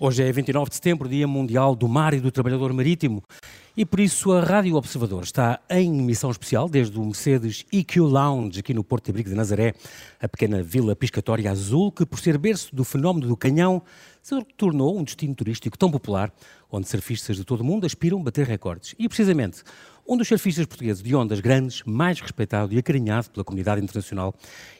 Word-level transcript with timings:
Hoje 0.00 0.22
é 0.22 0.30
29 0.30 0.68
de 0.68 0.76
setembro, 0.76 1.08
Dia 1.08 1.26
Mundial 1.26 1.74
do 1.74 1.88
Mar 1.88 2.14
e 2.14 2.20
do 2.20 2.30
Trabalhador 2.30 2.72
Marítimo. 2.72 3.20
E 3.76 3.84
por 3.84 3.98
isso 3.98 4.30
a 4.30 4.40
Rádio 4.40 4.76
Observador 4.76 5.24
está 5.24 5.58
em 5.68 5.90
missão 5.90 6.30
especial 6.30 6.68
desde 6.68 6.96
o 6.96 7.04
Mercedes 7.04 7.66
EQ 7.72 8.02
Lounge, 8.02 8.60
aqui 8.60 8.72
no 8.72 8.84
Porto 8.84 9.06
de 9.06 9.10
Abrigo 9.10 9.28
de 9.28 9.34
Nazaré, 9.34 9.74
a 10.20 10.28
pequena 10.28 10.62
vila 10.62 10.94
piscatória 10.94 11.50
azul 11.50 11.90
que, 11.90 12.06
por 12.06 12.20
ser 12.20 12.38
berço 12.38 12.72
do 12.76 12.84
fenómeno 12.84 13.26
do 13.26 13.36
canhão, 13.36 13.82
se 14.22 14.40
tornou 14.56 14.96
um 14.96 15.02
destino 15.02 15.34
turístico 15.34 15.76
tão 15.76 15.90
popular, 15.90 16.32
onde 16.70 16.88
surfistas 16.88 17.36
de 17.36 17.42
todo 17.42 17.62
o 17.62 17.64
mundo 17.64 17.84
aspiram 17.84 18.22
bater 18.22 18.46
recordes. 18.46 18.94
E 19.00 19.08
precisamente, 19.08 19.64
um 20.06 20.16
dos 20.16 20.28
surfistas 20.28 20.64
portugueses 20.64 21.02
de 21.02 21.16
ondas 21.16 21.40
grandes, 21.40 21.82
mais 21.84 22.20
respeitado 22.20 22.72
e 22.72 22.78
acarinhado 22.78 23.30
pela 23.30 23.42
comunidade 23.42 23.82
internacional, 23.82 24.32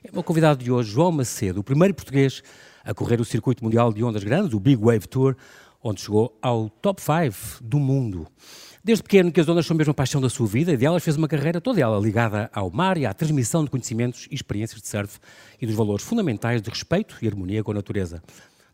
é 0.04 0.10
o 0.12 0.14
meu 0.14 0.22
convidado 0.22 0.62
de 0.62 0.70
hoje, 0.70 0.92
João 0.92 1.10
Macedo, 1.10 1.58
o 1.58 1.64
primeiro 1.64 1.92
português 1.92 2.40
a 2.88 2.94
correr 2.94 3.20
o 3.20 3.24
circuito 3.24 3.62
mundial 3.62 3.92
de 3.92 4.02
ondas 4.02 4.24
grandes, 4.24 4.54
o 4.54 4.58
Big 4.58 4.82
Wave 4.82 5.06
Tour, 5.06 5.36
onde 5.84 6.00
chegou 6.00 6.34
ao 6.40 6.70
top 6.70 7.02
5 7.02 7.62
do 7.62 7.78
mundo. 7.78 8.26
Desde 8.82 9.02
pequeno 9.02 9.30
que 9.30 9.38
as 9.38 9.46
ondas 9.46 9.66
são 9.66 9.76
mesmo 9.76 9.90
a 9.90 9.94
paixão 9.94 10.22
da 10.22 10.30
sua 10.30 10.46
vida 10.46 10.72
e 10.72 10.76
delas 10.76 11.04
fez 11.04 11.14
uma 11.14 11.28
carreira 11.28 11.60
toda 11.60 11.78
ela 11.78 12.00
ligada 12.00 12.48
ao 12.50 12.70
mar 12.70 12.96
e 12.96 13.04
à 13.04 13.12
transmissão 13.12 13.62
de 13.62 13.68
conhecimentos 13.68 14.26
e 14.30 14.34
experiências 14.34 14.80
de 14.80 14.88
surf 14.88 15.18
e 15.60 15.66
dos 15.66 15.74
valores 15.74 16.02
fundamentais 16.02 16.62
de 16.62 16.70
respeito 16.70 17.18
e 17.20 17.28
harmonia 17.28 17.62
com 17.62 17.72
a 17.72 17.74
natureza 17.74 18.22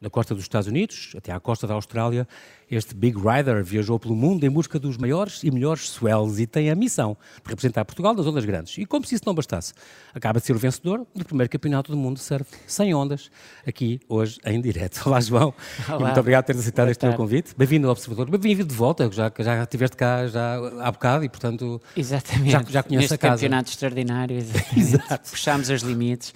da 0.05 0.11
costa 0.11 0.35
dos 0.35 0.45
Estados 0.45 0.69
Unidos 0.69 1.13
até 1.17 1.33
à 1.33 1.41
costa 1.41 1.67
da 1.67 1.75
Austrália, 1.75 2.29
este 2.71 2.95
Big 2.95 3.17
Rider 3.17 3.63
viajou 3.65 3.99
pelo 3.99 4.15
mundo 4.15 4.45
em 4.45 4.51
busca 4.51 4.79
dos 4.79 4.97
maiores 4.97 5.43
e 5.43 5.51
melhores 5.51 5.89
swells 5.89 6.41
e 6.41 6.47
tem 6.47 6.71
a 6.71 6.75
missão 6.75 7.17
de 7.43 7.49
representar 7.49 7.85
Portugal 7.85 8.15
nas 8.15 8.27
ondas 8.27 8.45
grandes. 8.45 8.77
E 8.79 8.87
como 8.87 9.05
se 9.07 9.15
isso 9.15 9.25
não 9.27 9.35
bastasse, 9.35 9.73
acaba 10.15 10.41
de 10.41 10.47
ser 10.47 10.55
o 10.55 10.59
vencedor 10.59 11.07
do 11.15 11.25
primeiro 11.25 11.51
campeonato 11.51 11.91
do 11.91 11.97
mundo 11.97 12.17
de 12.17 12.23
surf 12.23 12.51
sem 12.67 12.95
ondas, 12.95 13.31
aqui 13.67 14.01
hoje 14.09 14.39
em 14.45 14.61
direto. 14.61 15.03
Olá, 15.07 15.21
João. 15.21 15.55
Olá. 15.89 16.01
muito 16.01 16.21
obrigado 16.21 16.45
por 16.45 16.47
teres 16.49 16.61
aceitado 16.61 16.91
este 16.91 17.07
meu 17.07 17.15
convite. 17.17 17.55
Bem-vindo 17.57 17.87
ao 17.87 17.93
Observador. 17.93 18.39
Bem-vindo 18.39 18.69
de 18.69 18.75
volta, 18.75 19.11
já, 19.11 19.33
já 19.39 19.63
estiveste 19.63 19.97
cá 19.97 20.27
já 20.27 20.57
há 20.81 20.93
bocado 20.93 21.25
e, 21.25 21.29
portanto, 21.29 21.81
exatamente. 21.97 22.51
já, 22.51 22.63
já 22.63 22.83
conheces 22.83 23.13
a 23.13 23.19
casa. 23.19 23.37
campeonato 23.37 23.71
extraordinário, 23.71 24.37
exatamente. 24.37 25.31
Puxámos 25.31 25.71
os 25.71 25.83
limites. 25.83 26.33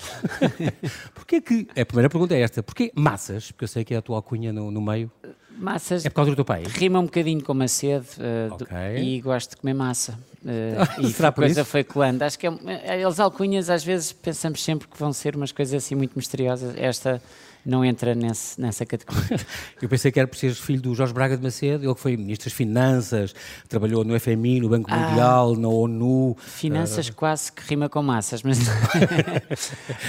Porquê 1.14 1.40
que, 1.40 1.68
a 1.70 1.84
primeira 1.84 2.08
pergunta 2.08 2.34
é 2.34 2.40
esta, 2.40 2.62
porquê 2.62 2.92
massas? 2.94 3.50
Porque 3.58 3.64
eu 3.64 3.68
sei 3.68 3.84
que 3.84 3.92
é 3.92 3.96
a 3.96 4.02
tua 4.02 4.14
alcunha 4.14 4.52
no, 4.52 4.70
no 4.70 4.80
meio. 4.80 5.10
Massas. 5.50 6.06
É 6.06 6.08
por 6.08 6.14
causa 6.14 6.30
do 6.30 6.36
teu 6.36 6.44
pai? 6.44 6.62
Rima 6.62 7.00
um 7.00 7.06
bocadinho 7.06 7.42
com 7.42 7.52
Macedo 7.52 8.06
uh, 8.18 8.54
okay. 8.54 8.94
do, 8.94 9.00
e 9.00 9.20
gosto 9.20 9.50
de 9.50 9.56
comer 9.56 9.74
massa. 9.74 10.16
Uh, 10.44 11.02
e 11.04 11.08
Será 11.08 11.30
a 11.30 11.32
coisa 11.32 11.62
isso? 11.62 11.68
foi 11.68 11.82
colando. 11.82 12.22
Acho 12.22 12.38
que 12.38 12.46
é, 12.46 12.52
eh, 12.64 13.02
eles 13.02 13.18
alcunhas 13.18 13.68
às 13.68 13.82
vezes 13.82 14.12
pensamos 14.12 14.62
sempre 14.62 14.86
que 14.86 14.96
vão 14.96 15.12
ser 15.12 15.34
umas 15.34 15.50
coisas 15.50 15.74
assim 15.74 15.96
muito 15.96 16.12
misteriosas. 16.14 16.72
Esta 16.76 17.20
não 17.64 17.84
entra 17.84 18.14
nesse, 18.14 18.60
nessa 18.60 18.84
categoria. 18.84 19.38
Eu 19.80 19.88
pensei 19.88 20.10
que 20.10 20.18
era 20.18 20.26
por 20.26 20.36
seres 20.36 20.58
filho 20.58 20.80
do 20.80 20.94
Jorge 20.94 21.12
Braga 21.12 21.36
de 21.36 21.42
Macedo, 21.42 21.84
ele 21.84 21.94
que 21.94 22.00
foi 22.00 22.16
Ministro 22.16 22.48
das 22.48 22.52
Finanças, 22.52 23.34
trabalhou 23.68 24.04
no 24.04 24.18
FMI, 24.18 24.60
no 24.60 24.68
Banco 24.68 24.88
ah, 24.90 24.96
Mundial, 24.96 25.56
na 25.56 25.68
ONU. 25.68 26.36
Finanças 26.40 27.08
uh... 27.08 27.14
quase 27.14 27.52
que 27.52 27.62
rima 27.62 27.88
com 27.88 28.02
massas, 28.02 28.42
mas 28.42 28.58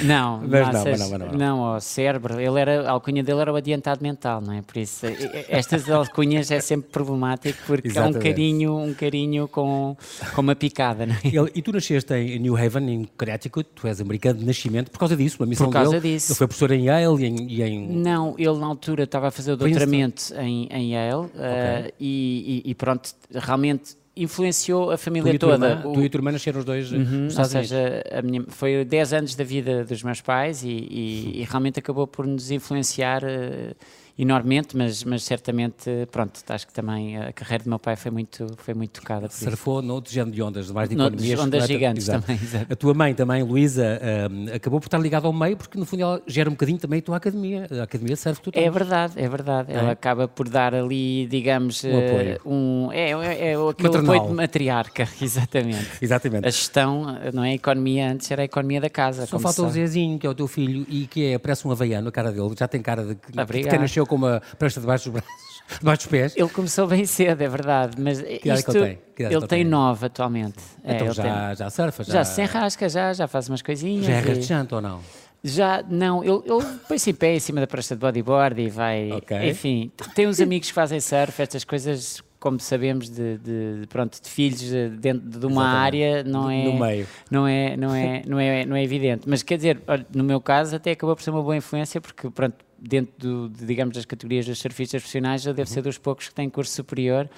não, 0.03 0.41
mas 0.47 0.67
massas, 0.67 0.99
não, 0.99 1.09
mas 1.09 1.19
não, 1.19 1.27
não, 1.27 1.37
não, 1.37 1.75
o 1.75 1.79
cérebro, 1.79 2.39
ele 2.39 2.59
era, 2.59 2.87
a 2.87 2.91
alcunha 2.91 3.23
dele 3.23 3.39
era 3.39 3.53
o 3.53 3.55
adiantado 3.55 4.01
mental, 4.01 4.41
não 4.41 4.53
é? 4.53 4.61
Por 4.61 4.77
isso, 4.77 5.05
estas 5.47 5.89
alcunhas 5.89 6.51
é 6.51 6.59
sempre 6.59 6.89
problemático 6.89 7.59
porque 7.65 7.97
há 7.97 8.05
um 8.05 8.13
carinho, 8.13 8.77
um 8.77 8.93
carinho 8.93 9.47
com, 9.47 9.95
com 10.33 10.41
uma 10.41 10.55
picada, 10.55 11.05
não 11.05 11.15
é? 11.15 11.19
Ele, 11.23 11.51
e 11.55 11.61
tu 11.61 11.71
nasceste 11.71 12.13
em 12.13 12.39
New 12.39 12.55
Haven, 12.55 12.89
em 12.89 13.09
Connecticut, 13.17 13.69
tu 13.75 13.87
és 13.87 13.99
americano 14.01 14.39
de 14.39 14.45
nascimento, 14.45 14.91
por 14.91 14.99
causa 14.99 15.15
disso, 15.15 15.37
uma 15.39 15.45
missão 15.45 15.67
por 15.67 15.73
causa 15.73 15.99
dele. 15.99 16.15
Disso. 16.15 16.31
Ele 16.31 16.37
foi 16.37 16.47
professor 16.47 16.71
em 16.71 16.85
Yale 16.85 17.25
em 17.25 17.38
e 17.47 17.61
em... 17.61 17.87
Não, 17.87 18.35
ele 18.37 18.57
na 18.57 18.65
altura 18.65 19.03
estava 19.03 19.27
a 19.27 19.31
fazer 19.31 19.53
o 19.53 19.57
doutoramento 19.57 20.33
em, 20.35 20.67
em 20.71 20.93
Yale 20.93 21.25
okay. 21.25 21.39
uh, 21.39 21.93
e, 21.99 22.63
e, 22.65 22.71
e, 22.71 22.75
pronto, 22.75 23.11
realmente 23.33 23.97
influenciou 24.15 24.91
a 24.91 24.97
família 24.97 25.31
tu 25.33 25.39
toda. 25.39 25.69
Irmã, 25.69 25.87
o... 25.87 25.93
Tu 25.93 26.01
e 26.01 26.05
a 26.05 26.09
tua 26.09 26.17
irmã 26.17 26.31
nasceram 26.31 26.59
os 26.59 26.65
dois 26.65 26.91
uhum, 26.91 27.27
Ou 27.37 27.45
seja, 27.45 28.03
minha, 28.23 28.43
foi 28.49 28.83
10 28.83 29.13
anos 29.13 29.35
da 29.35 29.43
vida 29.43 29.85
dos 29.85 30.03
meus 30.03 30.21
pais 30.21 30.63
e, 30.63 30.67
e, 30.67 31.41
e 31.41 31.47
realmente 31.49 31.79
acabou 31.79 32.05
por 32.05 32.27
nos 32.27 32.51
influenciar 32.51 33.23
uh, 33.23 33.75
enormemente, 34.19 34.75
mas, 34.75 35.01
mas 35.05 35.23
certamente, 35.23 35.89
pronto, 36.11 36.41
acho 36.49 36.67
que 36.67 36.73
também 36.73 37.17
a 37.17 37.31
carreira 37.31 37.63
do 37.63 37.69
meu 37.69 37.79
pai 37.79 37.95
foi 37.95 38.11
muito, 38.11 38.47
foi 38.57 38.73
muito 38.73 38.99
tocada. 38.99 39.29
Surfou 39.29 39.81
noutro 39.81 40.11
género 40.11 40.35
de 40.35 40.41
ondas, 40.41 40.69
mais 40.71 40.89
de 40.89 40.95
Noutros 40.95 41.23
economias. 41.23 41.47
ondas 41.47 41.67
gigantes 41.67 42.03
exato. 42.03 42.25
também, 42.25 42.43
exato. 42.43 42.73
A 42.73 42.75
tua 42.75 42.93
mãe 42.93 43.15
também, 43.15 43.41
Luísa, 43.43 43.97
um, 44.29 44.53
acabou 44.53 44.81
por 44.81 44.87
estar 44.87 44.97
ligada 44.97 45.25
ao 45.25 45.31
meio, 45.31 45.55
porque 45.55 45.79
no 45.79 45.85
fundo 45.85 46.01
ela 46.01 46.21
gera 46.27 46.49
um 46.49 46.53
bocadinho 46.53 46.77
também 46.77 46.99
a 46.99 47.01
tua 47.01 47.15
academia, 47.15 47.65
a 47.71 47.83
academia 47.83 48.17
que 48.17 48.41
tu. 48.41 48.51
É 48.53 48.69
verdade, 48.69 49.13
é 49.15 49.29
verdade. 49.29 49.71
É? 49.71 49.75
Ela 49.75 49.91
acaba 49.91 50.27
por 50.27 50.49
dar 50.49 50.75
ali, 50.75 51.25
digamos, 51.27 51.85
um 51.85 51.97
apoio. 51.97 52.39
Um, 52.45 52.91
é, 52.91 53.11
é, 53.11 53.51
é 53.51 53.53
aquele 53.53 53.87
Maternal. 53.87 54.15
apoio 54.15 54.29
de 54.29 54.35
matriarca, 54.35 55.07
exatamente. 55.21 55.87
exatamente. 56.01 56.45
A 56.45 56.49
gestão, 56.49 57.17
não 57.33 57.41
é 57.41 57.51
a 57.51 57.55
economia, 57.55 58.11
antes 58.11 58.29
era 58.29 58.41
a 58.41 58.45
economia 58.45 58.81
da 58.81 58.89
casa. 58.89 59.25
Só 59.25 59.39
falta 59.39 59.63
o 59.63 59.69
Zezinho, 59.69 60.19
que 60.19 60.27
é 60.27 60.29
o 60.29 60.35
teu 60.35 60.47
filho, 60.47 60.85
e 60.89 61.07
que 61.07 61.33
é, 61.33 61.37
parece 61.37 61.65
um 61.65 61.71
havaiano, 61.71 62.09
a 62.09 62.11
cara 62.11 62.33
dele, 62.33 62.53
já 62.57 62.67
tem 62.67 62.81
cara 62.81 63.05
de 63.05 63.15
que, 63.15 63.63
que 63.63 63.77
nasceu 63.77 64.08
com 64.09 64.15
uma 64.15 64.41
presta 64.57 64.79
de 64.79 64.85
debaixo 64.85 65.09
dos 65.09 65.21
braços, 65.21 65.61
debaixo 65.79 66.01
dos 66.01 66.11
pés. 66.11 66.33
Ele 66.35 66.49
começou 66.49 66.87
bem 66.87 67.05
cedo, 67.05 67.41
é 67.41 67.47
verdade, 67.47 68.01
mas 68.01 68.21
que 68.21 68.49
isto, 68.49 68.71
que 68.71 68.77
ele 68.77 68.97
tem, 69.15 69.25
ele 69.27 69.47
tem 69.47 69.63
nove 69.63 70.07
atualmente. 70.07 70.57
Então 70.83 71.07
é, 71.07 71.13
já, 71.13 71.23
tem... 71.23 71.55
já 71.55 71.69
surfa? 71.69 72.03
Já, 72.03 72.13
já 72.13 72.23
se 72.25 72.41
enrasca, 72.41 72.89
já, 72.89 73.13
já 73.13 73.27
faz 73.27 73.47
umas 73.47 73.61
coisinhas. 73.61 74.05
Já 74.05 74.13
é 74.13 74.19
e... 74.19 74.21
rastejante 74.21 74.75
ou 74.75 74.81
não? 74.81 74.99
Já, 75.41 75.81
não, 75.87 76.21
ele, 76.21 76.41
ele 76.45 76.65
põe-se 76.85 77.11
em 77.11 77.13
pé 77.13 77.35
em 77.35 77.39
cima 77.39 77.61
da 77.61 77.67
prancha 77.67 77.95
de 77.95 78.01
bodyboard 78.01 78.61
e 78.61 78.69
vai, 78.69 79.09
okay. 79.13 79.49
enfim, 79.49 79.89
tem 80.13 80.27
uns 80.27 80.41
amigos 80.41 80.67
que 80.67 80.73
fazem 80.73 80.99
surf, 80.99 81.41
estas 81.41 81.63
coisas 81.63 82.21
como 82.39 82.59
sabemos, 82.59 83.09
de, 83.09 83.37
de, 83.37 83.87
pronto, 83.87 84.21
de 84.21 84.29
filhos 84.29 84.71
dentro 84.97 85.39
de 85.39 85.45
uma 85.45 85.61
Exatamente. 85.61 86.03
área 86.03 86.23
não 86.23 86.49
é, 86.49 86.63
no 86.63 86.79
meio. 86.79 87.07
Não, 87.29 87.47
é, 87.47 87.75
não, 87.75 87.93
é, 87.93 88.23
não, 88.27 88.39
é, 88.39 88.65
não 88.65 88.75
é 88.75 88.83
evidente. 88.83 89.27
Mas 89.27 89.43
quer 89.43 89.57
dizer, 89.57 89.81
no 90.13 90.23
meu 90.23 90.39
caso 90.39 90.75
até 90.75 90.91
acabou 90.91 91.15
por 91.15 91.21
ser 91.21 91.31
uma 91.31 91.43
boa 91.43 91.57
influência 91.57 91.99
porque 91.99 92.29
pronto, 92.29 92.55
dentro 92.77 93.13
do, 93.17 93.49
de, 93.49 93.65
digamos, 93.65 93.95
das 93.95 94.05
categorias 94.05 94.45
dos 94.45 94.59
surfistas 94.59 95.01
profissionais 95.01 95.45
eu 95.45 95.53
devo 95.53 95.69
uhum. 95.69 95.73
ser 95.73 95.81
dos 95.81 95.97
poucos 95.97 96.29
que 96.29 96.33
têm 96.33 96.49
curso 96.49 96.73
superior 96.73 97.29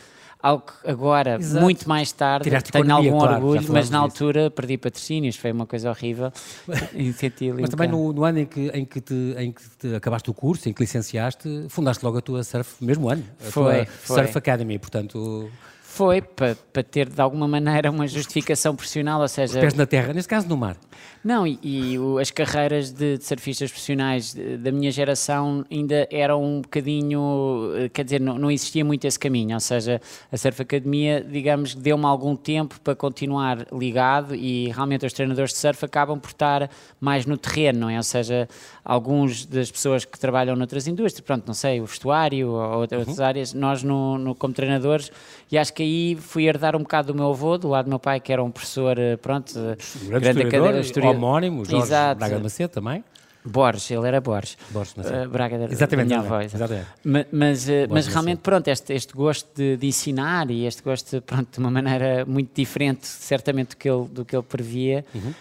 algo 0.41 0.63
que 0.65 0.89
agora, 0.89 1.37
Exato. 1.39 1.63
muito 1.63 1.87
mais 1.87 2.11
tarde, 2.11 2.45
Tiraste 2.45 2.71
tenho 2.71 2.85
economia, 2.85 3.11
algum 3.11 3.23
claro, 3.25 3.45
orgulho, 3.45 3.73
mas 3.73 3.89
na 3.89 3.99
disso. 3.99 4.23
altura 4.23 4.51
perdi 4.51 4.77
patrocínios, 4.77 5.35
foi 5.35 5.51
uma 5.51 5.65
coisa 5.65 5.89
horrível. 5.89 6.31
e 6.93 7.13
Mas 7.59 7.69
também 7.69 7.89
no, 7.89 8.11
no 8.11 8.23
ano 8.23 8.39
em 8.39 8.45
que, 8.45 8.67
em, 8.69 8.85
que 8.85 9.01
te, 9.01 9.35
em 9.37 9.51
que 9.51 9.61
te 9.77 9.95
acabaste 9.95 10.29
o 10.29 10.33
curso, 10.33 10.67
em 10.67 10.73
que 10.73 10.81
licenciaste, 10.81 11.65
fundaste 11.69 12.03
logo 12.03 12.17
a 12.17 12.21
tua 12.21 12.43
Surf, 12.43 12.83
mesmo 12.83 13.09
ano, 13.09 13.23
a 13.39 13.43
Foi, 13.51 13.85
tua 13.85 13.85
foi. 13.85 14.15
Surf 14.17 14.37
Academy, 14.37 14.79
portanto... 14.79 15.49
Foi 15.81 16.21
para, 16.21 16.55
para 16.71 16.83
ter 16.83 17.09
de 17.09 17.19
alguma 17.19 17.49
maneira 17.49 17.91
uma 17.91 18.07
justificação 18.07 18.73
profissional, 18.73 19.19
ou 19.19 19.27
seja. 19.27 19.55
Os 19.55 19.59
pés 19.59 19.73
na 19.73 19.85
terra, 19.85 20.13
neste 20.13 20.29
caso 20.29 20.47
no 20.47 20.55
mar. 20.55 20.77
Não, 21.23 21.45
e, 21.45 21.59
e 21.61 21.99
o- 21.99 22.17
as 22.17 22.31
carreiras 22.31 22.91
de, 22.91 23.17
de 23.19 23.23
surfistas 23.23 23.69
profissionais 23.69 24.33
de- 24.33 24.57
da 24.57 24.71
minha 24.71 24.89
geração 24.89 25.63
ainda 25.69 26.07
eram 26.11 26.43
um 26.43 26.61
bocadinho, 26.61 27.71
eh, 27.77 27.89
quer 27.89 28.03
dizer, 28.03 28.19
não, 28.19 28.39
não 28.39 28.49
existia 28.49 28.83
muito 28.83 29.05
esse 29.05 29.19
caminho, 29.19 29.53
ou 29.53 29.59
seja, 29.59 30.01
a 30.31 30.37
Surf 30.37 30.61
Academia, 30.63 31.21
digamos, 31.23 31.75
deu-me 31.75 32.05
algum 32.05 32.35
tempo 32.35 32.79
para 32.81 32.95
continuar 32.95 33.67
ligado 33.71 34.33
e 34.33 34.69
realmente 34.71 35.05
os 35.05 35.13
treinadores 35.13 35.51
de 35.51 35.57
surf 35.59 35.85
acabam 35.85 36.19
por 36.19 36.29
estar 36.29 36.69
mais 36.99 37.25
no 37.27 37.37
terreno, 37.37 37.81
não 37.81 37.89
é? 37.91 37.97
Ou 37.97 38.03
seja, 38.03 38.49
alguns 38.83 39.45
das 39.45 39.69
pessoas 39.69 40.03
que 40.03 40.17
trabalham 40.19 40.55
noutras 40.55 40.87
indústrias, 40.87 41.21
pronto, 41.25 41.43
não 41.45 41.53
sei, 41.53 41.79
o 41.81 41.85
vestuário 41.85 42.49
ou 42.49 42.79
outras 42.79 43.01
outras 43.01 43.19
áreas, 43.19 43.53
nós 43.53 43.83
no, 43.83 44.17
no- 44.17 44.33
como 44.33 44.53
treinadores, 44.55 45.11
e 45.51 45.57
acho 45.57 45.71
que 45.71 45.83
aí 45.83 46.15
fui 46.19 46.45
herdar 46.47 46.75
um 46.75 46.79
bocado 46.79 47.13
do 47.13 47.15
meu 47.15 47.29
avô, 47.29 47.59
do 47.59 47.67
lado 47.67 47.85
do 47.85 47.89
meu 47.89 47.99
pai, 47.99 48.19
que 48.19 48.33
era 48.33 48.43
um 48.43 48.49
professor, 48.49 48.97
eh, 48.97 49.17
pronto, 49.17 49.53
eh, 49.55 49.77
Um 50.03 50.07
grande 50.07 50.27
historiador, 50.29 50.47
académico, 50.47 50.79
historiador. 50.81 51.10
Homónimo, 51.11 51.65
Jorge 51.65 51.85
Exato. 51.87 52.19
Braga 52.19 52.35
de 52.37 52.43
Macedo 52.43 52.69
também. 52.73 53.03
Borges, 53.43 53.89
ele 53.89 54.07
era 54.07 54.21
Borges. 54.21 54.55
Borges 54.69 54.93
Macedo. 54.93 55.25
Uh, 55.25 55.29
Braga 55.31 55.57
da, 55.57 55.65
Exatamente, 55.65 56.09
da 56.09 56.17
minha 56.17 56.27
avó. 56.27 56.41
Exatamente. 56.41 56.85
Ma- 57.03 57.25
Mas, 57.31 57.67
uh, 57.67 57.71
mas 57.89 58.05
de 58.05 58.11
realmente, 58.11 58.37
pronto, 58.37 58.67
este, 58.67 58.93
este 58.93 59.13
gosto 59.15 59.49
de, 59.55 59.77
de 59.77 59.87
ensinar 59.87 60.51
e 60.51 60.67
este 60.67 60.83
gosto, 60.83 61.19
pronto, 61.23 61.47
de 61.51 61.57
uma 61.57 61.71
maneira 61.71 62.23
muito 62.23 62.51
diferente, 62.53 63.07
certamente, 63.07 63.69
do 63.69 63.77
que 63.77 63.89
ele, 63.89 64.07
do 64.09 64.23
que 64.23 64.35
ele 64.35 64.43
previa, 64.43 65.03
Uhum. 65.15 65.21
uh, 65.31 65.33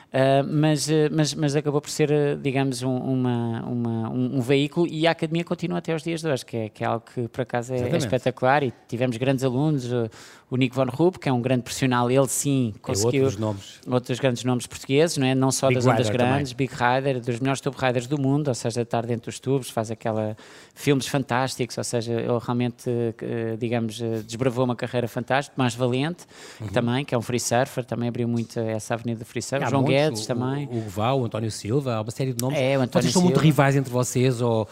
mas, 0.50 0.88
uh, 0.88 0.92
mas, 1.12 1.34
mas 1.34 1.54
acabou 1.54 1.78
por 1.82 1.90
ser, 1.90 2.10
uh, 2.10 2.38
digamos, 2.40 2.82
um, 2.82 2.96
uma, 2.96 3.62
uma- 3.66 4.08
um, 4.10 4.36
um 4.38 4.40
veículo 4.40 4.86
e 4.86 5.06
a 5.06 5.10
Academia 5.10 5.44
continua 5.44 5.76
até 5.76 5.92
aos 5.92 6.02
dias 6.02 6.22
de 6.22 6.28
hoje, 6.28 6.46
que 6.46 6.56
é, 6.56 6.68
que 6.70 6.82
é 6.82 6.86
algo 6.86 7.04
que, 7.14 7.28
por 7.28 7.42
acaso, 7.42 7.74
é, 7.74 7.80
é 7.86 7.96
espetacular 7.98 8.62
e 8.62 8.72
tivemos 8.88 9.18
grandes 9.18 9.44
alunos, 9.44 9.84
uh, 9.92 10.08
o 10.50 10.56
Nico 10.56 10.74
Von 10.74 10.86
Rupp, 10.86 11.18
que 11.18 11.28
é 11.28 11.32
um 11.32 11.40
grande 11.40 11.62
profissional, 11.62 12.10
ele 12.10 12.26
sim 12.26 12.72
É 12.74 12.78
conseguiu 12.80 13.22
outros 13.24 13.40
nomes. 13.40 13.80
outros 13.86 14.18
grandes 14.18 14.42
nomes 14.42 14.66
portugueses, 14.66 15.16
não 15.16 15.26
é? 15.26 15.34
Não 15.34 15.52
só 15.52 15.68
Big 15.68 15.76
das 15.80 15.86
ondas 15.86 16.10
grandes, 16.10 16.52
Big 16.52 16.72
Rider, 16.74 17.20
dos 17.20 17.38
melhores 17.38 17.60
tube 17.60 17.76
riders 17.78 18.06
do 18.08 18.20
mundo, 18.20 18.48
ou 18.48 18.54
seja, 18.54 18.82
estar 18.82 19.06
dentro 19.06 19.26
dos 19.30 19.38
tubos, 19.38 19.70
faz 19.70 19.90
aquela 19.92 20.36
filmes 20.74 21.06
fantásticos, 21.06 21.78
ou 21.78 21.84
seja, 21.84 22.12
ele 22.14 22.38
realmente, 22.42 22.90
eh, 23.22 23.56
digamos, 23.58 24.00
eh, 24.02 24.22
desbravou 24.26 24.64
uma 24.64 24.74
carreira 24.74 25.06
fantástica. 25.06 25.54
Mais 25.56 25.74
Valente, 25.74 26.24
que 26.58 26.72
também, 26.72 27.04
que 27.04 27.14
é 27.14 27.18
um 27.18 27.22
free 27.22 27.38
surfer, 27.38 27.84
também 27.84 28.08
abriu 28.08 28.26
muito 28.26 28.58
essa 28.58 28.94
avenida 28.94 29.20
do 29.20 29.24
free 29.26 29.42
surfer. 29.42 29.66
Há 29.66 29.70
João 29.70 29.84
Guedes 29.84 30.24
o- 30.24 30.26
também. 30.26 30.66
O, 30.66 30.78
o 30.78 30.88
Val, 30.88 31.20
o 31.20 31.24
António 31.26 31.50
Silva, 31.50 31.94
há 31.94 32.00
uma 32.00 32.10
série 32.10 32.32
de 32.32 32.42
nomes. 32.42 32.58
É, 32.58 32.76
o 32.76 32.80
António 32.80 33.02
Vocês 33.04 33.12
são 33.12 33.22
muito 33.22 33.38
rivais 33.38 33.76
entre 33.76 33.92
vocês 33.92 34.40
ou, 34.40 34.66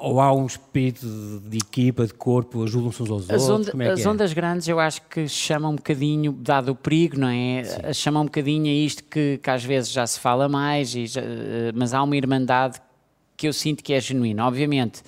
ou 0.00 0.20
há 0.20 0.32
um 0.32 0.46
espírito 0.46 1.04
de, 1.04 1.50
de 1.50 1.58
equipa, 1.58 2.06
de 2.06 2.14
corpo, 2.14 2.62
ajudam-se 2.62 3.02
uns 3.02 3.10
aos 3.10 3.30
as 3.30 3.48
outros? 3.48 3.74
Onda, 3.74 3.84
é 3.84 3.90
as 3.90 4.00
é? 4.00 4.08
ondas 4.08 4.32
grandes 4.32 4.68
eu 4.68 4.78
acho 4.78 5.02
que 5.02 5.26
chamam 5.26 5.72
um 5.72 5.76
bocadinho, 5.76 6.32
dado 6.32 6.70
o 6.70 6.74
perigo, 6.74 7.18
não 7.18 7.28
é? 7.28 7.64
Sim. 7.64 7.92
Chamam 7.94 8.22
um 8.22 8.26
bocadinho 8.26 8.66
a 8.66 8.74
isto 8.74 9.02
que, 9.04 9.40
que 9.42 9.50
às 9.50 9.64
vezes 9.64 9.90
já 9.90 10.06
se 10.06 10.20
fala 10.20 10.48
mais, 10.48 10.90
já, 10.90 11.20
eh, 11.20 11.72
mas 11.74 11.92
há 11.92 12.02
uma 12.02 12.16
irmandade 12.16 12.80
que 13.36 13.48
eu 13.48 13.52
sinto 13.52 13.82
que 13.82 13.92
é 13.92 14.00
genuína. 14.00 14.46
Obviamente, 14.46 15.02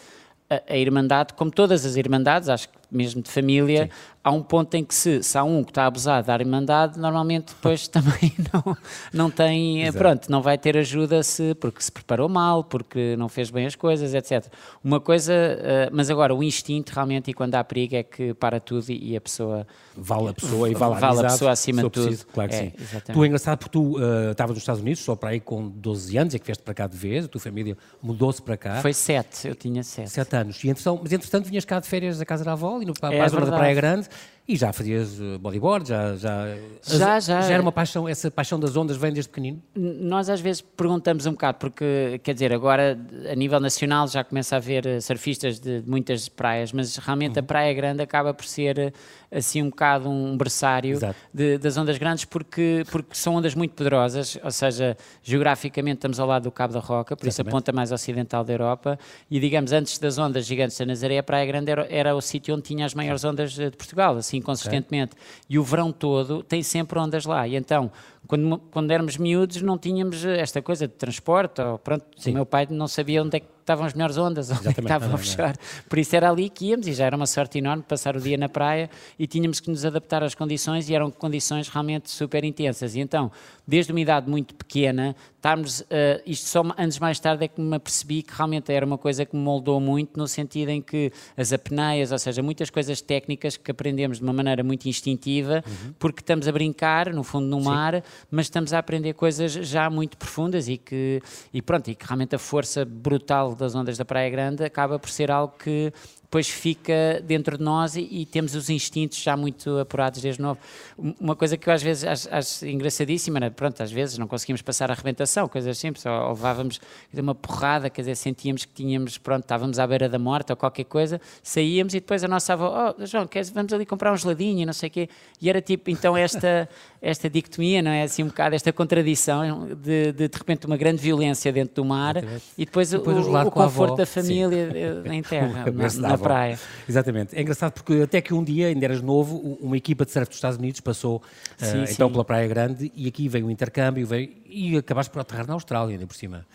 a, 0.48 0.74
a 0.74 0.76
irmandade, 0.76 1.34
como 1.34 1.52
todas 1.52 1.86
as 1.86 1.94
irmandades, 1.94 2.48
acho 2.48 2.68
que 2.68 2.79
mesmo 2.90 3.22
de 3.22 3.30
família, 3.30 3.84
Sim 3.84 4.20
há 4.22 4.30
um 4.30 4.42
ponto 4.42 4.74
em 4.74 4.84
que 4.84 4.94
se, 4.94 5.22
se 5.22 5.36
há 5.36 5.42
um 5.42 5.64
que 5.64 5.70
está 5.70 5.86
abusado 5.86 6.26
da 6.26 6.34
Irmandade, 6.34 6.98
normalmente 6.98 7.54
depois 7.54 7.88
também 7.88 8.32
não, 8.52 8.76
não 9.12 9.30
tem, 9.30 9.82
Exato. 9.82 9.98
pronto, 9.98 10.30
não 10.30 10.42
vai 10.42 10.58
ter 10.58 10.76
ajuda 10.76 11.22
se, 11.22 11.54
porque 11.54 11.82
se 11.82 11.90
preparou 11.90 12.28
mal, 12.28 12.62
porque 12.62 13.16
não 13.16 13.28
fez 13.28 13.50
bem 13.50 13.66
as 13.66 13.74
coisas, 13.74 14.14
etc. 14.14 14.46
Uma 14.84 15.00
coisa, 15.00 15.32
uh, 15.32 15.90
mas 15.92 16.10
agora 16.10 16.34
o 16.34 16.42
instinto 16.42 16.90
realmente 16.90 17.30
e 17.30 17.34
quando 17.34 17.54
há 17.54 17.64
perigo 17.64 17.96
é 17.96 18.02
que 18.02 18.34
para 18.34 18.60
tudo 18.60 18.90
e, 18.90 19.16
a 19.16 19.20
pessoa... 19.20 19.66
Vale 19.96 20.28
a 20.28 20.34
pessoa 20.34 20.68
e 20.68 20.74
vale, 20.74 21.00
vale 21.00 21.20
a, 21.20 21.30
pessoa 21.30 21.50
acima 21.50 21.82
de 21.82 21.90
tudo. 21.90 22.06
Preciso, 22.06 22.26
claro 22.26 22.50
que 22.50 22.56
é, 22.56 22.58
sim. 22.58 22.72
Exatamente. 22.78 23.12
Tu 23.12 23.24
é 23.24 23.26
engraçado 23.26 23.58
porque 23.58 23.72
tu 23.72 23.96
uh, 23.96 24.30
estavas 24.30 24.54
nos 24.54 24.62
Estados 24.62 24.82
Unidos 24.82 25.00
só 25.02 25.16
para 25.16 25.30
aí 25.30 25.40
com 25.40 25.68
12 25.68 26.16
anos, 26.16 26.34
é 26.34 26.38
que 26.38 26.46
vieste 26.46 26.62
para 26.62 26.74
cá 26.74 26.86
de 26.86 26.96
vez, 26.96 27.24
a 27.24 27.28
tua 27.28 27.40
família 27.40 27.76
mudou-se 28.02 28.40
para 28.40 28.56
cá. 28.56 28.80
Foi 28.82 28.92
7, 28.92 29.48
eu 29.48 29.54
tinha 29.54 29.82
7. 29.82 30.10
7 30.10 30.36
anos. 30.36 30.64
E, 30.64 30.68
então, 30.68 30.98
mas 31.02 31.12
entretanto 31.12 31.46
vinhas 31.46 31.64
cá 31.64 31.80
de 31.80 31.86
férias 31.86 32.18
da 32.18 32.24
casa 32.24 32.44
da 32.44 32.52
avó 32.52 32.79
e 32.82 32.84
no, 32.84 32.94
para 32.94 33.14
é 33.14 33.20
a 33.20 33.28
zona 33.28 33.46
da 33.46 33.56
Praia 33.56 33.74
Grande 33.74 34.08
e 34.50 34.56
já 34.56 34.72
fazias 34.72 35.20
eh, 35.20 35.38
bodyboard, 35.38 35.88
já, 35.88 36.16
já, 36.16 36.56
já, 36.82 37.20
já, 37.20 37.40
já 37.40 37.52
era 37.52 37.62
uma 37.62 37.70
paixão, 37.70 38.08
essa 38.08 38.28
paixão 38.32 38.58
das 38.58 38.76
ondas 38.76 38.96
vem 38.96 39.12
desde 39.12 39.28
pequenino? 39.28 39.62
Nós 39.76 40.28
às 40.28 40.40
vezes 40.40 40.60
perguntamos 40.60 41.24
um 41.24 41.32
bocado, 41.32 41.58
porque 41.58 42.20
quer 42.24 42.34
dizer, 42.34 42.52
agora 42.52 42.98
a 43.30 43.34
nível 43.36 43.60
nacional 43.60 44.08
já 44.08 44.24
começa 44.24 44.56
a 44.56 44.58
haver 44.58 44.86
eh, 44.86 45.00
surfistas 45.00 45.60
de, 45.60 45.84
muitas 45.86 46.28
praias, 46.28 46.72
mas 46.72 46.96
realmente 46.96 47.38
uhum. 47.38 47.44
a 47.44 47.46
Praia 47.46 47.72
Grande 47.72 48.02
acaba 48.02 48.34
por 48.34 48.44
ser 48.44 48.76
eh, 48.76 48.92
assim 49.30 49.62
um 49.62 49.70
bocado 49.70 50.10
um 50.10 50.36
berçário 50.36 50.98
de, 51.32 51.56
das 51.56 51.76
ondas 51.76 51.96
grandes, 51.96 52.24
porque, 52.24 52.84
porque 52.90 53.14
são 53.14 53.36
ondas 53.36 53.54
muito 53.54 53.74
poderosas, 53.74 54.36
ou 54.42 54.50
seja, 54.50 54.96
geograficamente 55.22 55.98
estamos 55.98 56.18
ao 56.18 56.26
lado 56.26 56.42
do 56.42 56.50
Cabo 56.50 56.74
da 56.74 56.80
Roca, 56.80 57.16
por 57.16 57.28
Exatamente. 57.28 57.30
isso 57.30 57.42
a 57.42 57.44
ponta 57.44 57.72
mais 57.72 57.92
ocidental 57.92 58.42
da 58.42 58.52
Europa, 58.52 58.98
e 59.30 59.38
digamos, 59.38 59.70
antes 59.70 59.96
das 59.96 60.18
ondas 60.18 60.44
gigantes 60.44 60.76
da 60.76 60.84
Nazaré, 60.84 61.18
a 61.18 61.22
Praia 61.22 61.46
Grande 61.46 61.70
era, 61.70 61.86
era 61.88 62.16
o 62.16 62.20
sítio 62.20 62.56
onde 62.56 62.64
tinha 62.64 62.84
as 62.84 62.94
maiores 62.94 63.22
ondas 63.22 63.52
de 63.52 63.70
Portugal, 63.70 64.16
assim 64.16 64.39
consistentemente. 64.42 65.12
Okay. 65.12 65.24
E 65.48 65.58
o 65.58 65.62
verão 65.62 65.92
todo 65.92 66.42
tem 66.42 66.62
sempre 66.62 66.98
ondas 66.98 67.24
lá, 67.24 67.46
e 67.46 67.56
então 67.56 67.90
quando, 68.26 68.58
quando 68.70 68.90
éramos 68.90 69.16
miúdos 69.16 69.62
não 69.62 69.78
tínhamos 69.78 70.24
esta 70.24 70.62
coisa 70.62 70.86
de 70.86 70.94
transporte, 70.94 71.60
ou 71.60 71.78
pronto, 71.78 72.04
Sim. 72.16 72.30
o 72.30 72.34
meu 72.34 72.46
pai 72.46 72.66
não 72.70 72.86
sabia 72.86 73.22
onde 73.22 73.36
é 73.38 73.40
que 73.40 73.46
estavam 73.70 73.86
as 73.86 73.94
melhores 73.94 74.16
ondas, 74.18 74.50
onde 74.52 74.68
é 74.68 74.72
que 74.72 74.80
estavam 74.80 75.14
a 75.14 75.18
fechar. 75.18 75.56
Por 75.88 75.98
isso 75.98 76.14
era 76.16 76.30
ali 76.30 76.48
que 76.48 76.66
íamos 76.66 76.86
e 76.86 76.92
já 76.92 77.06
era 77.06 77.16
uma 77.16 77.26
sorte 77.26 77.58
enorme 77.58 77.82
passar 77.82 78.16
o 78.16 78.20
dia 78.20 78.36
na 78.36 78.48
praia 78.48 78.90
e 79.18 79.26
tínhamos 79.26 79.60
que 79.60 79.70
nos 79.70 79.84
adaptar 79.84 80.22
às 80.22 80.34
condições 80.34 80.88
e 80.88 80.94
eram 80.94 81.10
condições 81.10 81.68
realmente 81.68 82.10
super 82.10 82.44
intensas. 82.44 82.94
E 82.94 83.00
então, 83.00 83.30
desde 83.66 83.92
uma 83.92 84.00
idade 84.00 84.28
muito 84.28 84.54
pequena, 84.54 85.14
estarmos, 85.36 85.80
uh, 85.80 85.86
isto 86.26 86.48
só 86.48 86.62
anos 86.76 86.98
mais 86.98 87.20
tarde 87.20 87.44
é 87.44 87.48
que 87.48 87.60
me 87.60 87.76
apercebi 87.76 88.22
que 88.22 88.34
realmente 88.34 88.72
era 88.72 88.84
uma 88.84 88.98
coisa 88.98 89.24
que 89.24 89.36
me 89.36 89.42
moldou 89.42 89.80
muito 89.80 90.18
no 90.18 90.26
sentido 90.26 90.70
em 90.70 90.82
que 90.82 91.12
as 91.36 91.52
apneias, 91.52 92.12
ou 92.12 92.18
seja, 92.18 92.42
muitas 92.42 92.70
coisas 92.70 93.00
técnicas 93.00 93.56
que 93.56 93.70
aprendemos 93.70 94.18
de 94.18 94.24
uma 94.24 94.32
maneira 94.32 94.62
muito 94.64 94.86
instintiva, 94.86 95.62
uhum. 95.66 95.94
porque 95.98 96.20
estamos 96.20 96.48
a 96.48 96.52
brincar, 96.52 97.12
no 97.12 97.22
fundo, 97.22 97.46
no 97.46 97.60
Sim. 97.60 97.64
mar, 97.64 98.02
mas 98.30 98.46
estamos 98.46 98.72
a 98.72 98.78
aprender 98.78 99.14
coisas 99.14 99.52
já 99.52 99.88
muito 99.90 100.16
profundas 100.16 100.68
e 100.68 100.76
que, 100.76 101.20
e 101.52 101.60
pronto, 101.60 101.88
e 101.90 101.94
que 101.94 102.04
realmente 102.04 102.34
a 102.34 102.38
força 102.38 102.84
brutal 102.84 103.54
das 103.54 103.74
ondas 103.74 103.98
da 103.98 104.04
Praia 104.04 104.30
Grande 104.30 104.64
acaba 104.64 104.98
por 104.98 105.10
ser 105.10 105.30
algo 105.30 105.54
que 105.58 105.92
depois 106.30 106.48
fica 106.48 107.20
dentro 107.24 107.58
de 107.58 107.64
nós 107.64 107.96
e, 107.96 108.02
e, 108.08 108.24
temos 108.24 108.54
os 108.54 108.70
instintos 108.70 109.20
já 109.20 109.36
muito 109.36 109.78
apurados 109.78 110.22
desde 110.22 110.40
novo. 110.40 110.60
Uma 110.96 111.34
coisa 111.34 111.56
que 111.56 111.68
eu 111.68 111.72
às 111.72 111.82
vezes 111.82 112.04
acho, 112.04 112.28
acho 112.32 112.66
engraçadíssima, 112.66 113.38
era, 113.38 113.50
pronto, 113.50 113.82
às 113.82 113.90
vezes 113.90 114.16
não 114.16 114.28
conseguimos 114.28 114.62
passar 114.62 114.90
a 114.90 114.94
arrebentação, 114.94 115.48
coisas 115.48 115.76
simples, 115.76 116.06
ou, 116.06 116.12
ou 116.12 116.28
levávamos 116.28 116.80
uma 117.12 117.34
porrada, 117.34 117.90
quer 117.90 118.02
dizer, 118.02 118.14
sentíamos 118.14 118.64
que 118.64 118.72
tínhamos, 118.72 119.18
pronto, 119.18 119.42
estávamos 119.42 119.80
à 119.80 119.86
beira 119.88 120.08
da 120.08 120.20
morte 120.20 120.52
ou 120.52 120.56
qualquer 120.56 120.84
coisa, 120.84 121.20
saíamos 121.42 121.94
e 121.94 121.98
depois 121.98 122.22
a 122.22 122.28
nossa 122.28 122.52
avó, 122.52 122.94
oh 122.96 123.06
João, 123.06 123.26
queres, 123.26 123.50
vamos 123.50 123.72
ali 123.72 123.84
comprar 123.84 124.12
um 124.12 124.16
geladinho 124.16 124.60
e 124.60 124.66
não 124.66 124.72
sei 124.72 124.88
o 124.88 124.92
quê, 124.92 125.08
e 125.42 125.50
era 125.50 125.60
tipo, 125.60 125.90
então 125.90 126.16
esta, 126.16 126.68
esta 127.02 127.28
dicotomia, 127.28 127.82
não 127.82 127.90
é, 127.90 128.04
assim 128.04 128.22
um 128.22 128.28
bocado, 128.28 128.54
esta 128.54 128.72
contradição 128.72 129.66
de, 129.74 130.12
de, 130.12 130.28
de 130.28 130.38
repente 130.38 130.64
uma 130.64 130.76
grande 130.76 131.02
violência 131.02 131.52
dentro 131.52 131.74
do 131.74 131.84
mar 131.84 132.18
e 132.56 132.64
depois, 132.64 132.90
depois 132.90 133.26
o, 133.26 133.36
o 133.36 133.50
conforto 133.50 133.96
da 133.96 134.06
família 134.06 134.70
Sim. 134.70 135.10
Eh, 135.10 135.14
em 135.16 135.22
terra, 135.22 135.64
na, 135.74 136.08
na 136.08 136.19
praia. 136.20 136.58
Exatamente. 136.88 137.36
É 137.36 137.40
engraçado 137.40 137.72
porque 137.72 137.94
até 138.02 138.20
que 138.20 138.32
um 138.32 138.44
dia, 138.44 138.68
ainda 138.68 138.84
eras 138.84 139.00
novo, 139.00 139.58
uma 139.60 139.76
equipa 139.76 140.04
de 140.04 140.12
surf 140.12 140.28
dos 140.28 140.36
Estados 140.36 140.58
Unidos 140.58 140.80
passou 140.80 141.22
sim, 141.58 141.82
uh, 141.82 141.86
sim. 141.86 141.92
então 141.92 142.10
pela 142.10 142.24
Praia 142.24 142.46
Grande 142.46 142.92
e 142.94 143.08
aqui 143.08 143.28
veio 143.28 143.46
o 143.46 143.50
intercâmbio 143.50 144.06
veio, 144.06 144.30
e 144.46 144.76
acabaste 144.76 145.12
por 145.12 145.20
aterrar 145.20 145.46
na 145.46 145.54
Austrália, 145.54 145.94
ainda 145.94 146.06
por 146.06 146.16
cima. 146.16 146.46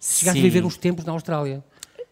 Chegaste 0.00 0.40
sim. 0.40 0.46
a 0.46 0.50
viver 0.50 0.64
uns 0.64 0.76
tempos 0.76 1.04
na 1.04 1.12
Austrália. 1.12 1.62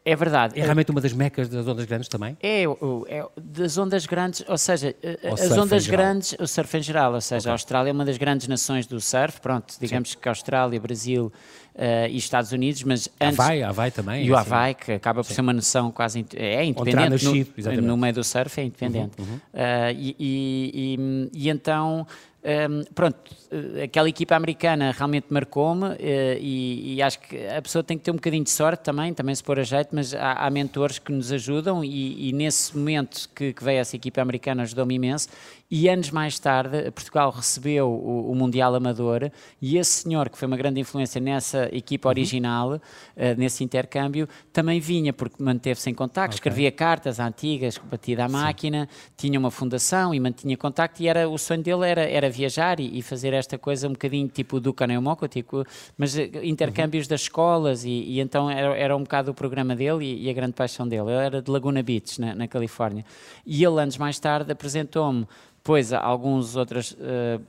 É 0.05 0.17
verdade. 0.17 0.59
É 0.59 0.63
realmente 0.63 0.91
uma 0.91 1.01
das 1.01 1.13
mecas 1.13 1.49
das 1.49 1.67
ondas 1.67 1.85
grandes 1.85 2.09
também? 2.09 2.37
É, 2.43 2.65
é 2.65 3.27
das 3.41 3.79
ondas 3.79 4.05
grandes, 4.05 4.45
ou 4.49 4.59
seja, 4.59 4.95
ou 5.23 5.35
as 5.35 5.53
ondas 5.53 5.87
grandes, 5.87 6.35
o 6.41 6.47
surf 6.47 6.77
em 6.77 6.83
geral, 6.83 7.15
ou 7.15 7.21
seja, 7.21 7.41
okay. 7.41 7.51
a 7.51 7.55
Austrália 7.55 7.91
é 7.91 7.93
uma 7.93 8.05
das 8.05 8.17
grandes 8.17 8.49
nações 8.49 8.87
do 8.87 9.01
surf, 9.01 9.41
pronto, 9.41 9.75
digamos 9.81 10.11
Sim. 10.11 10.19
que 10.21 10.29
Austrália, 10.29 10.81
Brasil 10.81 11.33
uh, 11.75 12.09
e 12.11 12.17
Estados 12.17 12.51
Unidos, 12.51 12.83
mas 12.83 13.09
antes... 13.21 13.39
Havaí, 13.39 13.63
Havaí 13.63 13.91
também. 13.93 14.27
E 14.27 14.31
o 14.31 14.37
assim. 14.37 14.51
Havaí, 14.51 14.75
que 14.75 14.93
acaba 14.93 15.23
por 15.23 15.29
Sim. 15.29 15.35
ser 15.35 15.41
uma 15.41 15.53
noção 15.53 15.93
quase... 15.93 16.27
É 16.35 16.65
independente, 16.65 17.11
nascido, 17.11 17.53
no, 17.77 17.83
no, 17.83 17.97
meio 17.97 18.15
do 18.15 18.25
surf 18.25 18.61
é 18.61 18.65
independente. 18.65 19.21
Uhum, 19.21 19.27
uhum. 19.27 19.37
Uh, 19.37 19.93
e, 19.97 20.17
e, 20.19 20.99
e, 20.99 21.45
e 21.45 21.49
então 21.49 22.07
um, 22.45 22.83
pronto, 22.93 23.19
eh, 23.53 23.85
aquela 23.85 24.09
equipa 24.09 24.35
americana 24.35 24.91
realmente 24.91 25.27
marcou-me 25.31 25.87
uh, 25.87 25.97
e, 26.41 26.95
e, 26.95 27.03
acho 27.03 27.21
que 27.21 27.47
a 27.47 27.63
pessoa 27.63 27.85
tem 27.85 27.97
que 27.97 28.03
ter 28.03 28.11
um 28.11 28.17
bocadinho 28.17 28.43
de 28.43 28.51
sorte 28.51 28.83
também, 28.83 29.15
também 29.15 29.33
se 29.33 29.45
pôr 29.45 29.61
a 29.61 29.63
jeito, 29.63 29.91
mas 29.93 30.13
há, 30.13 30.33
há 30.33 30.51
mentores 30.51 30.99
que 30.99 31.13
nos 31.13 31.31
ajudam 31.31 31.85
e, 31.85 32.31
e 32.31 32.33
nesse 32.33 32.77
momento 32.77 33.29
que, 33.33 33.53
que, 33.53 33.63
veio 33.63 33.79
essa 33.79 33.95
equipa 33.95 34.21
americana 34.21 34.65
ajudou-me 34.65 34.97
imenso 34.97 35.29
e 35.71 35.89
anos 35.89 36.11
mais 36.11 36.39
tarde 36.39 36.91
Portugal 36.91 37.31
recebeu 37.31 37.89
o, 37.89 38.33
o, 38.33 38.35
Mundial 38.35 38.75
Amador 38.75 39.31
e 39.61 39.79
esse 39.79 40.03
senhor 40.03 40.29
que 40.29 40.37
foi 40.37 40.49
uma 40.49 40.57
grande 40.57 40.81
influência 40.81 41.21
nessa 41.21 41.69
equipa 41.73 42.09
uhum. 42.09 42.11
original, 42.11 42.71
uhum. 42.71 42.77
uh, 42.77 43.39
nesse 43.39 43.63
intercâmbio, 43.63 44.29
também 44.53 44.81
vinha 44.81 45.13
porque 45.13 45.41
manteve-se 45.41 45.89
em 45.89 45.95
contacto, 45.95 46.35
okay. 46.35 46.39
escrevia 46.39 46.73
cartas 46.73 47.21
antigas, 47.21 47.79
batida 47.79 48.25
à 48.25 48.29
máquina, 48.29 48.89
Sim. 48.91 49.13
tinha 49.17 49.39
uma 49.39 49.51
fundação 49.51 50.13
e 50.13 50.19
mantinha 50.19 50.57
contacto 50.57 51.01
e 51.03 51.09
era, 51.09 51.29
o 51.29 51.39
sonho 51.39 51.63
dele 51.63 51.89
era, 51.89 52.03
era 52.03 52.32
viajar 52.33 52.81
e, 52.81 52.99
e, 52.99 53.03
fazer 53.03 53.33
esta 53.33 53.57
coisa 53.57 53.87
um 53.87 53.93
bocadinho 53.93 54.27
tipo 54.29 54.59
do 54.59 54.73
Caneomoco, 54.73 55.29
tipo, 55.29 55.65
mas 55.97 56.17
eh, 56.19 56.31
intercâmbios 56.43 57.07
uhum. 57.07 57.11
das 57.11 57.21
escolas 57.21 57.85
e, 57.85 57.91
e, 57.91 58.21
então 58.21 58.51
era, 58.51 58.77
era 58.77 58.97
um 58.97 59.03
bocado 59.03 59.31
o 59.31 59.35
programa 59.35 59.77
dele 59.77 60.05
e, 60.05 60.25
e, 60.25 60.31
a 60.31 60.33
grande 60.33 60.55
paixão 60.55 60.89
dele. 60.89 61.11
Ele 61.11 61.25
era 61.25 61.43
de 61.43 61.51
Laguna 61.51 61.83
Beach, 61.83 62.21
na, 62.21 62.35
na 62.35 62.49
Califórnia. 62.49 63.05
E 63.47 63.63
ele, 63.65 63.81
anos 63.81 63.97
mais 63.99 64.19
tarde, 64.19 64.51
apresentou-me, 64.51 65.27
pois, 65.63 65.93
alguns 65.93 66.57
outras... 66.57 66.93
Uh, 66.93 67.41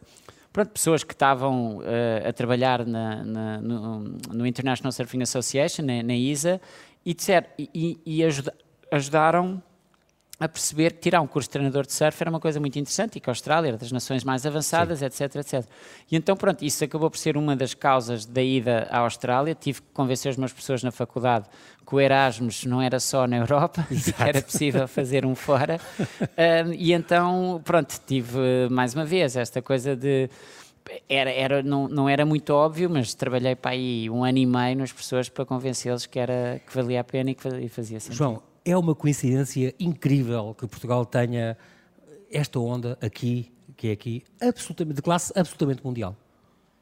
pronto, 0.52 0.70
pessoas 0.70 1.04
que 1.04 1.14
estavam 1.14 1.78
uh, 1.78 2.30
a 2.30 2.32
trabalhar 2.32 2.86
na, 2.86 3.24
na, 3.24 3.62
no, 3.62 4.00
no, 4.32 4.46
International 4.46 4.92
Surfing 4.92 5.24
Association, 5.24 5.84
na, 5.84 6.04
na 6.04 6.14
ISA, 6.14 6.62
e, 7.04 7.14
disser, 7.14 7.50
e, 7.58 8.00
e 8.06 8.24
ajuda, 8.24 8.54
ajudaram 8.92 9.62
a 10.44 10.50
perceber 10.50 10.92
que 10.92 11.00
tirar 11.00 11.22
um 11.22 11.28
curso 11.28 11.48
de 11.48 11.54
treinador 11.54 11.86
de 11.86 11.94
surf 11.94 12.22
era 12.22 12.30
uma 12.30 12.40
coisa 12.40 12.60
muito 12.60 12.78
interessante 12.78 13.16
e 13.16 13.22
que 13.22 13.30
a 13.30 13.32
Austrália 13.32 13.70
era 13.70 13.78
das 13.78 13.94
nações 13.94 14.26
mais 14.26 14.46
avançadas, 14.46 15.00
Sim. 15.00 15.06
etc, 15.06 15.36
etc. 15.38 15.66
E 16.12 16.18
então, 16.18 16.36
pronto, 16.36 16.66
isso 16.66 16.84
acabou 16.84 17.10
por 17.10 17.18
ser 17.18 17.38
uma 17.38 17.56
das 17.56 17.74
causas 17.74 18.26
da 18.26 18.42
ida 18.42 18.86
à 18.92 19.00
Austrália. 19.00 19.56
Tive 19.56 19.82
que 19.82 19.88
convencer 19.94 20.30
os 20.32 20.38
meus 20.38 20.52
professores 20.52 20.84
na 20.84 20.92
faculdade 20.92 21.46
que 21.88 21.96
o 21.96 22.00
Erasmus 22.00 22.66
não 22.66 22.82
era 22.82 23.00
só 23.00 23.26
na 23.26 23.38
Europa 23.38 23.88
era 24.20 24.42
possível 24.42 24.86
fazer 24.86 25.26
um 25.26 25.34
fora. 25.34 25.80
um, 26.68 26.74
e 26.74 26.92
então, 26.92 27.62
pronto, 27.64 27.98
tive 28.06 28.68
mais 28.70 28.94
uma 28.94 29.06
vez 29.06 29.38
esta 29.38 29.62
coisa 29.62 29.96
de 29.96 30.30
era, 31.08 31.32
era, 31.32 31.64
não, 31.64 31.88
não 31.88 32.10
era 32.10 32.26
muito 32.26 32.50
óbvio, 32.50 32.90
mas 32.90 33.14
trabalhei 33.14 33.56
para 33.56 33.72
aí 33.72 34.10
um 34.10 34.26
ano 34.26 34.38
e 34.40 34.46
meio 34.46 34.78
nas 34.78 34.92
pessoas 34.92 35.30
para 35.30 35.46
convencê-los 35.46 36.06
que, 36.06 36.20
era, 36.20 36.62
que 36.68 36.76
valia 36.76 37.00
a 37.00 37.04
pena 37.06 37.32
e 37.32 37.36
que 37.36 37.70
fazia 37.70 38.02
sentido. 38.02 38.18
João, 38.18 38.53
é 38.66 38.78
uma 38.78 38.96
coincidência 38.96 39.74
incrível 39.80 40.56
que 40.58 40.68
Portugal 40.68 41.06
tenha 41.06 41.58
esta 42.32 42.60
onda 42.60 42.98
aqui, 43.02 43.52
que 43.76 43.90
é 43.90 43.92
aqui, 43.92 44.24
absolutamente, 44.42 44.96
de 44.96 45.02
classe 45.02 45.32
absolutamente 45.36 45.86
mundial. 45.86 46.16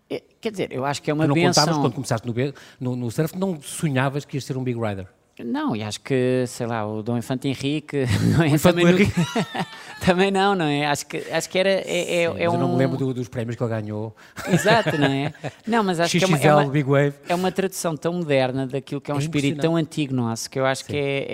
É, 0.10 0.22
quer 0.42 0.52
dizer, 0.52 0.74
eu 0.74 0.86
acho 0.86 1.02
que 1.02 1.10
é 1.10 1.14
uma 1.14 1.24
tu 1.24 1.30
não 1.30 1.36
benção. 1.36 1.64
Contavas, 1.64 1.82
quando 1.82 1.94
começaste 1.94 2.28
no, 2.28 2.34
no, 2.80 2.96
no, 2.96 3.12
surf, 3.12 3.38
não 3.38 3.62
sonhavas 3.62 4.26
que 4.26 4.36
ias 4.38 4.44
ser 4.44 4.58
um 4.58 4.64
big 4.64 4.80
rider? 4.80 5.08
Não, 5.40 5.76
e 5.76 5.82
acho 5.82 6.00
que, 6.02 6.44
sei 6.46 6.68
lá, 6.68 6.86
o 6.86 7.02
Dom 7.02 7.18
Infante 7.18 7.48
Henrique 7.48 8.06
não 8.38 8.44
é, 8.44 8.50
Infante 8.50 8.76
também, 8.76 8.88
Henrique. 8.94 9.14
nunca- 9.20 9.68
também 10.06 10.30
não, 10.32 10.54
não 10.56 10.66
é? 10.66 10.86
Acho 10.86 11.06
que, 11.08 11.18
acho 11.32 11.50
que 11.50 11.58
era. 11.58 11.70
É, 11.70 12.24
é, 12.24 12.32
Sim, 12.32 12.36
é 12.44 12.50
um... 12.50 12.54
Eu 12.54 12.58
não 12.60 12.70
me 12.74 12.78
lembro 12.78 12.98
do- 12.98 13.14
dos 13.14 13.28
prémios 13.28 13.56
que 13.56 13.64
ele 13.64 13.70
ganhou. 13.70 14.16
Exato, 14.52 14.98
não 14.98 15.08
é? 15.08 15.34
Não, 15.66 15.84
mas 15.84 16.00
acho 16.00 16.18
que 16.18 16.24
é 16.24 16.28
uma, 16.28 16.38
XXL, 16.38 16.48
é, 16.50 16.56
uma, 16.64 16.70
Big 16.72 16.88
Wave. 16.90 17.14
é 17.30 17.34
uma 17.36 17.52
tradução 17.52 17.96
tão 17.98 18.14
moderna 18.14 18.68
daquilo 18.68 19.02
que 19.02 19.10
é 19.10 19.14
um 19.14 19.18
É 19.18 19.22
espírito 19.22 19.62
tão 19.62 19.76
antigo 19.76 20.14
nosso 20.14 20.50
que 20.50 20.60
eu 20.60 20.66
acho 20.66 20.86
que 20.86 20.96
é, 20.96 21.26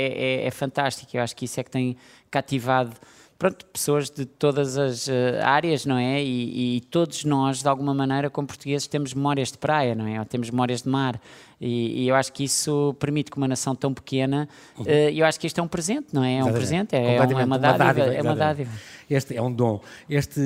é, 0.44 0.48
é- 0.48 0.52
fantástico. 0.52 1.18
Eu 1.18 1.22
acho 1.24 1.36
que 1.36 1.46
isso 1.46 1.60
é 1.60 1.64
que 1.64 1.72
tem 1.72 1.98
cativado. 2.32 2.92
Pronto, 3.38 3.66
pessoas 3.68 4.10
de 4.10 4.26
todas 4.26 4.80
as 4.80 5.08
eh, 5.08 5.40
áreas, 5.44 5.86
não 5.86 5.96
é? 5.96 6.24
E, 6.24 6.78
e 6.78 6.82
todos 6.82 7.24
nós, 7.24 7.62
de 7.62 7.68
alguma 7.68 7.94
maneira, 7.94 8.32
como 8.32 8.48
portugueses, 8.48 8.88
temos 8.88 9.14
memórias 9.14 9.52
de 9.52 9.60
praia, 9.60 9.94
não 9.94 10.08
é? 10.08 10.18
Ou 10.20 10.26
temos 10.26 10.50
memórias 10.50 10.82
de 10.82 10.90
mar. 10.90 11.22
E, 11.60 12.04
e 12.04 12.08
eu 12.08 12.14
acho 12.16 12.32
que 12.32 12.44
isso 12.44 12.96
permite 13.00 13.32
que 13.32 13.38
uma 13.38 13.48
nação 13.48 13.76
tão 13.76 13.92
pequena, 13.92 14.48
eh, 14.86 15.12
eu 15.12 15.26
acho 15.26 15.40
que 15.40 15.48
isto 15.48 15.60
é 15.60 15.64
um 15.64 15.68
presente, 15.68 16.08
não 16.14 16.24
é? 16.24 16.34
É 16.34 16.36
um. 16.36 16.38
Exatamente. 16.50 16.58
presente, 16.60 16.96
é, 16.96 16.98
é, 16.98 17.02
um- 17.02 17.06
é 17.06 17.18
Completamente. 17.18 17.46
uma 17.48 17.58
dádiva. 17.60 18.14
é 18.14 18.22
uma 18.22 18.36
dádiva. 18.36 18.72
Este 19.10 19.36
é 19.36 19.42
um 19.42 19.52
dom. 19.52 19.82
Este, 20.08 20.40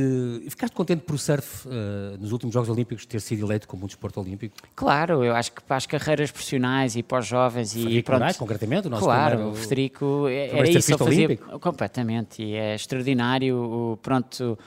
ficaste 0.50 0.74
contente 0.74 1.02
por 1.02 1.16
o 1.16 1.18
surf 1.18 1.68
eh, 1.70 2.16
nos 2.18 2.32
últimos 2.32 2.54
Jogos 2.54 2.70
Olímpicos 2.70 3.06
ter 3.06 3.20
sido 3.20 3.46
eleito 3.46 3.68
como 3.68 3.84
um 3.84 3.88
desporto 3.88 4.22
olímpico? 4.22 4.56
Claro, 4.76 5.24
eu 5.26 5.36
acho 5.36 5.52
que 5.52 5.62
para 5.62 5.76
as 5.78 5.86
carreiras 5.86 6.32
profissionais 6.32 6.96
e 6.96 7.04
para 7.04 7.20
os 7.20 7.26
jovens 7.28 7.72
e 7.76 7.80
Frederico 7.82 8.06
pronto. 8.06 8.20
Moraes, 8.20 8.38
concretamente, 8.38 8.88
o 8.88 8.90
nosso 8.90 9.04
claro, 9.04 9.36
primeiro- 9.36 9.52
o 9.52 9.56
Federico 9.62 10.28
é- 10.30 10.48
era 10.48 10.54
isso, 10.60 10.60
ele 10.60 10.72
surfista 10.82 10.98
fazia 11.04 11.26
olímpico. 11.28 11.60
completamente 11.60 12.42
e 12.42 12.54
é 12.54 12.76
extraordinário. 12.76 13.58
O, 13.58 13.98
pronto, 13.98 14.58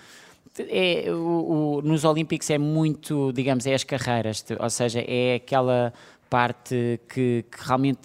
é, 0.59 1.07
o, 1.13 1.79
o- 1.79 1.83
nos 1.83 2.05
Olímpicos 2.05 2.49
é 2.51 2.59
muito, 2.59 3.33
digamos, 3.33 3.67
é 3.67 3.75
as 3.75 3.83
carreiras, 3.85 4.45
ou 4.59 4.71
seja, 4.71 5.03
é 5.07 5.37
aquela 5.37 5.93
parte 6.35 6.99
que, 7.09 7.45
que 7.49 7.65
realmente 7.65 8.01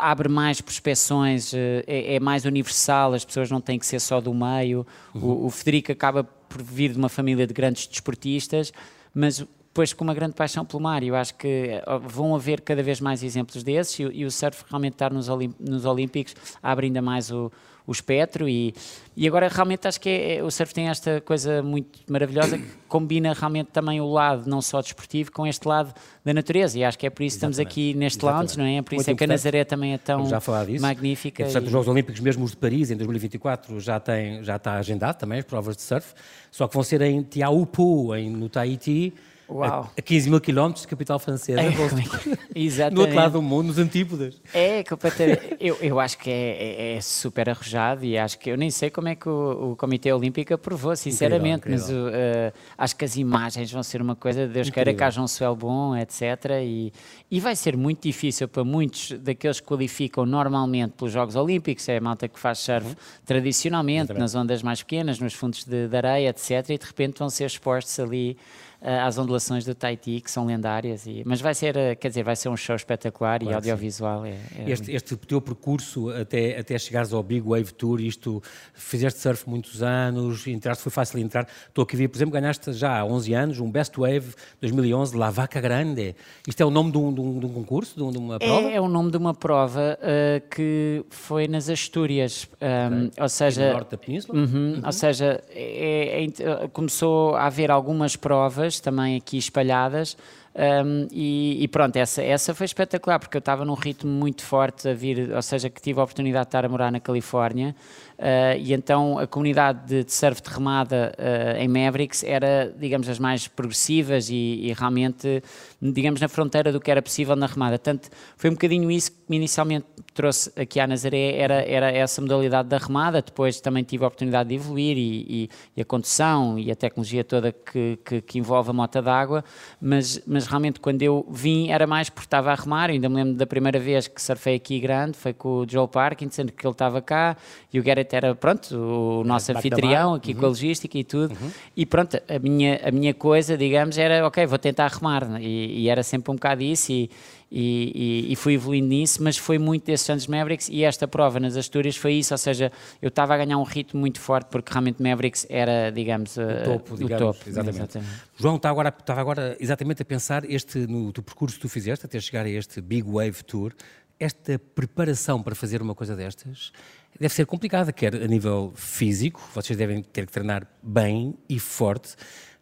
abre 0.00 0.28
mais 0.28 0.60
prospeções, 0.60 1.54
eh, 1.54 1.84
é, 1.86 2.16
é 2.16 2.20
mais 2.20 2.44
universal, 2.44 3.14
as 3.14 3.24
pessoas 3.24 3.52
não 3.52 3.60
têm 3.60 3.78
que 3.78 3.86
ser 3.86 4.00
só 4.00 4.20
do 4.20 4.34
meio. 4.34 4.84
O, 5.14 5.46
o 5.46 5.50
Federico 5.50 5.92
acaba 5.92 6.24
por 6.24 6.60
vir 6.60 6.90
de 6.90 6.98
uma 6.98 7.08
família 7.08 7.46
de 7.46 7.54
grandes 7.54 7.86
desportistas, 7.86 8.72
mas 9.14 9.46
depois 9.78 9.92
com 9.92 10.02
uma 10.02 10.14
grande 10.14 10.34
paixão 10.34 10.64
pelo 10.64 10.82
mar. 10.82 11.04
Eu 11.04 11.14
acho 11.14 11.34
que 11.36 11.70
vão 12.08 12.34
haver 12.34 12.60
cada 12.62 12.82
vez 12.82 13.00
mais 13.00 13.22
exemplos 13.22 13.62
desses 13.62 14.00
e, 14.00 14.04
o- 14.06 14.12
e 14.12 14.24
o 14.24 14.30
surf 14.30 14.64
realmente 14.68 14.94
estar 14.94 15.12
nos, 15.12 15.28
Olim- 15.28 15.54
nos 15.60 15.84
Olímpicos 15.84 16.34
abre 16.60 16.86
ainda 16.86 17.00
mais 17.00 17.30
o, 17.30 17.48
o 17.86 17.92
espectro 17.92 18.48
e, 18.48 18.74
e 19.16 19.24
agora 19.28 19.46
realmente 19.46 19.86
acho 19.86 20.00
que 20.00 20.08
é- 20.08 20.36
é- 20.38 20.42
o 20.42 20.50
surf 20.50 20.74
tem 20.74 20.88
esta 20.88 21.20
coisa 21.20 21.62
muito 21.62 22.00
maravilhosa 22.10 22.58
que 22.58 22.64
combina 22.88 23.32
realmente 23.32 23.68
também 23.68 24.00
o 24.00 24.08
lado 24.10 24.50
não 24.50 24.60
só 24.60 24.80
desportivo 24.82 25.30
com 25.30 25.46
este 25.46 25.68
lado 25.68 25.94
da 26.24 26.34
natureza 26.34 26.76
e 26.76 26.82
acho 26.82 26.98
que 26.98 27.06
é 27.06 27.10
por 27.10 27.22
isso 27.22 27.34
que 27.34 27.36
estamos 27.36 27.60
aqui 27.60 27.94
neste 27.94 28.18
Exatamente. 28.18 28.48
lounge, 28.56 28.58
não 28.58 28.64
é? 28.64 28.82
Por 28.82 28.94
Muito 28.94 29.00
isso 29.02 29.10
é 29.12 29.14
que 29.14 29.22
a. 29.22 29.26
Nazaré 29.28 29.64
também 29.64 29.92
é 29.94 29.98
tão 29.98 30.26
já 30.26 30.40
falar 30.40 30.64
disso. 30.66 30.82
magnífica. 30.82 31.42
Entretanto, 31.44 31.62
e- 31.62 31.66
os 31.66 31.72
Jogos 31.72 31.86
Olímpicos, 31.86 32.20
mesmo 32.20 32.44
os 32.44 32.50
de 32.50 32.56
Paris, 32.56 32.90
em 32.90 32.96
2024, 32.96 33.78
já, 33.78 34.00
tem, 34.00 34.42
já 34.42 34.56
está 34.56 34.74
agendado 34.74 35.18
também 35.18 35.38
as 35.38 35.44
provas 35.44 35.76
de 35.76 35.82
surf, 35.82 36.14
só 36.50 36.66
que 36.66 36.74
vão 36.74 36.82
ser 36.82 37.00
em 37.02 37.22
Tiahupu, 37.22 38.12
em, 38.16 38.28
no 38.28 38.48
Tahiti, 38.48 39.14
Uau. 39.48 39.90
a, 39.96 39.98
a 39.98 40.02
15 40.02 40.28
mil 40.30 40.40
quilómetros 40.40 40.82
de 40.82 40.88
capital 40.88 41.18
francesa, 41.18 41.60
É, 41.60 41.66
é 41.66 41.70
Exatamente. 42.54 42.94
no 42.94 43.00
outro 43.02 43.16
lado 43.16 43.32
do 43.32 43.42
mundo, 43.42 43.68
nos 43.68 43.78
antípodas. 43.78 44.40
É, 44.52 44.82
completamente. 44.84 45.56
Eu, 45.60 45.76
eu 45.80 45.98
acho 46.00 46.18
que 46.18 46.30
é, 46.30 46.92
é- 46.94 46.96
é 46.96 47.00
super 47.00 47.48
arrojado 47.48 48.04
e 48.04 48.18
acho 48.18 48.38
que 48.38 48.50
eu 48.50 48.56
nem 48.56 48.70
sei 48.70 48.90
como 48.90 49.08
é 49.08 49.14
que 49.14 49.28
o, 49.28 49.72
o 49.72 49.76
Comitê 49.76 50.12
Olímpico 50.12 50.52
aprovou, 50.54 50.94
sinceramente, 50.96 51.58
Incrível, 51.68 51.78
mas 51.80 51.90
o, 51.90 52.08
eh, 52.12 52.52
acho 52.76 52.96
que 52.96 53.04
as 53.04 53.16
imagens 53.16 53.70
vão 53.72 53.82
ser 53.82 54.02
uma 54.02 54.14
coisa, 54.16 54.46
Deus 54.46 54.70
queira 54.70 54.90
que 54.90 54.96
Incrível. 54.96 55.06
haja 55.06 55.22
um 55.22 55.28
céu 55.28 55.54
bom, 55.56 55.96
etc. 55.96 56.22
E, 56.62 56.92
e 57.30 57.40
vai 57.40 57.54
ser 57.56 57.76
muito 57.76 58.02
difícil 58.02 58.48
para 58.48 58.64
muitos 58.64 59.12
daqueles 59.12 59.60
que 59.60 59.66
qualificam 59.66 60.26
normalmente 60.26 60.92
pelos 60.96 61.12
Jogos 61.12 61.36
Olímpicos, 61.36 61.88
é 61.88 61.96
a 61.96 62.00
malta 62.00 62.28
que 62.28 62.38
faz 62.38 62.58
surf 62.58 62.96
tradicionalmente, 63.24 64.04
Exatamente. 64.12 64.20
nas 64.20 64.34
ondas 64.34 64.62
mais 64.62 64.82
pequenas, 64.82 65.18
nos 65.20 65.34
fundos 65.34 65.64
de, 65.64 65.88
de 65.88 65.96
areia, 65.96 66.30
etc. 66.30 66.50
E 66.70 66.78
de 66.78 66.86
repente 66.86 67.18
vão 67.18 67.30
ser 67.30 67.44
expostos 67.46 67.98
ali 68.00 68.36
às 68.80 69.18
ondulações 69.18 69.64
do 69.64 69.74
Tahiti, 69.74 70.20
que 70.20 70.30
são 70.30 70.46
lendárias. 70.46 71.06
E, 71.06 71.22
mas 71.26 71.40
vai 71.40 71.52
ser, 71.54 71.76
eh, 71.76 71.94
quer 71.96 72.08
dizer, 72.08 72.22
vai 72.22 72.36
ser 72.36 72.48
um 72.48 72.56
show 72.56 72.76
espetacular 72.76 73.42
e 73.42 73.46
Claro 73.46 73.62
sim. 73.64 73.70
audiovisual. 73.70 74.24
É, 74.24 74.30
é 74.56 74.70
Este, 74.70 74.92
este 74.92 75.16
teu 75.16 75.40
percurso 75.40 76.10
até, 76.10 76.58
até 76.58 76.78
chegares 76.78 77.12
ao 77.12 77.22
Big 77.22 77.40
Wave 77.46 77.72
Tour, 77.74 78.00
isto, 78.00 78.40
fizeste 78.74 79.18
surf 79.20 79.48
muitos 79.48 79.82
anos, 79.82 80.46
entraste, 80.46 80.82
foi 80.82 80.92
fácil 80.92 81.18
entrar. 81.18 81.46
Estou 81.66 81.82
aqui 81.82 81.96
a 81.96 81.98
ver, 81.98 82.08
por 82.08 82.16
exemplo, 82.18 82.32
ganhaste 82.32 82.72
já 82.72 82.98
há 83.00 83.04
11 83.04 83.34
anos 83.34 83.58
um 83.60 83.70
Best 83.70 83.98
Wave 83.98 84.34
2011, 84.60 85.16
La 85.16 85.30
Vaca 85.30 85.60
Grande. 85.60 86.14
Isto 86.46 86.60
é 86.62 86.64
o 86.66 86.70
nome 86.70 86.92
de 86.92 86.98
um, 86.98 87.12
de 87.12 87.20
um- 87.20 87.38
de 87.40 87.46
um 87.46 87.52
concurso, 87.52 87.96
de, 87.96 88.02
um- 88.02 88.10
de 88.12 88.18
uma 88.18 88.38
prova? 88.38 88.68
É, 88.68 88.74
é 88.76 88.80
o 88.80 88.88
nome 88.88 89.10
de 89.10 89.16
uma 89.16 89.34
prova 89.34 89.98
uh, 90.00 90.48
que 90.48 91.04
foi 91.10 91.48
nas 91.48 91.68
Astúrias, 91.68 92.48
um, 92.62 93.04
ou 93.16 93.22
No 93.22 93.28
seja, 93.28 93.72
norte 93.72 93.90
da 93.90 93.98
península? 93.98 94.38
Uhum, 94.38 94.80
Ou 94.84 94.92
seja, 94.92 95.42
é- 95.50 96.24
é 96.24 96.68
começou 96.68 97.34
a 97.34 97.46
haver 97.46 97.70
algumas 97.70 98.14
provas 98.14 98.67
também 98.78 99.16
aqui 99.16 99.38
espalhadas. 99.38 100.16
Um, 100.58 101.06
e, 101.12 101.62
e 101.62 101.68
pronto, 101.68 101.94
essa, 101.94 102.20
essa 102.20 102.52
foi 102.52 102.64
espetacular 102.64 103.20
porque 103.20 103.36
eu 103.36 103.38
estava 103.38 103.64
num 103.64 103.74
ritmo 103.74 104.10
muito 104.10 104.42
forte 104.42 104.88
a 104.88 104.92
vir, 104.94 105.30
ou 105.32 105.40
seja, 105.40 105.70
que 105.70 105.80
tive 105.80 106.00
a 106.00 106.02
oportunidade 106.02 106.46
de 106.46 106.48
estar 106.48 106.64
a 106.64 106.68
morar 106.68 106.90
na 106.90 106.98
Califórnia 106.98 107.76
uh, 108.18 108.58
e 108.58 108.72
então 108.72 109.20
a 109.20 109.26
comunidade 109.28 109.86
de, 109.86 110.02
de 110.02 110.12
surf 110.12 110.42
de 110.42 110.50
remada 110.50 111.14
uh, 111.16 111.62
em 111.62 111.68
Mavericks 111.68 112.24
era, 112.24 112.74
digamos, 112.76 113.08
as 113.08 113.20
mais 113.20 113.46
progressivas 113.46 114.30
e, 114.30 114.34
e 114.34 114.72
realmente, 114.76 115.44
digamos, 115.80 116.20
na 116.20 116.26
fronteira 116.26 116.72
do 116.72 116.80
que 116.80 116.90
era 116.90 117.00
possível 117.00 117.36
na 117.36 117.46
remada. 117.46 117.78
Portanto, 117.78 118.10
foi 118.36 118.50
um 118.50 118.54
bocadinho 118.54 118.90
isso 118.90 119.12
que 119.12 119.18
me 119.28 119.36
inicialmente 119.36 119.86
trouxe 120.12 120.50
aqui 120.56 120.80
à 120.80 120.86
Nazaré, 120.88 121.36
era, 121.36 121.62
era 121.62 121.92
essa 121.92 122.20
modalidade 122.20 122.68
da 122.68 122.78
remada, 122.78 123.22
depois 123.22 123.60
também 123.60 123.84
tive 123.84 124.02
a 124.02 124.08
oportunidade 124.08 124.48
de 124.48 124.56
evoluir 124.56 124.98
e, 124.98 125.48
e- 125.76 125.80
a 125.80 125.84
condução 125.84 126.58
e 126.58 126.72
a 126.72 126.74
tecnologia 126.74 127.22
toda 127.22 127.52
que, 127.52 127.96
que, 128.04 128.20
que 128.20 128.38
envolve 128.40 128.70
a 128.70 128.72
moto 128.72 129.00
d'água, 129.00 129.44
mas, 129.80 130.20
mas 130.26 130.47
realmente 130.48 130.80
quando 130.80 131.02
eu 131.02 131.26
vim 131.30 131.70
era 131.70 131.86
mais 131.86 132.08
porque 132.08 132.26
estava 132.26 132.50
a 132.50 132.54
remar, 132.54 132.88
eu 132.90 132.94
ainda 132.94 133.08
me 133.08 133.16
lembro 133.16 133.34
da 133.34 133.46
primeira 133.46 133.78
vez 133.78 134.08
que 134.08 134.20
surfei 134.20 134.56
aqui 134.56 134.80
grande, 134.80 135.16
foi 135.16 135.32
com 135.32 135.60
o 135.60 135.68
Joe 135.68 135.86
Parkinson, 135.86 136.46
que 136.46 136.66
ele 136.66 136.72
estava 136.72 137.00
cá, 137.02 137.36
e 137.72 137.78
o 137.78 137.82
Garrett 137.82 138.14
era, 138.14 138.34
pronto, 138.34 138.74
o 138.74 139.24
nosso 139.24 139.52
Back 139.52 139.68
anfitrião 139.68 140.14
aqui 140.14 140.34
com 140.34 140.46
a 140.46 140.48
logística 140.48 140.96
e 140.96 141.04
tudo, 141.04 141.36
e 141.76 141.84
pronto, 141.84 142.16
a 142.28 142.38
minha, 142.38 142.80
a 142.82 142.90
minha 142.90 143.14
coisa, 143.14 143.56
digamos, 143.56 143.98
era, 143.98 144.26
ok, 144.26 144.46
vou 144.46 144.58
tentar 144.58 144.88
remar, 144.88 145.26
né? 145.28 145.40
e, 145.42 145.82
e 145.82 145.88
era 145.88 146.02
sempre 146.02 146.32
um 146.32 146.34
bocado 146.34 146.62
isso, 146.62 146.90
e, 146.90 147.10
e, 147.50 148.26
e- 148.28 148.32
e 148.32 148.36
fui 148.36 148.54
evoluindo 148.54 148.88
nisso, 148.88 149.22
mas 149.22 149.36
foi 149.36 149.58
muito 149.58 149.84
desses 149.86 150.08
anos 150.10 150.24
de 150.24 150.30
Mavericks 150.30 150.68
e 150.68 150.84
esta 150.84 151.08
prova 151.08 151.40
nas 151.40 151.56
Astúrias 151.56 151.96
foi 151.96 152.14
isso, 152.14 152.34
ou 152.34 152.38
seja, 152.38 152.70
eu 153.00 153.08
estava 153.08 153.34
a 153.34 153.36
ganhar 153.38 153.56
um 153.58 153.62
ritmo 153.62 153.98
muito 154.00 154.20
forte 154.20 154.48
porque 154.50 154.70
realmente 154.72 155.02
Mavericks 155.02 155.46
era, 155.48 155.90
digamos, 155.90 156.36
O 156.36 156.42
eh, 156.42 156.62
topo, 156.64 156.94
o 156.94 156.96
digamos, 156.98 157.36
topo. 157.38 157.48
exatamente. 157.48 157.98
João, 158.38 158.56
está 158.56 158.68
agora, 158.70 158.88
estava 158.98 159.20
agora 159.20 159.56
exatamente 159.60 160.02
a 160.02 160.04
pensar 160.04 160.44
este, 160.50 160.78
no 160.86 161.12
teu 161.12 161.22
percurso 161.22 161.56
que 161.56 161.62
tu 161.62 161.68
fizeste 161.68 162.04
até 162.06 162.20
chegar 162.20 162.44
a 162.44 162.50
este 162.50 162.80
Big 162.80 163.02
Wave 163.08 163.42
Tour, 163.44 163.72
esta 164.20 164.58
preparação 164.74 165.42
para 165.42 165.54
fazer 165.54 165.80
uma 165.80 165.94
coisa 165.94 166.16
destas 166.16 166.72
deve 167.20 167.32
ser 167.34 167.46
complicada, 167.46 167.92
quer 167.92 168.14
a 168.14 168.26
nível 168.28 168.72
físico, 168.76 169.40
vocês 169.54 169.76
devem 169.76 170.02
ter 170.02 170.26
que 170.26 170.32
treinar 170.32 170.66
bem 170.82 171.34
e 171.48 171.58
forte, 171.58 172.14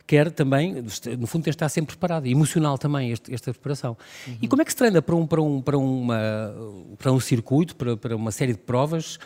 quer 0.06 0.30
também, 0.30 0.84
no 1.18 1.26
fundo, 1.26 1.44
de 1.44 1.50
estar 1.50 1.68
sempre 1.68 1.96
preparado, 1.96 2.26
emocional 2.26 2.78
também, 2.78 3.10
este- 3.10 3.34
esta 3.34 3.52
preparação. 3.52 3.96
E 4.40 4.46
como 4.46 4.62
é 4.62 4.64
que 4.64 4.70
se 4.70 4.76
treina 4.76 5.02
para 5.02 5.14
um, 5.16 5.26
para 5.26 5.42
um, 5.42 5.60
para 5.60 5.76
uma, 5.76 6.54
para 6.98 7.12
um 7.12 7.18
circuito, 7.20 7.74
para, 7.74 7.96
para 7.96 8.14
uma 8.16 8.30
série 8.30 8.52
de 8.52 8.58
provas 8.58 9.18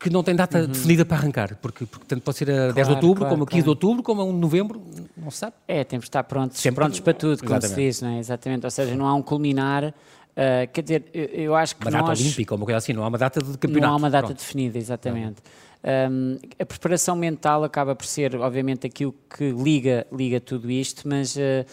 que 0.00 0.08
não 0.08 0.22
tem 0.22 0.34
data 0.34 0.66
definida 0.66 1.04
para 1.04 1.16
arrancar? 1.18 1.56
Porque, 1.56 1.84
porque 1.84 2.06
tanto 2.06 2.22
pode 2.22 2.38
ser 2.38 2.50
a 2.50 2.54
10 2.54 2.66
de 2.68 2.72
Claro, 2.74 2.94
outubro, 2.94 3.16
claro, 3.20 3.30
como 3.34 3.42
a 3.42 3.46
15 3.46 3.56
de 3.58 3.62
claro. 3.64 3.70
outubro, 3.70 4.02
como 4.02 4.20
a 4.22 4.24
1 4.24 4.32
de 4.32 4.38
novembro, 4.38 4.82
não 5.16 5.30
se 5.30 5.38
sabe. 5.38 5.54
É, 5.66 5.84
temos 5.84 6.04
de 6.04 6.08
estar 6.08 6.22
prontos, 6.24 6.58
Sempre- 6.58 6.76
prontos 6.76 7.00
para 7.00 7.12
tudo, 7.14 7.38
como 7.40 7.50
se 7.50 7.56
Exatamente. 7.66 7.86
diz, 7.86 8.00
não 8.00 8.08
é? 8.10 8.18
Exatamente, 8.18 8.64
ou 8.64 8.70
seja, 8.70 8.94
não 8.94 9.06
há 9.06 9.14
um 9.14 9.22
culminar, 9.22 9.92
eh, 10.36 10.66
quer 10.72 10.82
dizer, 10.82 11.04
eu, 11.12 11.24
eu 11.24 11.54
acho 11.56 11.76
que 11.76 11.84
Uma 11.84 11.90
data 11.90 12.06
nós... 12.06 12.20
olímpica 12.20 12.54
ou 12.54 12.56
uma 12.58 12.64
coisa 12.64 12.78
assim, 12.78 12.92
não 12.92 13.02
há 13.04 13.08
uma 13.08 13.18
data 13.18 13.40
de 13.42 13.58
campeonato. 13.58 13.80
Não 13.88 13.92
há 13.92 13.96
uma 13.96 14.08
data 14.10 14.26
Pronto. 14.28 14.38
definida, 14.38 14.78
exatamente. 14.78 15.42
Um, 15.84 16.38
a 16.58 16.66
preparação 16.66 17.14
mental 17.14 17.62
acaba 17.62 17.94
por 17.94 18.04
ser, 18.04 18.34
obviamente, 18.36 18.86
aquilo 18.86 19.14
que 19.36 19.50
liga, 19.50 20.06
liga 20.12 20.40
tudo 20.40 20.70
isto, 20.70 21.06
mas 21.06 21.36
uh, 21.36 21.64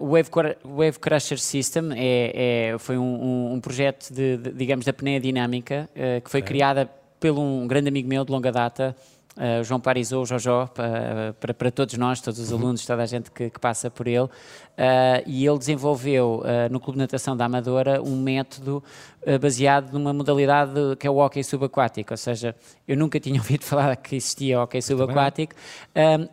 um, 0.00 0.06
o 0.06 0.12
Wave, 0.12 0.30
Wave 0.64 0.98
Crusher 0.98 1.38
System 1.38 1.90
é, 1.94 2.72
é- 2.72 2.78
foi 2.78 2.96
um, 2.96 3.52
um- 3.52 3.60
projeto, 3.60 4.12
de, 4.12 4.38
de, 4.38 4.52
digamos, 4.52 4.84
da 4.86 4.92
Pneia 4.92 5.20
Dinâmica, 5.20 5.88
uh, 5.92 6.22
que 6.22 6.30
foi 6.30 6.40
criada 6.40 6.90
por 7.20 7.32
um 7.32 7.66
grande 7.66 7.88
amigo 7.88 8.08
meu 8.08 8.24
de 8.24 8.32
longa 8.32 8.50
data, 8.50 8.96
uh, 9.36 9.62
João 9.62 9.78
Parisou, 9.78 10.24
Jojó, 10.24 10.66
para, 10.66 11.34
para, 11.38 11.52
para, 11.52 11.70
todos 11.70 11.96
nós, 11.98 12.20
todos 12.20 12.40
os 12.40 12.50
uhum. 12.50 12.58
alunos, 12.58 12.86
toda 12.86 13.02
a 13.02 13.06
gente 13.06 13.30
que, 13.30 13.50
que 13.50 13.60
passa 13.60 13.90
por 13.90 14.06
ele. 14.06 14.24
Uh, 14.24 14.30
e 15.26 15.46
ele 15.46 15.58
desenvolveu 15.58 16.42
uh, 16.44 16.72
no 16.72 16.80
Clube 16.80 16.96
de 16.96 17.02
Natação 17.02 17.36
da 17.36 17.44
Amadora 17.44 18.02
um 18.02 18.20
método 18.20 18.82
baseado 19.40 19.92
numa 19.92 20.12
modalidade 20.12 20.72
que 20.98 21.06
é 21.06 21.10
o 21.10 21.16
hockey 21.16 21.42
subaquático, 21.42 22.12
ou 22.12 22.16
seja, 22.16 22.54
eu 22.86 22.96
nunca 22.96 23.18
tinha 23.20 23.36
ouvido 23.40 23.64
falar 23.64 23.94
que 23.96 24.16
existia 24.16 24.60
hockey 24.60 24.80
subaquático, 24.80 25.54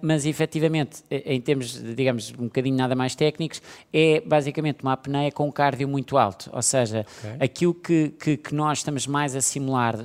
mas 0.01 0.25
efetivamente, 0.25 1.03
em 1.09 1.41
termos, 1.41 1.81
digamos, 1.95 2.33
um 2.37 2.45
bocadinho 2.45 2.75
nada 2.75 2.95
mais 2.95 3.15
técnicos, 3.15 3.61
é 3.93 4.21
basicamente 4.25 4.83
uma 4.83 4.93
apneia 4.93 5.31
com 5.31 5.47
um 5.47 5.51
cardio 5.51 5.87
muito 5.87 6.17
alto, 6.17 6.49
ou 6.53 6.61
seja, 6.61 7.05
okay. 7.19 7.37
aquilo 7.39 7.73
que, 7.73 8.09
que, 8.09 8.37
que, 8.37 8.55
nós 8.55 8.79
estamos 8.79 9.07
mais 9.07 9.35
a 9.35 9.41
simular 9.41 9.95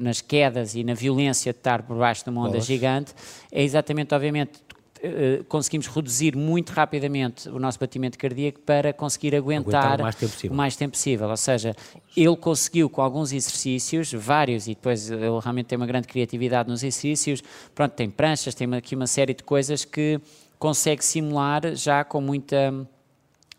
nas 0.00 0.20
quedas 0.20 0.74
e 0.74 0.84
na 0.84 0.94
violência 0.94 1.52
de 1.52 1.58
estar 1.58 1.82
por 1.82 1.96
baixo 1.96 2.24
de 2.24 2.30
uma 2.30 2.42
onda 2.42 2.52
Boas. 2.52 2.66
gigante 2.66 3.14
é 3.50 3.62
exatamente, 3.62 4.14
obviamente, 4.14 4.60
eh, 5.02 5.42
conseguimos 5.48 5.86
reduzir 5.86 6.36
muito 6.36 6.70
rapidamente 6.70 7.48
o 7.48 7.58
nosso 7.58 7.78
batimento 7.78 8.18
cardíaco 8.18 8.60
para 8.60 8.92
conseguir 8.92 9.34
aguentar, 9.34 9.94
aguentar 9.94 10.00
o, 10.00 10.02
mais 10.02 10.44
o 10.44 10.54
mais 10.54 10.76
tempo 10.76 10.92
possível. 10.92 11.28
Ou 11.28 11.36
seja, 11.36 11.74
ele 12.16 12.36
conseguiu 12.36 12.88
com 12.90 13.00
alguns 13.02 13.32
exercícios, 13.32 14.12
vários, 14.12 14.66
e 14.66 14.74
depois 14.74 15.10
ele 15.10 15.22
realmente 15.40 15.66
tem 15.66 15.76
uma 15.76 15.86
grande 15.86 16.08
criatividade 16.08 16.68
nos 16.68 16.82
exercícios, 16.82 17.42
pronto, 17.74 17.92
tem 17.92 18.10
pranchas, 18.10 18.54
tem 18.54 18.72
aqui 18.74 18.94
uma 18.94 19.06
série 19.06 19.34
de 19.34 19.42
coisas 19.42 19.84
que 19.84 20.20
consegue 20.58 21.04
simular 21.04 21.74
já 21.74 22.04
com 22.04 22.20
muita 22.20 22.74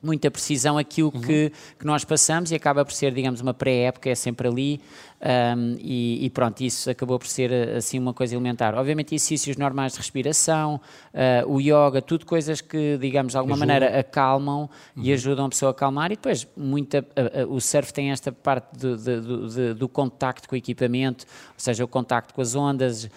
muita 0.01 0.31
precisão 0.31 0.77
aquilo 0.77 1.11
uhum. 1.13 1.21
que, 1.21 1.51
que 1.77 1.85
nós 1.85 2.03
passamos 2.03 2.51
e 2.51 2.55
acaba 2.55 2.85
por 2.85 2.93
ser, 2.93 3.13
digamos, 3.13 3.41
uma 3.41 3.53
pré-época, 3.53 4.09
é 4.09 4.15
sempre 4.15 4.47
ali 4.47 4.81
um, 5.21 5.75
e, 5.79 6.25
e, 6.25 6.29
pronto, 6.29 6.61
isso 6.61 6.89
acabou 6.89 7.19
por 7.19 7.27
ser 7.27 7.51
assim 7.75 7.99
uma 7.99 8.13
coisa 8.13 8.33
elementar. 8.33 8.73
Obviamente 8.75 9.13
exercícios 9.13 9.57
normais 9.57 9.91
de 9.91 9.97
respiração, 9.97 10.79
uh, 11.13 11.51
o 11.51 11.59
yoga, 11.59 12.01
tudo 12.01 12.25
coisas 12.25 12.61
que, 12.61 12.97
digamos, 12.97 13.33
de 13.33 13.37
alguma 13.37 13.57
maneira 13.57 13.99
acalmam 13.99 14.69
uhum. 14.95 15.03
e 15.03 15.11
ajudam 15.11 15.47
a 15.47 15.49
pessoa 15.49 15.71
a 15.71 15.71
acalmar 15.71 16.11
e 16.11 16.15
depois 16.15 16.47
muita, 16.55 16.99
uh, 16.99 17.45
uh, 17.45 17.53
o 17.53 17.59
surf 17.59 17.93
tem 17.93 18.11
esta 18.11 18.31
parte 18.31 18.77
do, 18.77 18.95
do, 18.95 19.49
do, 19.49 19.75
do, 19.75 19.89
contacto 19.89 20.47
com 20.47 20.55
o 20.55 20.57
equipamento, 20.57 21.25
ou 21.47 21.53
seja, 21.57 21.83
o 21.83 21.87
contacto 21.87 22.33
com 22.33 22.41
as 22.41 22.55
ondas, 22.55 23.09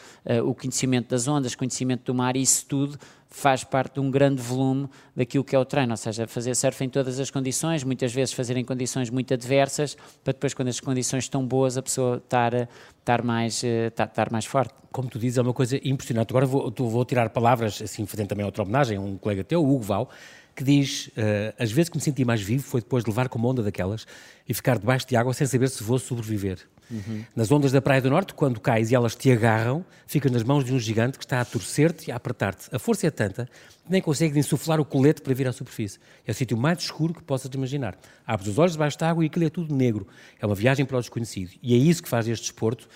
o 0.44 0.54
conhecimento 0.54 1.10
das 1.10 1.28
ondas, 1.28 1.54
conhecimento 1.54 2.04
do 2.04 2.14
mar, 2.14 2.36
isso 2.36 2.66
tudo 2.66 2.98
faz 3.34 3.64
parte 3.64 3.94
de 3.94 4.00
um 4.00 4.10
grande 4.10 4.40
volume 4.40 4.88
daquilo 5.16 5.42
que 5.42 5.56
é 5.56 5.58
o 5.58 5.64
treino, 5.64 5.92
ou 5.92 5.96
seja, 5.96 6.26
fazer 6.26 6.54
surf 6.54 6.84
em 6.84 6.88
todas 6.88 7.18
as 7.18 7.30
condições, 7.30 7.82
muitas 7.82 8.12
vezes 8.12 8.34
fazer 8.34 8.56
em 8.56 8.64
condições 8.64 9.10
muito 9.10 9.32
adversas, 9.32 9.96
para 10.22 10.32
depois, 10.32 10.54
quando 10.54 10.68
as 10.68 10.78
condições 10.78 11.24
estão 11.24 11.44
boas, 11.44 11.76
a 11.76 11.82
pessoa 11.82 12.18
estar, 12.18 12.68
estar, 12.98 13.22
mais, 13.22 13.64
estar, 13.64 14.04
estar 14.04 14.30
mais 14.30 14.44
forte. 14.44 14.74
Como 14.92 15.08
tu 15.08 15.18
dizes, 15.18 15.38
é 15.38 15.42
uma 15.42 15.54
coisa 15.54 15.80
impressionante. 15.82 16.30
Agora 16.30 16.44
vou, 16.44 16.70
vou 16.70 17.04
tirar 17.04 17.30
palavras, 17.30 17.80
assim, 17.80 18.04
fazendo 18.06 18.28
também 18.28 18.44
outra 18.44 18.62
homenagem 18.62 18.98
um 18.98 19.16
colega 19.16 19.42
teu, 19.42 19.64
o 19.64 19.74
Hugo 19.74 19.82
Val, 19.82 20.10
que 20.54 20.64
diz: 20.64 21.10
As 21.58 21.70
vezes 21.72 21.88
que 21.88 21.96
me 21.96 22.02
senti 22.02 22.24
mais 22.24 22.40
vivo 22.40 22.62
foi 22.62 22.80
depois 22.80 23.04
de 23.04 23.10
levar 23.10 23.28
com 23.28 23.38
uma 23.38 23.48
onda 23.48 23.62
daquelas 23.62 24.06
e 24.48 24.54
ficar 24.54 24.78
debaixo 24.78 25.06
de 25.06 25.16
água 25.16 25.32
sem 25.32 25.46
saber 25.46 25.68
se 25.68 25.82
vou 25.82 25.98
sobreviver. 25.98 26.58
Uhum. 26.90 27.24
Nas 27.34 27.50
ondas 27.50 27.72
da 27.72 27.80
Praia 27.80 28.02
do 28.02 28.10
Norte, 28.10 28.34
quando 28.34 28.60
cais 28.60 28.90
e 28.90 28.94
elas 28.94 29.14
te 29.14 29.30
agarram, 29.30 29.84
ficas 30.06 30.30
nas 30.30 30.42
mãos 30.42 30.64
de 30.64 30.74
um 30.74 30.78
gigante 30.78 31.18
que 31.18 31.24
está 31.24 31.40
a 31.40 31.44
torcer-te 31.44 32.08
e 32.08 32.12
a 32.12 32.16
apertar-te. 32.16 32.68
A 32.70 32.78
força 32.78 33.06
é 33.06 33.10
tanta 33.10 33.46
que 33.84 33.90
nem 33.90 34.02
consegues 34.02 34.36
insuflar 34.36 34.78
o 34.78 34.84
colete 34.84 35.22
para 35.22 35.32
vir 35.32 35.48
à 35.48 35.52
superfície. 35.52 35.98
É 36.26 36.30
o 36.30 36.34
sítio 36.34 36.56
mais 36.56 36.80
escuro 36.80 37.14
que 37.14 37.22
possas 37.22 37.50
imaginar. 37.54 37.96
Abres 38.26 38.48
os 38.48 38.58
olhos 38.58 38.72
debaixo 38.72 38.98
da 38.98 39.08
água 39.08 39.24
e 39.24 39.26
aquilo 39.26 39.46
é 39.46 39.50
tudo 39.50 39.74
negro. 39.74 40.06
É 40.38 40.44
uma 40.44 40.54
viagem 40.54 40.84
para 40.84 40.98
o 40.98 41.00
desconhecido. 41.00 41.52
E 41.62 41.74
é 41.74 41.78
isso 41.78 42.02
que 42.02 42.08
faz 42.08 42.28
este 42.28 42.44
desporto 42.44 42.88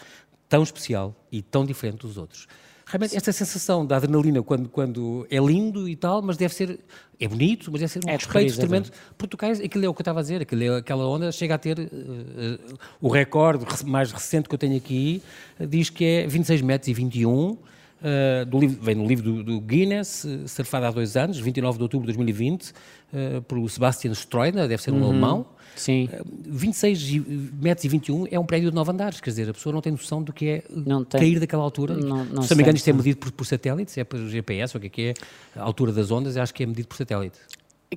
tão 0.48 0.62
especial 0.62 1.14
e 1.32 1.40
tão 1.40 1.64
diferente 1.64 1.98
dos 1.98 2.18
outros 2.18 2.46
realmente 2.86 3.16
esta 3.16 3.32
sensação 3.32 3.84
da 3.84 3.96
adrenalina 3.96 4.40
quando, 4.42 4.68
quando 4.68 5.26
é 5.28 5.38
lindo 5.38 5.88
e 5.88 5.96
tal, 5.96 6.22
mas 6.22 6.36
deve 6.36 6.54
ser, 6.54 6.78
é 7.18 7.26
bonito, 7.26 7.70
mas 7.72 7.80
deve 7.80 7.92
ser 7.92 8.00
um 8.06 8.08
é 8.08 8.12
respeito 8.12 8.56
tremendo, 8.56 8.90
porque 9.18 9.30
tu 9.30 9.36
cais, 9.36 9.60
aquilo 9.60 9.84
é 9.84 9.88
o 9.88 9.92
que 9.92 10.00
eu 10.00 10.02
estava 10.02 10.20
a 10.20 10.22
dizer, 10.22 10.42
aquilo 10.42 10.62
é, 10.62 10.78
aquela 10.78 11.06
onda 11.08 11.32
chega 11.32 11.56
a 11.56 11.58
ter, 11.58 11.80
uh, 11.80 12.78
o 13.00 13.08
recorde 13.08 13.66
mais 13.84 14.12
recente 14.12 14.48
que 14.48 14.54
eu 14.54 14.58
tenho 14.58 14.76
aqui, 14.76 15.20
uh, 15.58 15.66
diz 15.66 15.90
que 15.90 16.04
é 16.04 16.26
26 16.28 16.62
metros 16.62 16.88
e 16.88 16.94
21, 16.94 17.58
Uh, 18.06 18.46
do 18.46 18.60
livro, 18.60 18.78
vem 18.80 18.94
no 18.94 19.04
livro 19.04 19.25
do, 19.25 19.42
do 19.42 19.60
Guinness, 19.60 20.22
uh, 20.22 20.46
surfado 20.46 20.86
há 20.86 20.92
dois 20.92 21.16
anos, 21.16 21.40
29 21.40 21.76
de 21.76 21.82
outubro 21.82 22.06
de 22.06 22.16
2020, 22.16 22.70
uh, 22.70 23.42
por 23.42 23.68
Sebastian 23.68 24.12
Stroiner, 24.12 24.68
deve 24.68 24.80
ser 24.80 24.92
um 24.92 24.98
uhum. 25.00 25.06
alemão, 25.06 25.46
Sim. 25.75 26.08
26 26.25 27.25
metros 27.60 27.84
e 27.84 27.88
21 27.88 28.28
é 28.30 28.38
um 28.38 28.46
prédio 28.46 28.70
de 28.70 28.76
9 28.76 28.92
andares, 28.92 29.20
quer 29.20 29.30
dizer, 29.30 29.50
a 29.50 29.52
pessoa 29.52 29.72
não 29.72 29.80
tem 29.80 29.90
noção 29.90 30.22
do 30.22 30.32
que 30.32 30.46
é 30.46 30.64
cair 31.10 31.40
daquela 31.40 31.64
altura. 31.64 31.96
Não, 31.96 32.25
não 32.25 32.42
Se 32.42 32.50
não 32.50 32.56
me 32.56 32.62
engano, 32.62 32.76
isto 32.76 32.88
é 32.88 32.92
medido 32.92 33.18
por, 33.18 33.32
por 33.32 33.44
satélite, 33.44 33.98
é 33.98 34.04
por 34.04 34.20
GPS, 34.20 34.76
ou 34.76 34.78
o 34.78 34.80
que 34.82 34.86
é 34.86 34.90
que 34.90 35.02
é, 35.02 35.60
a 35.60 35.64
altura 35.64 35.90
das 35.92 36.12
ondas, 36.12 36.36
acho 36.36 36.54
que 36.54 36.62
é 36.62 36.66
medido 36.66 36.86
por 36.86 36.96
satélite. 36.96 37.38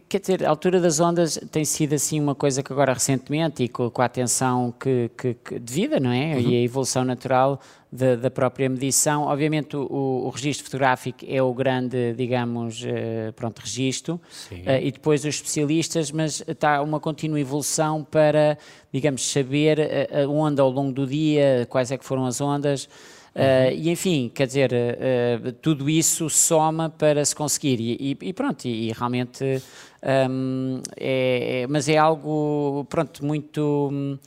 Quer 0.08 0.20
dizer, 0.20 0.46
a 0.46 0.50
altura 0.50 0.80
das 0.80 1.00
ondas 1.00 1.39
tem 1.51 1.66
sido 1.66 1.94
assim 1.94 2.19
uma 2.19 2.36
coisa 2.36 2.62
que 2.62 2.72
agora 2.72 2.93
recentemente 2.93 3.63
e 3.63 3.67
com, 3.67 3.89
com 3.89 4.02
a 4.02 4.06
atenção 4.06 4.72
que, 4.80 5.10
que, 5.17 5.34
que 5.34 5.60
devida, 5.60 6.00
não 6.00 6.12
é? 6.12 6.36
Uhum. 6.36 6.41
E 6.41 6.56
a 6.58 6.62
evolução 6.62 7.04
natural 7.04 7.60
da, 7.91 8.15
da 8.15 8.32
própria 8.32 8.69
medição. 8.69 9.23
Obviamente 9.23 9.75
o, 9.75 10.23
o, 10.25 10.30
registro 10.30 10.65
fotográfico 10.65 11.25
é 11.28 11.41
o 11.41 11.54
grande, 11.54 12.13
digamos, 12.13 12.84
uh, 12.84 13.34
pronto, 13.36 13.60
registro. 13.60 14.19
Uh, 14.52 14.82
e 14.82 14.91
depois 14.91 15.21
os 15.21 15.36
especialistas, 15.36 16.12
mas 16.12 16.43
está 16.47 16.82
uma 16.82 16.99
contínua 16.99 17.39
evolução 17.39 18.04
para, 18.04 18.58
digamos, 18.93 19.30
saber 19.32 19.80
a, 19.82 20.23
a 20.23 20.28
onda 20.28 20.62
ao 20.62 20.69
longo 20.69 20.91
do 20.91 21.08
dia, 21.08 21.65
quais 21.69 21.91
é 21.91 21.97
que 21.97 22.06
foram 22.06 22.25
as 22.25 22.39
ondas. 22.39 22.88
Uh, 23.36 23.71
e 23.73 23.89
enfim, 23.89 24.30
quer 24.34 24.47
dizer, 24.47 24.71
uh, 24.73 25.52
tudo 25.54 25.89
isso 25.89 26.30
soma 26.30 26.89
para 26.89 27.23
se 27.23 27.36
conseguir 27.36 27.80
e, 27.80 28.17
e, 28.21 28.28
e 28.30 28.34
pronto, 28.34 28.65
e, 28.65 28.89
e 28.89 28.91
realmente 28.91 29.62
um, 30.30 30.82
é, 30.97 31.62
é, 31.62 31.67
mas 31.67 31.88
é 31.88 31.97
algo 31.97 32.86
pronto, 32.89 33.23
muito 33.23 33.89
um, 33.91 34.17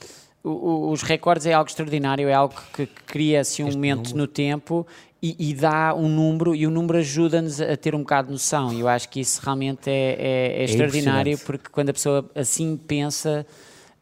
os 0.44 1.02
recordes 1.02 1.46
é 1.46 1.52
algo 1.52 1.68
extraordinário, 1.68 2.28
é 2.28 2.34
algo 2.34 2.54
que, 2.74 2.86
que 2.86 3.02
cria 3.04 3.40
assim, 3.40 3.62
um 3.62 3.68
este 3.68 3.76
momento 3.76 4.08
número. 4.10 4.18
no 4.18 4.26
tempo 4.26 4.86
e, 5.22 5.36
e, 5.38 5.54
dá 5.54 5.94
um 5.94 6.08
número, 6.08 6.52
e 6.52 6.66
o 6.66 6.70
número 6.70 6.98
ajuda-nos 6.98 7.60
a 7.60 7.76
ter 7.76 7.94
um 7.94 8.00
bocado 8.00 8.26
de 8.26 8.32
noção. 8.32 8.72
E 8.72 8.80
eu 8.80 8.88
acho 8.88 9.08
que 9.08 9.20
isso 9.20 9.40
realmente 9.40 9.88
é, 9.88 9.92
é, 9.92 10.16
é, 10.18 10.60
é 10.62 10.64
extraordinário, 10.64 11.38
porque 11.38 11.70
quando 11.70 11.90
a 11.90 11.92
pessoa 11.92 12.28
assim 12.34 12.76
pensa, 12.76 13.46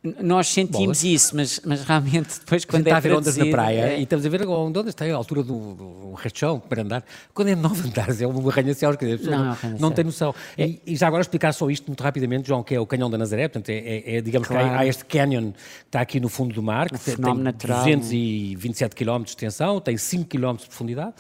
nós 0.03 0.49
sentimos 0.49 0.79
Bolas. 0.79 1.05
isso, 1.05 1.37
mas, 1.37 1.61
mas 1.63 1.85
realmente 1.85 2.41
depois 2.41 2.65
quando 2.65 2.87
está 2.87 2.95
é 2.95 2.97
a 2.97 3.01
ver 3.01 3.13
ondas 3.13 3.37
na 3.37 3.45
praia 3.47 3.81
é... 3.81 3.99
e 3.99 4.05
estamos 4.05 4.25
a 4.25 4.29
ver 4.31 4.47
onde 4.49 4.79
ondas 4.79 4.95
está 4.95 5.05
a 5.05 5.15
altura 5.15 5.43
do, 5.43 5.75
do 5.75 6.15
rechão 6.15 6.59
para 6.59 6.81
andar. 6.81 7.05
Quando 7.35 7.49
é 7.49 7.55
nove 7.55 7.87
andares 7.87 8.23
é 8.23 8.27
um 8.27 8.49
arranha-céus, 8.49 8.97
que 8.97 9.17
não, 9.19 9.45
não, 9.45 9.57
não 9.79 9.91
tem 9.91 10.03
noção. 10.03 10.35
É... 10.57 10.67
E, 10.67 10.83
e, 10.87 10.97
já 10.97 11.07
agora 11.07 11.21
explicar 11.21 11.53
só 11.53 11.69
isto 11.71 11.87
muito 11.87 12.03
rapidamente, 12.03 12.49
João, 12.49 12.63
que 12.63 12.75
é 12.75 12.81
o 12.81 12.87
canhão 12.87 13.11
da 13.11 13.19
Nazaré, 13.19 13.47
portanto 13.49 13.69
é, 13.69 13.77
é, 13.77 14.17
é 14.17 14.21
digamos 14.23 14.49
claro. 14.49 14.69
que 14.69 14.75
há, 14.75 14.79
há, 14.79 14.87
este 14.87 15.05
canyon 15.05 15.53
que 15.53 15.59
está 15.87 16.01
aqui 16.01 16.19
no 16.19 16.31
fundo 16.31 16.55
do 16.55 16.63
mar, 16.63 16.89
que 16.89 16.99
tem, 16.99 17.17
tem 17.17 17.35
natural, 17.35 17.85
227 17.85 18.97
km 18.97 19.23
de 19.23 19.29
extensão, 19.29 19.81
tem 19.83 19.99
5 19.99 20.25
km 20.25 20.55
de 20.55 20.67
profundidade. 20.67 21.13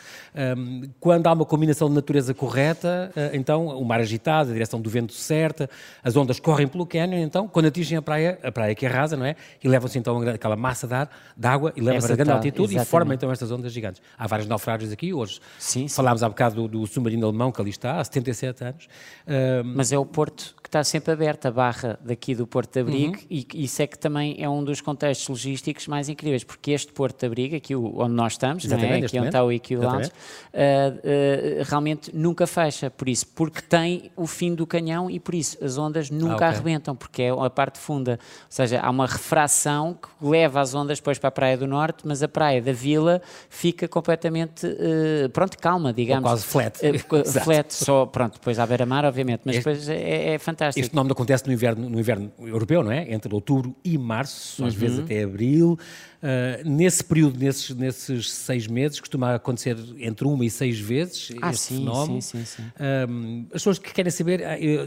Um, 0.56 0.88
quando 0.98 1.26
há 1.26 1.34
uma 1.34 1.44
combinação 1.44 1.86
de 1.86 1.94
natureza 1.94 2.32
correta, 2.32 3.12
uh, 3.14 3.36
então 3.36 3.66
o 3.66 3.84
mar 3.84 4.00
agitado, 4.00 4.48
a 4.48 4.52
direção 4.54 4.80
do 4.80 4.88
vento 4.88 5.12
certa, 5.12 5.68
as 6.02 6.16
ondas 6.16 6.40
correm 6.40 6.66
pelo 6.66 6.86
canyon, 6.86 7.18
então 7.18 7.46
quando 7.46 7.66
atingem 7.66 7.98
a 7.98 8.02
praia, 8.02 8.38
a 8.42 8.50
praia 8.50 8.69
que 8.74 8.86
é 8.86 8.88
rasa, 8.88 9.16
não 9.16 9.24
é? 9.24 9.36
E 9.62 9.68
levam-se 9.68 9.98
então 9.98 10.20
aquela 10.20 10.56
massa 10.56 10.86
de, 10.86 10.94
ar, 10.94 11.10
de 11.36 11.46
água 11.46 11.72
e 11.76 11.80
levam-se 11.80 12.10
é 12.10 12.12
a 12.12 12.16
grande 12.16 12.32
altitude 12.32 12.74
exatamente. 12.74 12.86
e 12.86 12.90
formam 12.90 13.14
então 13.14 13.32
estas 13.32 13.50
ondas 13.50 13.72
gigantes. 13.72 14.02
Há 14.18 14.26
vários 14.26 14.48
naufrágios 14.48 14.92
aqui 14.92 15.12
hoje. 15.12 15.40
Sim, 15.58 15.88
sim. 15.88 15.94
Falámos 15.94 16.22
há 16.22 16.28
bocado 16.28 16.54
do, 16.54 16.80
do, 16.80 16.86
submarino 16.86 17.26
alemão 17.26 17.52
que 17.52 17.60
ali 17.60 17.70
está, 17.70 18.00
há 18.00 18.04
77 18.04 18.64
anos. 18.64 18.88
Mas 19.64 19.92
é 19.92 19.98
o 19.98 20.04
porto 20.06 20.54
que 20.62 20.68
está 20.68 20.84
sempre 20.84 21.12
aberto, 21.12 21.46
a 21.46 21.50
barra 21.50 21.98
daqui 22.02 22.34
do 22.34 22.46
Porto 22.46 22.72
de 22.74 22.80
Abrigo, 22.80 23.16
uhum. 23.16 23.26
e 23.28 23.46
isso 23.54 23.82
é 23.82 23.86
que 23.86 23.98
também 23.98 24.36
é 24.38 24.48
um 24.48 24.62
dos 24.62 24.80
contextos 24.80 25.28
logísticos 25.28 25.88
mais 25.88 26.08
incríveis, 26.08 26.44
porque 26.44 26.70
este 26.70 26.92
Porto 26.92 27.18
de 27.18 27.26
Abrigo, 27.26 27.56
aqui 27.56 27.74
onde 27.74 28.14
nós 28.14 28.32
estamos, 28.34 28.70
é? 28.70 28.74
aqui 28.74 29.18
onde 29.18 29.28
está 29.28 29.42
o 29.42 29.50
IQ 29.50 29.76
Lounge, 29.76 30.10
uh, 30.10 30.10
uh, 30.10 31.64
realmente 31.64 32.14
nunca 32.14 32.46
fecha, 32.46 32.90
por 32.90 33.08
isso, 33.08 33.26
porque 33.28 33.60
tem 33.62 34.12
o 34.16 34.26
fim 34.26 34.54
do 34.54 34.66
canhão 34.66 35.10
e 35.10 35.18
por 35.18 35.34
isso 35.34 35.62
as 35.62 35.76
ondas 35.76 36.10
nunca 36.10 36.32
ah, 36.32 36.36
okay. 36.36 36.48
arrebentam, 36.48 36.94
porque 36.94 37.22
é 37.22 37.30
a 37.30 37.50
parte 37.50 37.78
funda, 37.78 38.18
ou 38.58 38.59
seja, 38.66 38.80
há 38.80 38.90
uma 38.90 39.06
refração 39.06 39.94
que 39.94 40.08
leva 40.26 40.60
as 40.60 40.74
ondas 40.74 40.98
depois 40.98 41.18
para 41.18 41.28
a 41.28 41.32
Praia 41.32 41.56
do 41.56 41.66
Norte, 41.66 42.06
mas 42.06 42.22
a 42.22 42.28
Praia 42.28 42.62
da 42.62 42.72
Vila 42.72 43.20
fica 43.48 43.88
completamente, 43.88 44.66
uh, 44.66 45.28
pronto, 45.30 45.58
calma, 45.58 45.92
digamos. 45.92 46.24
Ou 46.24 46.30
quase 46.30 46.44
flat. 46.44 46.78
flat, 47.44 47.74
só, 47.74 48.06
pronto, 48.06 48.34
depois 48.34 48.58
à 48.58 48.66
beira-mar, 48.66 49.04
obviamente, 49.04 49.42
mas 49.44 49.56
este... 49.56 49.68
depois 49.68 49.88
é, 49.88 50.34
é 50.34 50.38
fantástico 50.38 50.60
fantástico. 50.60 50.80
Este 50.80 50.90
fenómeno 50.90 51.12
acontece 51.12 51.46
no 51.46 51.52
inverno, 51.52 51.88
no 51.88 51.98
inverno 51.98 52.30
europeu, 52.38 52.82
não 52.82 52.92
é? 52.92 53.12
Entre 53.12 53.32
outubro 53.34 53.74
e 53.84 53.96
março, 53.96 54.64
às 54.64 54.74
uhum. 54.74 54.80
vezes 54.80 54.98
até 55.00 55.22
abril. 55.22 55.78
Uh, 56.22 56.68
nesse 56.68 57.02
período, 57.02 57.38
nesses, 57.38 57.74
nesses 57.74 58.30
seis 58.30 58.66
meses, 58.66 59.00
costuma 59.00 59.34
acontecer 59.34 59.76
entre 59.98 60.26
uma 60.26 60.44
e 60.44 60.50
seis 60.50 60.78
vezes 60.78 61.32
ah, 61.40 61.50
este 61.50 61.62
sim, 61.62 61.78
fenómeno. 61.78 62.20
Sim, 62.20 62.44
sim. 62.44 62.62
Um, 63.08 63.46
as 63.46 63.52
pessoas 63.54 63.78
que 63.78 63.92
querem 63.92 64.10
saber, 64.10 64.42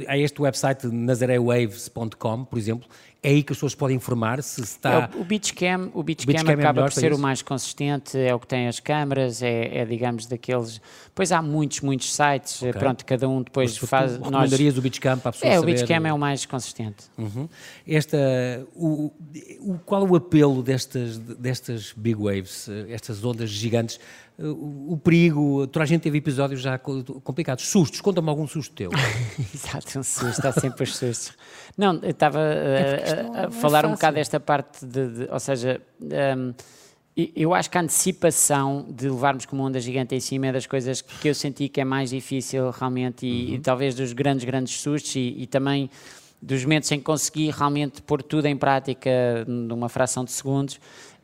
há 0.08 0.18
este 0.18 0.42
website 0.42 0.86
nazarewaves.com, 0.86 2.46
por 2.46 2.60
exemplo, 2.60 2.88
é 3.24 3.30
aí 3.30 3.42
que 3.42 3.54
as 3.54 3.58
pessoas 3.58 3.74
podem 3.74 3.96
informar 3.96 4.44
se 4.44 4.62
está... 4.62 5.10
É, 5.14 5.18
o 5.18 5.24
Beachcam, 5.24 5.90
o 5.94 6.04
Beachcam, 6.04 6.34
Beach 6.34 6.52
acaba 6.52 6.82
é 6.82 6.84
por 6.84 6.92
ser 6.92 7.14
o 7.14 7.18
mais 7.18 7.42
consistente, 7.42 8.18
é 8.18 8.36
o 8.36 8.40
que 8.40 8.46
tem 8.46 8.68
as 8.68 8.82
câmaras, 8.82 9.42
é, 9.42 9.78
é, 9.78 9.86
digamos 9.86 10.26
daqueles... 10.26 10.82
Pois 11.16 11.32
há 11.32 11.42
muitos, 11.42 11.80
muitos 11.80 12.14
sites, 12.14 12.62
okay. 12.62 12.74
pronto, 12.74 13.06
cada 13.06 13.30
um 13.30 13.42
depois 13.42 13.80
Mas, 13.80 13.90
faz... 13.90 14.18
Recomendarias 14.18 14.74
nós... 14.74 14.78
o 14.78 14.82
Beachcam 14.82 15.18
para 15.18 15.30
a 15.30 15.32
pessoa 15.32 15.50
É, 15.50 15.56
saber... 15.56 15.72
o 15.72 15.74
Beachcam 15.74 16.06
é 16.06 16.14
o 16.14 16.20
mais 16.20 16.46
consistente. 16.46 17.06
Uhum. 17.18 17.48
Esta, 17.88 18.18
o, 18.76 19.10
o, 19.62 19.80
qual 19.86 20.06
o 20.06 20.18
apelo 20.18 20.62
destas, 20.62 21.18
destas 21.40 21.94
big 21.96 22.16
waves, 22.16 22.70
estas 22.90 23.24
ondas 23.24 23.50
gigantes? 23.50 24.00
o, 24.40 24.98
perigo, 24.98 25.68
toda 25.68 25.84
a 25.84 25.86
gente 25.86 26.02
teve 26.02 26.18
episódios 26.18 26.62
já 26.62 26.78
complicados. 26.78 27.68
Sustos, 27.68 28.02
conta-me 28.02 28.30
algum 28.30 28.48
susto 28.48 28.74
teu. 28.74 28.90
Exato, 29.54 30.00
um 30.00 30.04
susto, 30.04 30.46
há 30.48 30.52
sempre 30.52 30.84
os 30.84 30.96
sustos. 30.96 31.34
Não, 31.78 32.00
eu 32.02 32.10
estava 32.10 32.40
é 32.40 33.28
a, 33.36 33.42
a, 33.44 33.48
a 33.48 33.52
falar 33.52 33.86
um 33.86 33.92
bocado 33.92 34.16
desta 34.16 34.40
parte, 34.40 34.86
de, 34.86 35.08
de 35.10 35.32
ou 35.32 35.40
seja, 35.40 35.80
um, 36.02 36.54
eu 37.36 37.54
acho 37.54 37.70
que 37.70 37.78
a 37.78 37.82
antecipação 37.82 38.88
de 38.90 39.08
levarmos 39.08 39.46
com 39.46 39.56
uma 39.56 39.66
onda 39.66 39.80
gigante 39.80 40.16
em 40.16 40.20
cima 40.20 40.48
é 40.48 40.52
das 40.52 40.66
coisas 40.66 41.02
que 41.02 41.28
eu 41.28 41.36
senti 41.36 41.70
que 41.70 41.80
é 41.80 41.86
mais 41.86 42.10
difícil 42.10 42.72
realmente 42.72 43.28
e, 43.28 43.50
uhum. 43.50 43.54
e 43.56 43.60
talvez 43.60 43.94
dos 43.94 44.14
grandes, 44.14 44.46
grandes 44.46 44.82
sustos 44.82 45.16
e, 45.16 45.36
e 45.38 45.46
também 45.46 45.92
dos 46.42 46.64
momentos 46.64 46.92
em 46.92 46.98
que 46.98 47.06
consegui 47.06 47.52
realmente 47.52 48.02
pôr 48.02 48.22
tudo 48.22 48.48
em 48.48 48.58
prática 48.58 49.46
numa 49.48 49.88
fração 49.88 50.26
de 50.26 50.32
segundos 50.32 50.80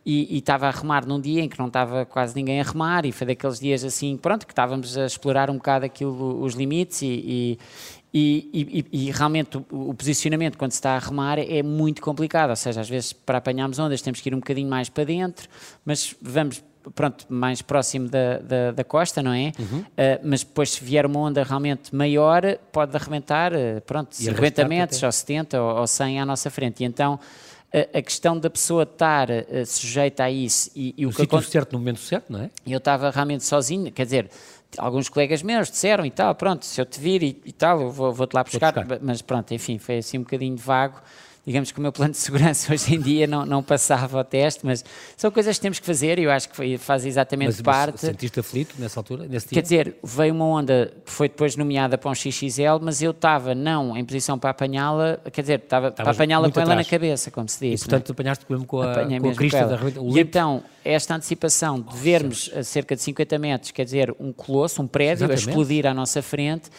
e, 0.10 0.38
estava 0.38 0.68
a 0.68 0.72
remar 0.72 1.06
num 1.06 1.20
dia 1.20 1.44
em 1.44 1.50
que 1.50 1.60
não 1.60 1.68
estava 1.68 2.06
quase 2.06 2.36
ninguém 2.36 2.60
a 2.60 2.64
remar 2.64 3.06
e 3.06 3.12
foi 3.12 3.28
daqueles 3.28 3.60
dias 3.60 3.84
assim, 3.84 4.18
pronto, 4.18 4.48
que 4.48 4.52
estávamos 4.52 4.98
a 4.98 5.06
explorar 5.06 5.50
um 5.50 5.56
bocado 5.56 5.86
aquilo, 5.86 6.42
os 6.42 6.56
limites 6.56 7.02
e, 7.02 7.60
e, 8.12 8.50
e, 8.52 8.86
e, 8.92 9.12
realmente 9.12 9.58
o, 9.58 9.90
o, 9.90 9.94
posicionamento 9.94 10.58
quando 10.58 10.72
se 10.72 10.78
está 10.78 10.96
a 10.96 11.00
remar 11.00 11.38
é 11.38 11.62
muito 11.62 12.02
complicado, 12.02 12.50
ou 12.50 12.56
seja, 12.56 12.82
às 12.82 12.90
vezes 12.90 13.14
para 13.14 13.38
apanharmos 13.38 13.78
ondas 13.78 14.02
temos 14.02 14.20
que 14.20 14.30
ir 14.30 14.34
um 14.34 14.40
bocadinho 14.40 14.70
mais 14.70 14.90
para 14.90 15.04
dentro, 15.04 15.48
mas 15.86 16.16
vamos 16.20 16.64
pronto, 16.96 17.26
mais 17.30 17.62
próximo 17.62 18.10
da, 18.10 18.40
da, 18.40 18.72
da 18.72 18.84
costa, 18.84 19.22
não 19.22 19.34
é? 19.34 19.52
Uhum. 19.60 19.80
Uh, 19.80 19.86
mas 20.24 20.44
depois 20.44 20.72
se 20.72 20.84
vier 20.84 21.06
uma 21.06 21.20
onda 21.20 21.44
realmente 21.44 21.94
maior, 21.94 22.42
pode 22.72 22.96
arrebentar, 22.96 23.54
uh, 23.54 23.82
pronto, 23.86 24.14
e 24.14 24.24
50 24.24 24.68
metros, 24.68 25.04
ou 25.04 25.12
70 25.12 25.62
ou, 25.62 25.80
ou 25.82 25.86
100 25.86 26.22
à 26.22 26.26
nossa 26.26 26.50
frente, 26.50 26.82
e 26.82 26.86
então 26.86 27.20
a, 27.72 28.02
questão 28.02 28.38
da 28.38 28.50
pessoa 28.50 28.84
estar 28.84 29.30
uh, 29.30 29.66
sujeita 29.66 30.24
a 30.24 30.32
isso 30.32 30.72
e, 30.76 30.94
e 30.98 31.06
o, 31.06 31.10
o 31.10 31.14
que 31.14 31.22
acontece 31.22 31.52
certo 31.52 31.74
no 31.74 31.80
momento 31.80 32.00
certo, 32.00 32.32
não 32.32 32.42
é? 32.42 32.50
Eu 32.66 32.78
estava 32.78 33.12
realmente 33.12 33.44
sozinho, 33.44 33.92
quer 33.92 34.06
dizer, 34.06 34.30
alguns 34.78 35.08
colegas 35.10 35.44
meus 35.44 35.70
disseram 35.70 36.06
e 36.06 36.12
tal, 36.12 36.34
pronto, 36.36 36.66
se 36.66 36.82
eu 36.82 36.86
te 36.86 37.00
vir 37.00 37.22
e, 37.22 37.42
e 37.46 37.52
tal, 37.52 37.82
eu 37.82 37.92
vou-te 37.92 38.18
vou 38.18 38.28
lá 38.34 38.44
buscar, 38.44 38.74
buscar, 38.74 39.00
mas 39.02 39.22
pronto, 39.22 39.54
enfim, 39.54 39.78
foi 39.78 39.98
assim 40.00 40.18
um 40.18 40.24
bocadinho 40.24 40.58
vago 40.58 41.00
digamos 41.50 41.72
que 41.72 41.80
o 41.80 41.82
meu 41.82 41.92
plano 41.92 42.12
de 42.12 42.20
segurança 42.20 42.72
hoje 42.72 42.94
em 42.94 43.02
dia 43.02 43.26
não, 43.26 43.44
não 43.44 43.64
passava 43.64 44.20
o 44.20 44.24
teste, 44.24 44.64
mas 44.64 44.86
são 45.18 45.32
coisas 45.32 45.58
que 45.58 45.62
temos 45.62 45.80
que 45.80 45.86
fazer 45.86 46.20
e 46.20 46.24
eu 46.24 46.32
acho 46.32 46.48
que 46.48 46.78
faz 46.78 47.08
exatamente 47.08 47.48
mas, 47.48 47.62
parte. 47.62 47.94
Mas 47.94 48.02
sentiste 48.02 48.40
aflito 48.40 48.76
nessa 48.78 49.00
altura, 49.00 49.28
nesse 49.28 49.48
dia? 49.48 49.56
Quer 49.56 49.62
dizer, 49.64 49.96
veio 50.04 50.32
uma 50.34 50.46
onda 50.46 50.94
que 51.04 51.12
foi 51.12 51.28
depois 51.28 51.56
nomeada 51.56 51.98
para 51.98 52.12
um 52.12 52.14
XXL, 52.14 52.78
mas 52.82 53.02
eu 53.02 53.10
estava 53.10 53.56
não 53.56 53.98
em 53.98 54.06
posição 54.06 54.38
para 54.38 54.52
apanhá-la, 54.52 55.18
quer 55.32 55.42
dizer, 55.42 55.60
estava 55.60 55.92
para 55.92 56.12
apanhá-la 56.12 56.52
com 56.52 56.60
ela 56.60 56.76
na 56.76 56.86
cabeça, 56.86 57.32
como 57.32 57.50
se 57.50 57.60
diz. 57.60 57.82
E 57.82 57.86
portanto 57.86 58.10
é? 58.10 58.12
apanhaste 58.12 58.46
mesmo 58.48 58.68
com 58.68 58.82
a, 58.84 58.94
com 58.94 59.30
a 59.30 59.34
crista 59.34 59.66
da 59.66 59.80
E 60.16 60.20
então, 60.20 60.64
esta 60.86 61.16
antecipação 61.16 61.82
de 61.82 61.98
vermos 61.98 62.52
a 62.56 62.64
cerca 62.64 62.96
de 62.96 63.02
50 63.02 63.40
metros, 63.40 63.72
quer 63.72 63.86
dizer, 63.86 64.16
um 64.20 64.32
colosso, 64.32 64.84
um 64.84 64.88
prédio 64.88 65.26
Exatamente. 65.26 65.48
a 65.48 65.50
explodir 65.50 65.88
à 65.88 65.96
nossa 65.96 66.22
frente 66.22 66.70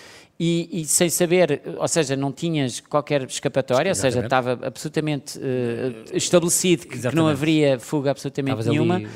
e, 0.43 0.81
e, 0.81 0.85
sem 0.87 1.11
saber, 1.11 1.61
ou 1.77 1.87
seja, 1.87 2.17
não 2.17 2.33
tinhas 2.33 2.81
qualquer 2.81 3.25
escapatória, 3.25 3.91
Exatamente. 3.91 4.17
ou 4.17 4.23
seja, 4.23 4.27
estava 4.27 4.67
absolutamente 4.67 5.39
uh, 5.39 6.17
estabelecido 6.17 6.87
que, 6.87 6.99
que, 6.99 7.15
não 7.15 7.29
haveria 7.29 7.79
fuga 7.79 8.11
absolutamente 8.11 8.59
Estavas 8.59 8.67
nenhuma. 8.67 8.95
Ali, 8.95 9.09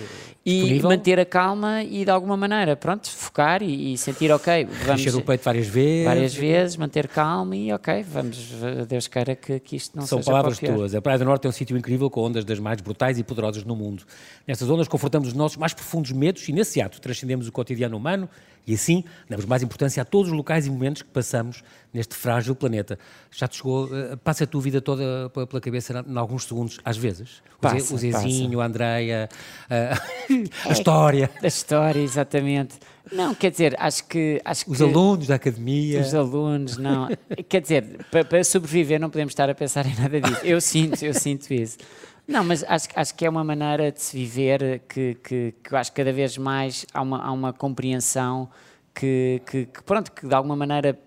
e 0.45 0.59
disponível. 0.59 0.91
manter 0.91 1.19
a 1.19 1.25
calma 1.25 1.83
e 1.83 2.05
de 2.05 2.11
alguma 2.11 2.37
maneira, 2.37 2.77
pronto, 2.77 3.11
focar 3.11 3.63
e, 3.63 3.95
e 3.95 3.99
sentir, 3.99 4.31
ok, 4.31 4.67
vamos... 4.85 5.01
Encher 5.01 5.17
o 5.17 5.23
peito 5.23 5.43
várias 5.43 5.67
vezes. 5.67 6.05
Várias 6.05 6.35
vezes, 6.35 6.77
manter 6.77 7.09
calma 7.09 7.57
e 7.57 7.73
ok, 7.73 8.03
vamos, 8.03 8.53
Deus 8.87 9.09
queira 9.09 9.35
que, 9.35 9.59
que 9.59 9.77
isto 9.77 9.97
não 9.97 10.07
São 10.07 10.19
seja 10.19 10.31
palavras 10.31 10.59
tuas. 10.59 10.95
A 10.95 11.01
Praia 11.01 11.19
do 11.19 11.25
Norte 11.25 11.47
é 11.47 11.49
um 11.49 11.53
sítio 11.53 11.77
incrível 11.77 12.11
com 12.11 12.21
ondas 12.21 12.45
das 12.45 12.59
mais 12.59 12.81
brutais 12.81 13.19
e 13.19 13.25
poderosas 13.25 13.65
no 13.65 13.75
mundo. 13.75 14.03
Nestas 14.47 14.69
ondas 14.69 14.87
confrontamos 14.87 15.29
os 15.29 15.35
nossos 15.35 15.57
mais 15.57 15.73
profundos 15.73 16.13
medos 16.13 16.47
e 16.49 16.53
nesse 16.53 16.81
ato 16.81 17.01
transcendemos 17.01 17.49
o 17.49 17.53
cotidiano 17.53 17.97
humano 17.97 18.29
e 18.67 18.75
assim 18.75 19.05
damos 19.29 19.47
mais 19.47 19.63
importância 19.63 20.03
a 20.03 20.05
todos 20.05 20.31
os 20.31 20.37
locais 20.37 20.67
e 20.67 20.71
momentos 20.71 21.03
que 21.03 21.09
passamos 21.09 21.63
neste 21.95 22.15
frágil 22.17 22.55
planeta. 22.57 22.99
Já 23.31 23.47
te 23.47 23.57
chegou, 23.57 23.85
uh, 23.85 24.17
passa 24.19 24.45
a 24.45 24.47
tua 24.47 24.61
vida 24.61 24.81
toda 24.81 25.31
pela 25.31 25.61
cabeça 25.61 26.05
em 26.07 26.19
alguns 26.19 26.45
segundos, 26.45 26.81
às 26.85 26.97
vezes? 26.97 27.43
Passa, 27.61 27.95
o 27.95 27.97
Zezinho, 27.97 28.61
a 28.61 28.67
Andreia, 28.67 29.29
uh, 29.71 30.69
a 30.69 30.73
história. 30.73 31.31
A 31.43 31.47
história, 31.47 32.01
exatamente. 32.01 32.79
Não, 33.13 33.35
quer 33.35 33.51
dizer, 33.51 33.77
acho 33.79 34.05
que. 34.07 34.41
Acho 34.45 34.71
os 34.71 34.79
que 34.79 34.83
alunos 34.83 35.29
da 35.29 35.37
academia. 35.37 36.01
Os 36.01 36.15
alunos, 36.15 36.77
não. 36.77 37.09
quer 37.49 37.61
dizer, 37.61 38.05
para, 38.11 38.25
para 38.25 38.43
sobreviver 38.43 38.99
não 38.99 39.09
podemos 39.09 39.31
estar 39.31 39.49
a 39.49 39.55
pensar 39.55 39.87
em 39.87 39.95
nada 39.95 40.21
disso. 40.21 40.41
Eu 40.43 40.61
sinto, 40.61 41.05
eu 41.05 41.15
sinto 41.15 41.53
isso. 41.55 41.79
Não, 42.27 42.43
mas 42.43 42.65
acho, 42.65 42.89
acho 42.97 43.15
que 43.15 43.27
é 43.27 43.29
uma 43.29 43.45
maneira 43.45 43.93
de 43.93 44.01
se 44.01 44.17
viver 44.17 44.83
que, 44.89 45.15
que, 45.23 45.55
que 45.63 45.75
eu 45.75 45.79
acho 45.79 45.93
que 45.93 45.97
cada 45.97 46.13
vez 46.13 46.39
mais 46.39 46.87
há 46.93 47.03
uma, 47.03 47.23
há 47.23 47.31
uma 47.31 47.53
compreensão 47.53 48.49
que, 48.95 49.43
que, 49.47 49.67
que, 49.67 49.83
pronto, 49.83 50.11
que 50.11 50.27
de 50.27 50.35
alguma 50.35 50.57
maneira 50.57 50.99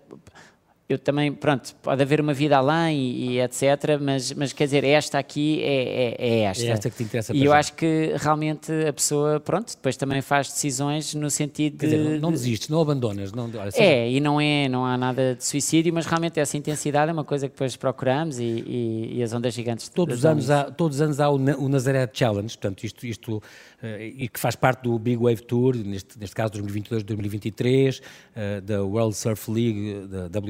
eu 0.88 0.98
também, 0.98 1.30
pronto, 1.30 1.74
pode 1.82 2.00
haver 2.00 2.18
uma 2.18 2.32
vida 2.32 2.56
além 2.56 2.98
e, 2.98 3.30
e 3.32 3.40
etc, 3.40 3.62
mas, 4.00 4.32
mas 4.32 4.54
quer 4.54 4.64
dizer, 4.64 4.84
esta 4.84 5.18
aqui 5.18 5.60
é, 5.62 6.16
é, 6.16 6.16
é 6.18 6.40
esta. 6.44 6.64
É 6.64 6.68
esta 6.68 6.88
que 6.88 6.96
te 6.96 7.02
interessa 7.02 7.36
E 7.36 7.44
eu 7.44 7.52
acho 7.52 7.74
que 7.74 8.14
realmente 8.16 8.72
a 8.88 8.92
pessoa, 8.92 9.38
pronto, 9.38 9.76
depois 9.76 9.98
também 9.98 10.22
faz 10.22 10.48
decisões 10.48 11.14
no 11.14 11.28
sentido 11.28 11.76
quer 11.76 11.88
de... 11.88 11.96
Dizer, 11.96 12.20
não, 12.20 12.32
desistes, 12.32 12.70
não 12.70 12.80
abandonas. 12.80 13.32
Não, 13.32 13.50
é, 13.74 14.10
e 14.10 14.18
não 14.18 14.40
é, 14.40 14.66
não 14.66 14.86
há 14.86 14.96
nada 14.96 15.34
de 15.34 15.44
suicídio, 15.44 15.92
mas 15.92 16.06
realmente 16.06 16.40
essa 16.40 16.56
intensidade 16.56 17.10
é 17.10 17.12
uma 17.12 17.24
coisa 17.24 17.48
que 17.48 17.52
depois 17.52 17.76
procuramos 17.76 18.38
e, 18.38 18.44
e, 18.44 19.18
e 19.18 19.22
as 19.22 19.34
ondas 19.34 19.52
gigantes... 19.52 19.90
Todos 19.90 20.18
os 20.18 20.24
anos 20.24 20.50
há, 20.50 20.70
todos 20.70 20.96
os 20.96 21.02
anos 21.02 21.20
há 21.20 21.28
o, 21.28 21.34
o 21.34 21.68
Nazaré 21.68 22.08
Challenge, 22.10 22.56
portanto, 22.56 22.84
isto, 22.84 23.06
isto 23.06 23.42
eh, 23.82 24.12
e 24.16 24.28
que 24.28 24.40
faz 24.40 24.56
parte 24.56 24.82
do 24.82 24.98
Big 24.98 25.22
Wave 25.22 25.42
Tour, 25.42 25.76
neste, 25.76 26.18
neste 26.18 26.34
caso 26.34 26.54
2022-2023, 26.54 28.00
uh, 28.00 28.60
da 28.60 28.82
World 28.82 29.14
Surf 29.14 29.48
League, 29.50 30.08
da 30.28 30.40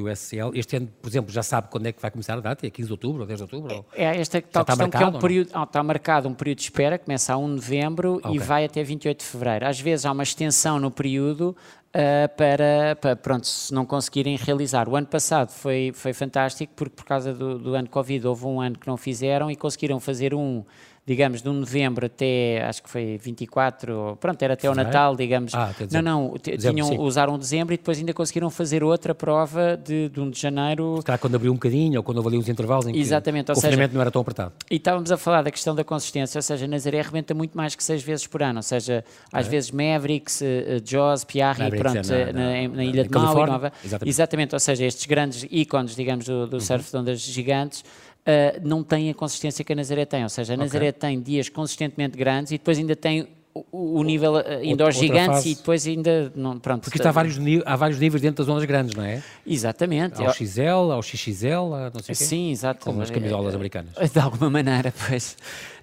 Este 0.54 0.76
ano, 0.76 0.88
por 1.00 1.08
exemplo, 1.08 1.32
já 1.32 1.42
sabe 1.42 1.68
quando 1.70 1.86
é 1.86 1.92
que 1.92 2.00
vai 2.00 2.10
começar 2.10 2.34
a 2.34 2.40
data? 2.40 2.66
É 2.66 2.70
15 2.70 2.86
de 2.86 2.92
outubro 2.92 3.22
ou 3.22 3.26
10 3.26 3.38
de 3.38 3.42
outubro? 3.42 3.86
É, 3.94 4.16
esta 4.20 4.40
tal 4.42 4.64
questão 4.64 4.86
marcado, 4.86 5.10
que 5.10 5.14
é 5.14 5.18
um 5.18 5.20
período, 5.20 5.50
oh, 5.54 5.62
está 5.62 5.82
marcado 5.82 6.28
um 6.28 6.34
período 6.34 6.58
de 6.58 6.64
espera, 6.64 6.98
começa 6.98 7.32
a 7.32 7.36
1 7.36 7.48
de 7.48 7.54
novembro 7.54 8.14
okay. 8.16 8.34
e 8.34 8.38
vai 8.38 8.64
até 8.64 8.82
28 8.82 9.18
de 9.18 9.24
fevereiro. 9.24 9.66
Às 9.66 9.80
vezes 9.80 10.06
há 10.06 10.12
uma 10.12 10.22
extensão 10.22 10.78
no 10.78 10.90
período 10.90 11.56
Uh, 11.88 12.28
para, 12.36 12.96
para, 13.00 13.16
pronto, 13.16 13.46
se 13.46 13.72
não 13.72 13.86
conseguirem 13.86 14.36
realizar. 14.36 14.90
O 14.90 14.94
ano 14.94 15.06
passado 15.06 15.50
foi, 15.50 15.90
foi 15.94 16.12
fantástico 16.12 16.74
porque 16.76 16.94
por 16.94 17.04
causa 17.06 17.32
do, 17.32 17.58
do 17.58 17.74
ano 17.74 17.88
Covid 17.88 18.26
houve 18.26 18.44
um 18.44 18.60
ano 18.60 18.78
que 18.78 18.86
não 18.86 18.98
fizeram 18.98 19.50
e 19.50 19.56
conseguiram 19.56 19.98
fazer 19.98 20.34
um 20.34 20.62
digamos, 21.08 21.40
de 21.40 21.48
um 21.48 21.54
novembro 21.54 22.04
até, 22.04 22.62
acho 22.68 22.82
que 22.82 22.90
foi 22.90 23.16
24, 23.16 24.18
pronto, 24.20 24.42
era 24.42 24.52
até 24.52 24.68
o 24.68 24.74
Natal, 24.74 25.16
digamos. 25.16 25.54
Ah, 25.54 25.72
não, 25.90 26.02
não, 26.02 26.34
tinham, 26.38 27.00
usaram 27.00 27.38
dezembro 27.38 27.72
e 27.72 27.78
depois 27.78 27.96
ainda 27.96 28.12
conseguiram 28.12 28.50
fazer 28.50 28.84
outra 28.84 29.14
prova 29.14 29.74
de, 29.74 30.10
de 30.10 30.20
1 30.20 30.30
de 30.30 30.38
janeiro. 30.38 31.00
Calhar 31.02 31.18
quando 31.18 31.36
abriu 31.36 31.50
um 31.50 31.54
bocadinho 31.54 31.98
ou 31.98 32.04
quando 32.04 32.18
houve 32.18 32.28
ali 32.28 32.36
uns 32.36 32.46
intervalos 32.46 32.86
em 32.86 32.92
que 32.92 32.98
Exatamente, 32.98 33.50
o 33.50 33.54
confinamento 33.54 33.94
não 33.94 34.02
era 34.02 34.10
tão 34.10 34.20
apertado. 34.20 34.52
E 34.70 34.76
estávamos 34.76 35.10
a 35.10 35.16
falar 35.16 35.40
da 35.40 35.50
questão 35.50 35.74
da 35.74 35.82
consistência, 35.82 36.36
ou 36.38 36.42
seja, 36.42 36.66
Nazaré 36.66 37.00
arrebenta 37.00 37.32
muito 37.32 37.56
mais 37.56 37.74
que 37.74 37.82
seis 37.82 38.02
vezes 38.02 38.26
por 38.26 38.42
ano, 38.42 38.58
ou 38.58 38.62
seja, 38.62 39.02
às 39.32 39.46
é. 39.46 39.48
vezes 39.48 39.70
Mavericks, 39.70 40.42
uh, 40.42 40.44
Jaws, 40.84 41.24
Piarri, 41.24 41.70
pronto, 41.70 42.12
é 42.12 42.32
na, 42.34 42.68
na, 42.68 42.76
na, 42.76 42.84
Ilha 42.84 43.04
de 43.04 43.10
Maui, 43.10 43.46
Nova. 43.46 43.72
Exatamente. 43.82 44.10
Exatamente, 44.10 44.54
ou 44.54 44.60
seja, 44.60 44.84
estes 44.84 45.06
grandes 45.06 45.46
ícones, 45.50 45.96
digamos, 45.96 46.26
do, 46.26 46.46
do 46.46 46.54
uhum. 46.56 46.60
surf 46.60 46.90
de 46.90 46.96
ondas 46.98 47.20
gigantes, 47.20 47.82
uh, 48.26 48.60
não 48.66 48.82
tem 48.82 49.10
a 49.10 49.14
consistência 49.14 49.64
que 49.64 49.72
a 49.72 49.76
Nazaré 49.76 50.04
tem. 50.04 50.22
Ou 50.22 50.28
seja, 50.28 50.54
a 50.54 50.56
Nazaré 50.56 50.90
okay. 50.90 51.00
tem 51.00 51.20
dias 51.20 51.48
consistentemente 51.48 52.16
grandes 52.16 52.52
e 52.52 52.58
depois 52.58 52.78
ainda 52.78 52.96
tem 52.96 53.28
o, 53.72 54.00
o 54.00 54.02
nível 54.04 54.34
uh, 54.34 54.44
ainda 54.60 54.84
aos 54.84 54.96
gigantes 54.96 55.38
fase. 55.38 55.50
e 55.50 55.54
depois 55.54 55.86
ainda 55.86 56.32
não, 56.34 56.58
pronto. 56.58 56.84
Porque 56.84 57.06
há 57.06 57.10
vários, 57.10 57.38
há 57.64 57.76
vários 57.76 57.98
níveis 57.98 58.22
dentro 58.22 58.44
das 58.44 58.52
ondas 58.52 58.64
grandes, 58.64 58.94
não 58.94 59.04
é? 59.04 59.22
Exatamente. 59.46 60.22
Ao 60.22 60.32
XL, 60.32 60.92
ao 60.92 61.02
XXL, 61.02 61.90
não 61.92 62.02
sei 62.02 62.14
o 62.14 62.16
quê. 62.18 62.24
Sim, 62.24 62.50
exato. 62.50 62.84
Como 62.84 63.00
as 63.00 63.10
camisolas 63.10 63.54
americanas. 63.54 63.92
De 64.12 64.18
alguma 64.18 64.50
maneira, 64.50 64.92
pois. 65.06 65.36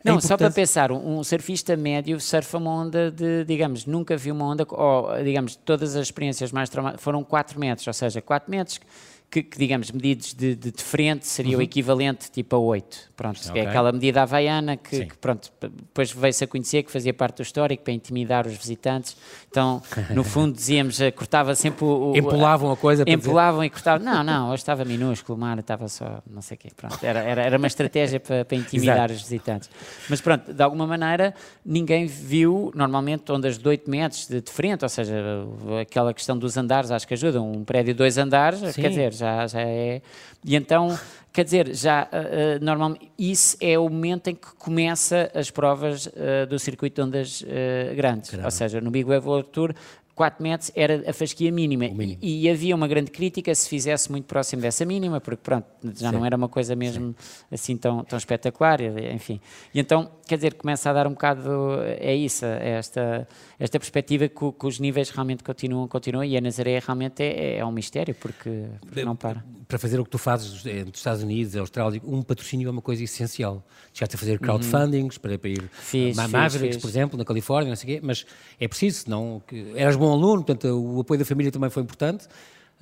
Não, 0.04 0.22
só 0.22 0.38
para 0.38 0.52
pensar, 0.52 0.92
um 0.92 1.24
surfista 1.24 1.76
médio 1.76 2.20
surfa 2.20 2.60
uma 2.60 2.70
onda 2.70 3.10
de, 3.10 3.44
digamos, 3.44 3.88
nunca 3.88 4.16
viu 4.16 4.36
uma 4.36 4.46
onda, 4.46 4.66
ou 4.70 5.24
digamos, 5.24 5.56
todas 5.56 5.96
as 5.96 6.04
experiências 6.04 6.52
mais 6.52 6.70
traumáticas 6.70 7.04
foram 7.04 7.24
4 7.24 7.60
metros, 7.60 7.88
ou 7.88 7.94
seja, 7.94 8.22
4 8.22 8.52
metros 8.52 8.80
que, 9.36 9.44
que, 9.44 9.58
digamos, 9.58 9.92
medidos 9.92 10.34
de, 10.34 10.56
de, 10.56 10.72
frente 10.82 11.28
seria 11.28 11.58
uhum. 11.58 11.60
o 11.60 11.62
equivalente 11.62 12.32
tipo 12.32 12.56
a 12.56 12.60
8. 12.60 13.12
Pronto, 13.18 13.40
okay. 13.50 13.64
é 13.64 13.68
aquela 13.68 13.92
medida 13.92 14.22
havaiana 14.22 14.78
que, 14.78 15.06
que, 15.06 15.18
pronto, 15.18 15.52
depois 15.60 16.12
veio-se 16.12 16.44
a 16.44 16.48
conhecer 16.48 16.84
que 16.84 16.92
fazia 16.92 17.14
parte 17.14 17.38
do 17.38 17.42
histórico 17.42 17.84
para 17.84 17.92
intimidar 17.92 18.48
os 18.48 18.56
visitantes. 18.56 19.18
Então, 19.50 19.82
no 20.12 20.24
fundo, 20.26 20.54
dizíamos, 20.54 21.02
eh, 21.02 21.12
cortava 21.12 21.54
sempre 21.54 21.84
o. 21.84 22.12
o 22.12 22.18
empolavam 22.18 22.72
a 22.72 22.78
coisa 22.78 23.04
Empolavam 23.06 23.60
dizer... 23.60 23.68
e 23.68 23.70
cortavam. 23.72 24.06
Não, 24.06 24.24
não, 24.24 24.48
hoje 24.50 24.62
estava 24.62 24.86
minúsculo, 24.86 25.38
o 25.38 25.42
mar 25.42 25.60
estava 25.60 25.88
só, 25.90 26.22
não 26.30 26.42
sei 26.42 26.56
o 26.56 26.58
quê. 26.60 26.70
Pronto, 26.76 26.98
era, 27.04 27.20
era, 27.20 27.42
era 27.42 27.58
uma 27.58 27.68
estratégia 27.68 28.20
para, 28.20 28.46
para 28.46 28.58
intimidar 28.58 29.12
os 29.12 29.22
visitantes. 29.22 29.70
Mas 30.10 30.22
pronto, 30.22 30.54
de 30.54 30.64
alguma 30.64 30.88
maneira, 30.88 31.34
ninguém 31.66 32.06
viu, 32.06 32.72
normalmente, 32.74 33.30
ondas 33.32 33.58
de 33.58 33.68
8 33.68 33.90
metros 33.90 34.28
de, 34.28 34.40
de 34.40 34.52
frente, 34.52 34.84
ou 34.84 34.90
seja, 34.90 35.14
aquela 35.82 36.14
questão 36.14 36.38
dos 36.38 36.56
andares, 36.56 36.90
acho 36.90 37.06
que 37.06 37.14
ajuda. 37.14 37.42
Um 37.42 37.66
prédio 37.66 37.94
de 37.94 37.98
dois 37.98 38.18
andares, 38.18 38.60
Sim. 38.60 38.82
quer 38.82 38.90
dizer, 38.90 39.14
já, 39.14 39.25
já 39.48 39.62
é. 39.62 40.02
E 40.44 40.56
então 40.56 40.98
Quer 41.36 41.44
dizer, 41.44 41.76
já 41.76 42.04
uh, 42.04 42.64
normalmente 42.64 43.12
isso 43.20 43.58
é 43.60 43.78
o 43.78 43.90
momento 43.90 44.30
em 44.30 44.36
que 44.36 44.56
começa 44.58 45.30
as 45.36 45.52
provas 45.52 46.06
uh, 46.06 46.48
do 46.48 46.58
circuito 46.58 47.02
de 47.02 47.06
ondas 47.06 47.42
uh, 47.42 47.94
grandes. 47.94 48.30
Caramba. 48.30 48.48
Ou 48.48 48.52
seja, 48.52 48.80
no 48.80 48.90
Big 48.90 49.04
Wave 49.04 49.28
World 49.28 49.50
Tour 49.50 49.74
4 50.16 50.42
metros 50.42 50.72
era 50.74 51.10
a 51.10 51.14
fasquia 51.14 51.52
mínima. 51.52 51.86
E, 52.22 52.46
e, 52.46 52.50
havia 52.50 52.74
uma 52.74 52.88
grande 52.88 53.12
crítica 53.12 53.54
se 53.54 53.68
fizesse 53.68 54.10
muito 54.10 54.26
próximo 54.26 54.62
dessa 54.62 54.86
mínima, 54.86 55.20
porque 55.20 55.42
pronto, 55.44 55.68
já 55.84 56.10
Sim. 56.10 56.16
não 56.16 56.26
era 56.26 56.38
uma 56.38 56.48
coisa 56.48 56.74
mesmo 56.74 57.14
Sim. 57.20 57.46
assim 57.52 57.78
tão, 57.78 58.02
tão 58.06 58.18
espetacular, 58.18 58.80
enfim. 59.14 59.42
E 59.74 59.80
então, 59.80 60.10
quer 60.26 60.38
dizer, 60.38 60.54
começa 60.54 60.90
a 60.90 60.94
dar 60.94 61.06
um 61.06 61.12
bocado, 61.12 61.50
é 62.00 62.16
isso, 62.16 62.46
é 62.46 62.78
esta, 62.78 63.28
esta 63.60 63.78
perspectiva 63.78 64.30
que, 64.30 64.52
que, 64.54 64.66
os 64.66 64.80
níveis 64.80 65.10
realmente 65.10 65.44
continuam, 65.44 65.86
continuam 65.86 66.24
e 66.24 66.38
a 66.38 66.42
Nazaré 66.42 66.80
realmente 66.80 67.22
é, 67.22 67.58
é 67.58 67.66
um 67.66 67.72
mistério, 67.72 68.16
porque, 68.16 68.68
porque 68.80 69.04
não 69.04 69.18
para. 69.18 69.44
Para 69.68 69.80
fazer 69.80 70.00
o 70.00 70.04
que 70.04 70.12
tu 70.12 70.18
fazes 70.18 70.66
eh, 70.66 70.86
nos 70.86 70.98
Estados 70.98 71.24
Unidos, 71.24 71.56
Austrália, 71.56 72.00
um 72.06 72.22
patrocínio 72.22 72.68
é 72.68 72.72
uma 72.72 72.84
coisa 72.84 73.04
essencial. 73.04 73.66
Chegaste 73.92 74.16
a 74.16 74.20
fazer 74.20 74.40
crowdfundings 74.40 75.16
uhum. 75.16 75.22
para, 75.22 75.40
para 75.40 75.50
ir 75.50 75.64
fiz, 75.74 76.18
a 76.20 76.28
Mavericks, 76.28 76.78
por 76.78 76.88
exemplo, 76.88 77.18
na 77.18 77.26
Califórnia, 77.26 77.70
não 77.70 77.76
sei 77.76 77.96
o 77.96 78.00
quê, 78.00 78.06
mas 78.06 78.26
é 78.60 78.68
preciso, 78.68 79.10
não, 79.10 79.42
que, 79.46 79.74
eras 79.76 79.96
bom 79.96 80.05
aluno, 80.12 80.44
portanto 80.44 80.68
o 80.68 81.02
apoio 81.02 81.20
da 81.20 81.26
família 81.26 81.52
também 81.52 81.70
foi 81.70 81.84
importante. 81.84 82.28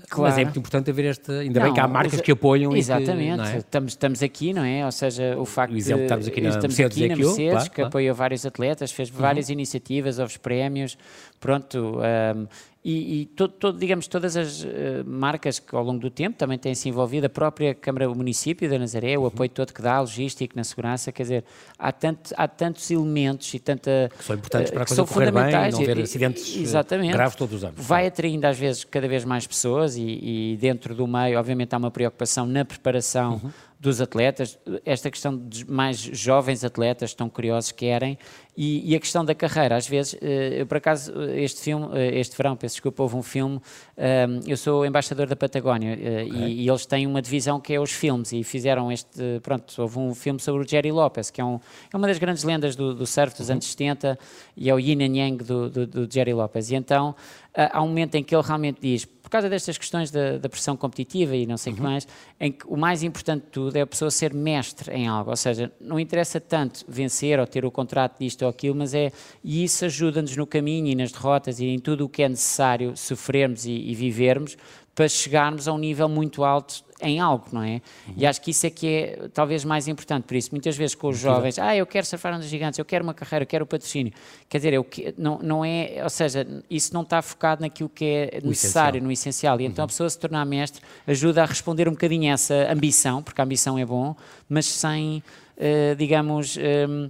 Claro. 0.09 0.31
Mas 0.31 0.39
é 0.39 0.43
muito 0.43 0.59
importante 0.59 0.89
haver 0.89 1.05
esta. 1.05 1.39
Ainda 1.39 1.59
não, 1.59 1.67
bem 1.67 1.73
que 1.73 1.79
há 1.79 1.87
marcas 1.87 2.19
que 2.19 2.31
apoiam. 2.31 2.75
Exatamente, 2.75 3.43
que, 3.43 3.55
é? 3.55 3.57
estamos, 3.57 3.91
estamos 3.91 4.23
aqui, 4.23 4.51
não 4.51 4.63
é? 4.63 4.85
Ou 4.85 4.91
seja, 4.91 5.35
o 5.37 5.45
facto 5.45 5.73
o 5.73 5.77
exemplo 5.77 5.99
de. 5.99 6.05
Estamos 6.05 6.27
aqui 6.27 6.41
na 6.41 6.49
estamos 6.49 6.77
Mercedes, 6.77 6.97
aqui 6.97 7.07
na 7.07 7.15
Mercedes, 7.15 7.53
claro, 7.53 7.71
que 7.71 7.81
apoia 7.81 8.13
vários 8.13 8.45
atletas, 8.45 8.91
fez 8.91 9.09
uhum. 9.09 9.17
várias 9.17 9.49
iniciativas, 9.49 10.19
houve 10.19 10.37
prémios. 10.39 10.97
Pronto, 11.39 11.99
um, 11.99 12.47
e, 12.83 13.21
e 13.21 13.25
todo, 13.27 13.53
todo, 13.53 13.79
digamos, 13.79 14.07
todas 14.07 14.35
as 14.35 14.63
uh, 14.63 14.67
marcas 15.05 15.57
que 15.57 15.73
ao 15.73 15.83
longo 15.83 15.99
do 15.99 16.09
tempo 16.09 16.37
também 16.37 16.57
têm 16.57 16.75
se 16.75 16.89
envolvido, 16.89 17.27
a 17.27 17.29
própria 17.29 17.73
Câmara, 17.73 18.11
o 18.11 18.15
município 18.15 18.69
da 18.69 18.77
Nazaré, 18.77 19.17
o 19.17 19.21
uhum. 19.21 19.27
apoio 19.27 19.49
todo 19.49 19.73
que 19.73 19.81
dá, 19.81 19.95
a 19.95 20.01
logística, 20.01 20.53
na 20.53 20.65
segurança, 20.65 21.11
quer 21.11 21.23
dizer, 21.23 21.43
há, 21.79 21.91
tanto, 21.93 22.33
há 22.35 22.45
tantos 22.45 22.91
elementos 22.91 23.53
e 23.53 23.59
tanta... 23.59 24.11
Que 24.17 24.23
são 24.23 24.35
importantes 24.35 24.71
para 24.71 24.83
a 24.83 24.85
coisa 24.85 25.05
correr 25.05 25.31
bem, 25.31 25.71
não 25.71 25.81
haver 25.81 26.01
acidentes 26.01 26.55
eh, 26.57 26.59
Exatamente. 26.59 27.13
graves 27.13 27.35
todos 27.37 27.55
os 27.55 27.63
anos. 27.63 27.85
Vai 27.85 28.07
atraindo 28.07 28.45
às 28.45 28.59
vezes 28.59 28.83
cada 28.83 29.07
vez 29.07 29.23
mais 29.23 29.47
pessoas 29.47 29.95
e, 29.95 30.01
e 30.01 30.57
dentro 30.57 30.93
do 30.93 31.07
meio, 31.07 31.39
obviamente, 31.39 31.73
há 31.73 31.77
uma 31.77 31.91
preocupação 31.91 32.45
na 32.45 32.65
preparação 32.65 33.39
uhum 33.43 33.51
dos 33.83 33.99
atletas, 33.99 34.57
esta 34.85 35.11
questão 35.11 35.35
dos 35.35 35.65
mais 35.65 35.97
jovens 35.97 36.63
atletas 36.63 37.09
estão 37.09 37.29
curiosos, 37.29 37.73
querem, 37.73 38.17
e, 38.55 38.91
e, 38.91 38.95
a 38.95 38.99
questão 38.99 39.25
da 39.25 39.35
carreira, 39.35 39.75
às 39.75 39.87
vezes, 39.87 40.15
eh, 40.21 40.61
eu 40.61 40.67
por 40.67 40.77
acaso, 40.77 41.11
este 41.33 41.59
filme, 41.59 41.89
eh, 41.93 42.19
este 42.19 42.37
verão, 42.37 42.55
peço 42.55 42.75
desculpa, 42.75 43.01
houve 43.03 43.15
um 43.15 43.23
filme, 43.23 43.59
eh, 43.97 44.27
eu 44.47 44.55
sou 44.55 44.85
embaixador 44.85 45.27
da 45.27 45.35
Patagónia 45.35 45.95
okay. 45.95 46.29
e, 46.29 46.63
e, 46.63 46.69
eles 46.69 46.85
têm 46.85 47.07
uma 47.07 47.21
divisão 47.21 47.59
que 47.59 47.73
é 47.73 47.79
os 47.79 47.91
filmes 47.91 48.31
e 48.31 48.43
fizeram 48.43 48.91
este, 48.91 49.39
pronto, 49.41 49.73
houve 49.81 49.99
um 49.99 50.13
filme 50.13 50.39
sobre 50.39 50.63
o 50.63 50.67
Jerry 50.67 50.91
Lopez, 50.91 51.29
que 51.29 51.41
é, 51.41 51.45
um, 51.45 51.59
é 51.91 51.97
uma 51.97 52.07
das 52.07 52.19
grandes 52.19 52.43
lendas 52.43 52.75
do, 52.75 52.93
do 52.93 53.07
surf 53.07 53.35
dos 53.35 53.47
uhum. 53.47 53.53
anos 53.53 53.65
70 53.65 54.19
e 54.55 54.69
é 54.69 54.73
o 54.73 54.79
yin 54.79 55.03
and 55.03 55.17
yang 55.17 55.43
do, 55.43 55.69
do, 55.69 55.87
do 55.87 56.13
Jerry 56.13 56.33
Lopez, 56.33 56.69
e 56.69 56.75
então 56.75 57.15
há 57.55 57.81
um 57.81 57.87
momento 57.87 58.15
em 58.15 58.23
que 58.23 58.35
ele 58.35 58.43
realmente 58.43 58.79
diz, 58.81 59.07
causa 59.33 59.49
destas 59.49 59.77
questões 59.77 60.09
da, 60.09 60.37
da 60.37 60.47
pressão 60.47 60.77
competitiva 60.77 61.35
e 61.35 61.45
não 61.45 61.57
sei 61.57 61.71
o 61.71 61.75
uhum. 61.75 61.77
que 61.77 61.83
mais, 61.83 62.07
em 62.39 62.51
que 62.51 62.65
o 62.67 62.77
mais 62.77 63.03
importante 63.03 63.43
de 63.43 63.49
tudo 63.49 63.75
é 63.75 63.81
a 63.81 63.87
pessoa 63.87 64.09
ser 64.09 64.33
mestre 64.33 64.93
em 64.93 65.07
algo, 65.07 65.29
ou 65.29 65.35
seja, 65.35 65.71
não 65.81 65.99
interessa 65.99 66.39
tanto 66.39 66.85
vencer 66.87 67.39
ou 67.39 67.47
ter 67.47 67.65
o 67.65 67.71
contrato 67.71 68.19
disto 68.19 68.43
ou 68.43 68.49
aquilo, 68.49 68.75
mas 68.75 68.93
é, 68.93 69.11
e 69.43 69.63
isso 69.63 69.85
ajuda-nos 69.85 70.35
no 70.37 70.47
caminho 70.47 70.87
e 70.87 70.95
nas 70.95 71.11
derrotas 71.11 71.59
e 71.59 71.65
em 71.65 71.79
tudo 71.79 72.05
o 72.05 72.09
que 72.09 72.23
é 72.23 72.29
necessário 72.29 72.95
sofrermos 72.95 73.65
e, 73.65 73.71
e 73.71 73.95
vivermos 73.95 74.57
para 74.95 75.07
chegarmos 75.07 75.67
a 75.67 75.73
um 75.73 75.77
nível 75.77 76.07
muito 76.07 76.43
alto 76.43 76.83
em 77.03 77.19
algo, 77.19 77.45
não 77.51 77.61
é? 77.61 77.81
Uhum. 78.07 78.13
E 78.17 78.25
acho 78.25 78.41
que 78.41 78.51
isso 78.51 78.65
é 78.65 78.69
que 78.69 78.87
é 78.87 79.29
talvez 79.33 79.63
mais 79.63 79.87
importante. 79.87 80.23
Por 80.23 80.35
isso, 80.35 80.49
muitas 80.51 80.75
vezes 80.75 80.95
com 80.95 81.09
os 81.09 81.17
jovens, 81.17 81.59
ah, 81.59 81.75
eu 81.75 81.85
quero 81.85 82.05
surfar 82.05 82.37
dos 82.37 82.47
gigantes, 82.47 82.79
eu 82.79 82.85
quero 82.85 83.03
uma 83.03 83.13
carreira, 83.13 83.43
eu 83.43 83.47
quero 83.47 83.63
o 83.63 83.67
patrocínio. 83.67 84.13
Quer 84.49 84.57
dizer, 84.57 84.73
eu, 84.73 84.87
não, 85.17 85.39
não 85.39 85.65
é, 85.65 85.99
ou 86.03 86.09
seja, 86.09 86.47
isso 86.69 86.93
não 86.93 87.01
está 87.01 87.21
focado 87.21 87.61
naquilo 87.61 87.89
que 87.89 88.05
é 88.05 88.41
necessário, 88.43 88.97
essencial. 88.97 89.03
no 89.03 89.11
essencial. 89.11 89.61
E 89.61 89.65
então 89.65 89.83
uhum. 89.83 89.85
a 89.85 89.87
pessoa 89.87 90.09
se 90.09 90.17
tornar 90.17 90.45
mestre 90.45 90.81
ajuda 91.05 91.43
a 91.43 91.45
responder 91.45 91.87
um 91.87 91.91
bocadinho 91.91 92.31
a 92.31 92.33
essa 92.33 92.71
ambição, 92.71 93.21
porque 93.21 93.39
a 93.41 93.43
ambição 93.43 93.77
é 93.77 93.85
bom, 93.85 94.15
mas 94.49 94.65
sem, 94.65 95.23
uh, 95.57 95.95
digamos. 95.95 96.57
Um, 96.57 97.09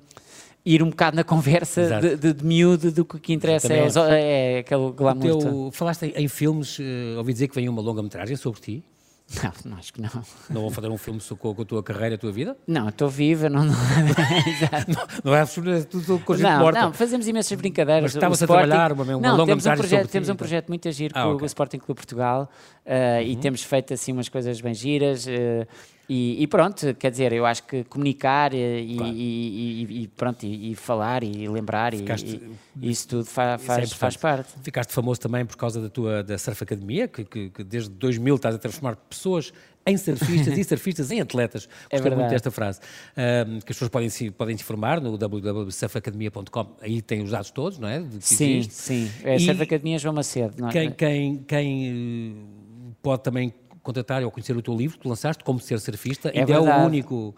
ir 0.65 0.81
um 0.81 0.89
bocado 0.89 1.15
na 1.15 1.23
conversa 1.23 1.99
de, 1.99 2.15
de, 2.15 2.33
de, 2.33 2.45
miúdo 2.45 2.91
do 2.91 3.03
que, 3.03 3.19
que 3.19 3.33
interessa 3.33 3.73
é, 3.73 4.55
é, 4.55 4.59
aquele 4.59 4.91
glamour. 4.91 5.39
Teu, 5.39 5.69
falaste 5.73 6.13
em, 6.15 6.27
filmes, 6.27 6.79
uh, 6.79 7.17
ouvi 7.17 7.33
dizer 7.33 7.47
que 7.47 7.55
vem 7.55 7.67
uma 7.67 7.81
longa-metragem 7.81 8.35
sobre 8.35 8.61
ti. 8.61 8.83
Não, 9.65 9.77
acho 9.77 9.93
que 9.93 10.01
não. 10.01 10.09
Não 10.49 10.61
vão 10.61 10.69
fazer 10.71 10.89
um 10.89 10.97
filme 10.97 11.19
com, 11.39 11.55
com 11.55 11.61
a 11.61 11.65
tua 11.65 11.83
carreira, 11.83 12.15
a 12.15 12.17
tua 12.17 12.31
vida? 12.31 12.57
Não, 12.67 12.89
estou 12.89 13.07
viva, 13.09 13.49
não. 13.49 13.65
Não, 13.65 13.73
não, 14.87 15.07
não 15.23 15.35
é 15.35 15.45
tudo 15.85 16.19
com 16.19 16.35
gente 16.35 16.43
não, 16.43 16.59
morta. 16.59 16.81
Não, 16.81 16.93
fazemos 16.93 17.27
imensas 17.27 17.57
brincadeiras. 17.57 18.03
Mas 18.03 18.15
estava-se 18.15 18.43
a 18.43 18.47
trabalhar 18.47 18.91
uma, 18.91 19.03
uma 19.03 19.19
não, 19.19 19.37
longa 19.37 19.45
temos 19.45 19.65
um 19.65 19.75
projeto, 19.75 20.09
Temos 20.09 20.29
um 20.29 20.35
projeto 20.35 20.69
muito 20.69 20.87
a 20.87 20.91
giro 20.91 21.13
ah, 21.15 21.23
com 21.23 21.31
okay. 21.33 21.43
o 21.43 21.47
Sporting 21.47 21.77
Clube 21.77 21.95
Portugal 21.95 22.49
uh, 22.85 22.89
uhum. 22.89 23.21
e 23.21 23.35
temos 23.37 23.63
feito 23.63 23.93
assim 23.93 24.11
umas 24.11 24.29
coisas 24.29 24.59
bem 24.61 24.73
giras. 24.73 25.25
Uh, 25.25 25.67
e, 26.07 26.43
e, 26.43 26.47
pronto, 26.47 26.93
quer 26.95 27.11
dizer, 27.11 27.31
eu 27.31 27.45
acho 27.45 27.63
que 27.63 27.83
comunicar 27.85 28.53
e, 28.53 28.95
claro. 28.97 29.13
e, 29.13 30.03
e 30.03 30.07
pronto, 30.09 30.45
e, 30.45 30.75
falar 30.75 31.23
e 31.23 31.47
lembrar 31.47 31.93
Ficaste, 31.93 32.41
e, 32.79 32.89
isso 32.89 33.07
tudo 33.07 33.25
fa, 33.25 33.57
faz, 33.57 33.91
é 33.91 33.95
faz 33.95 34.17
parte. 34.17 34.51
Ficaste 34.61 34.91
famoso 34.91 35.21
também 35.21 35.45
por 35.45 35.55
causa 35.55 35.81
da 35.81 35.89
tua 35.89 36.21
da 36.21 36.37
Surf 36.37 36.61
Academia, 36.61 37.07
que, 37.07 37.23
que, 37.23 37.49
que 37.49 37.63
desde 37.63 37.89
2000 37.91 38.35
estás 38.35 38.55
a 38.55 38.57
transformar 38.57 38.97
pessoas 39.09 39.53
em 39.85 39.97
surfistas 39.97 40.57
e 40.57 40.63
surfistas 40.63 41.11
em 41.11 41.21
atletas. 41.21 41.67
É 41.89 41.97
Gostei 41.97 42.15
muito 42.15 42.29
desta 42.29 42.51
frase. 42.51 42.79
Um, 43.17 43.59
que 43.59 43.71
as 43.71 43.75
pessoas 43.75 43.89
podem 43.89 44.09
se, 44.09 44.31
podem 44.31 44.57
se 44.57 44.63
informar 44.63 45.01
no 45.01 45.17
www.surfacademia.com. 45.17 46.75
Aí 46.81 47.01
tem 47.01 47.21
os 47.21 47.31
dados 47.31 47.51
todos, 47.51 47.79
não 47.79 47.87
é? 47.87 48.03
sim, 48.19 48.57
existe. 48.57 48.73
sim. 48.73 49.11
É 49.23 49.37
Surf 49.39 49.61
Academia 49.61 49.97
João 49.97 50.15
Macedo. 50.15 50.55
Não 50.57 50.69
é? 50.69 50.71
Quem, 50.71 50.91
quem, 50.91 51.37
quem 51.43 52.35
eh, 52.35 52.93
pode 53.01 53.23
também 53.23 53.53
contratar 53.83 54.23
ou 54.23 54.31
conhecer 54.31 54.55
o 54.55 54.61
teu 54.61 54.75
livro 54.75 54.97
que 54.97 55.03
tu 55.03 55.09
lançaste, 55.09 55.43
Como 55.43 55.59
Ser 55.59 55.79
Surfista, 55.79 56.29
é 56.29 56.39
ainda 56.39 56.53
verdade. 56.53 56.79
é 56.79 56.83
o 56.83 56.85
único 56.85 57.35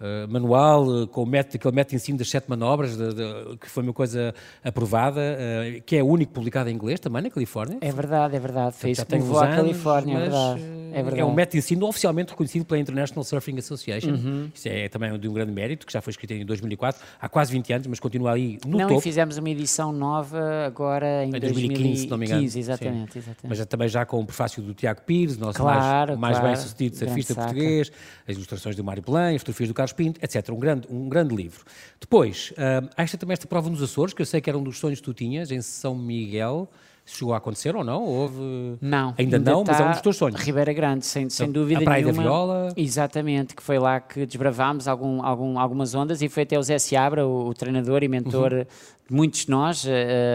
uh, 0.00 0.30
manual 0.30 0.86
uh, 0.86 1.06
com 1.06 1.22
o 1.22 1.26
método, 1.26 1.56
aquele 1.56 1.74
método 1.74 1.90
de 1.90 1.96
ensino 1.96 2.18
das 2.18 2.30
sete 2.30 2.48
manobras, 2.48 2.96
de, 2.96 3.14
de, 3.14 3.56
que 3.58 3.68
foi 3.68 3.82
uma 3.82 3.92
coisa 3.92 4.34
aprovada, 4.62 5.20
uh, 5.20 5.82
que 5.82 5.96
é 5.96 6.02
o 6.02 6.06
único 6.06 6.32
publicado 6.32 6.70
em 6.70 6.74
inglês 6.74 7.00
também 7.00 7.22
na 7.22 7.30
Califórnia. 7.30 7.78
É 7.80 7.92
verdade, 7.92 8.36
é 8.36 8.40
verdade. 8.40 8.76
Foi 8.76 8.90
isso 8.90 9.04
que 9.04 9.14
levou 9.14 9.40
à 9.40 9.48
Califórnia, 9.48 10.16
é 10.16 10.20
verdade. 10.20 10.78
É, 10.90 11.02
verdade. 11.02 11.20
é 11.20 11.24
um 11.24 11.34
método 11.34 11.52
de 11.52 11.58
ensino 11.58 11.86
oficialmente 11.86 12.30
reconhecido 12.30 12.64
pela 12.64 12.80
International 12.80 13.22
Surfing 13.22 13.58
Association. 13.58 14.10
Uhum. 14.10 14.50
Isso 14.54 14.68
é 14.68 14.88
também 14.88 15.18
de 15.18 15.28
um 15.28 15.32
grande 15.32 15.52
mérito, 15.52 15.86
que 15.86 15.92
já 15.92 16.00
foi 16.00 16.10
escrito 16.10 16.32
em 16.32 16.44
2004, 16.44 17.02
há 17.20 17.28
quase 17.28 17.52
20 17.52 17.72
anos, 17.72 17.86
mas 17.86 18.00
continua 18.00 18.32
aí 18.32 18.58
no 18.66 18.78
não, 18.78 18.88
topo. 18.88 19.00
e 19.00 19.02
fizemos 19.02 19.36
uma 19.36 19.50
edição 19.50 19.92
nova 19.92 20.66
agora 20.66 21.24
em, 21.24 21.28
em 21.28 21.40
2015, 21.40 21.68
2015, 21.68 22.00
se 22.00 22.08
não 22.08 22.18
me 22.18 22.26
engano. 22.26 22.44
exatamente, 22.44 23.18
exatamente. 23.18 23.58
Mas 23.58 23.66
também 23.66 23.88
já 23.88 24.04
com 24.06 24.20
o 24.20 24.24
prefácio 24.24 24.62
do 24.62 24.74
Tiago 24.74 25.02
Pires, 25.02 25.36
nosso 25.36 25.58
claro, 25.58 26.18
mais, 26.18 26.20
mais 26.20 26.38
claro. 26.38 26.54
bem-sucedido 26.54 26.96
surfista 26.96 27.34
português, 27.34 27.92
as 28.26 28.34
ilustrações 28.34 28.76
do 28.76 28.82
Mário 28.84 29.02
Belém, 29.02 29.36
as 29.36 29.42
fotografias 29.42 29.68
do 29.68 29.74
Carlos 29.74 29.87
Pinto, 29.92 30.20
etc. 30.22 30.50
Um 30.50 30.58
grande, 30.58 30.86
um 30.90 31.08
grande 31.08 31.34
livro. 31.34 31.64
Depois, 32.00 32.52
uh, 32.52 32.88
há 32.96 33.02
esta, 33.02 33.16
também 33.16 33.32
esta 33.32 33.46
prova 33.46 33.68
nos 33.70 33.82
Açores, 33.82 34.14
que 34.14 34.22
eu 34.22 34.26
sei 34.26 34.40
que 34.40 34.48
era 34.48 34.58
um 34.58 34.62
dos 34.62 34.78
sonhos 34.78 35.00
que 35.00 35.04
tu 35.04 35.14
tinhas, 35.14 35.50
em 35.50 35.60
São 35.60 35.94
Miguel. 35.94 36.68
Chegou 37.10 37.32
a 37.32 37.38
acontecer 37.38 37.74
ou 37.74 37.82
não? 37.82 38.04
Houve... 38.04 38.76
Não. 38.82 39.14
Ainda, 39.16 39.38
ainda 39.38 39.50
não, 39.50 39.64
mas 39.66 39.80
é 39.80 39.84
um 39.84 39.90
dos 39.92 40.02
teus 40.02 40.14
sonhos. 40.14 40.38
Ribeira 40.42 40.74
Grande, 40.74 41.06
sem, 41.06 41.30
sem 41.30 41.46
então, 41.46 41.62
dúvida 41.62 41.80
a 41.80 41.84
Praia 41.84 42.04
nenhuma. 42.04 42.22
da 42.22 42.28
Viola. 42.28 42.72
Exatamente, 42.76 43.56
que 43.56 43.62
foi 43.62 43.78
lá 43.78 43.98
que 43.98 44.26
desbravámos 44.26 44.86
algum, 44.86 45.22
algum, 45.22 45.58
algumas 45.58 45.94
ondas 45.94 46.20
e 46.20 46.28
foi 46.28 46.42
até 46.42 46.58
o 46.58 46.62
Zé 46.62 46.78
Seabra, 46.78 47.26
o, 47.26 47.48
o 47.48 47.54
treinador 47.54 48.02
e 48.02 48.08
mentor 48.08 48.52
uhum 48.52 48.66
muitos 49.10 49.46
de 49.46 49.50
nós, 49.50 49.84
uh, 49.84 49.88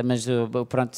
mas 0.03 0.27
uh, 0.27 0.65
pronto, 0.67 0.97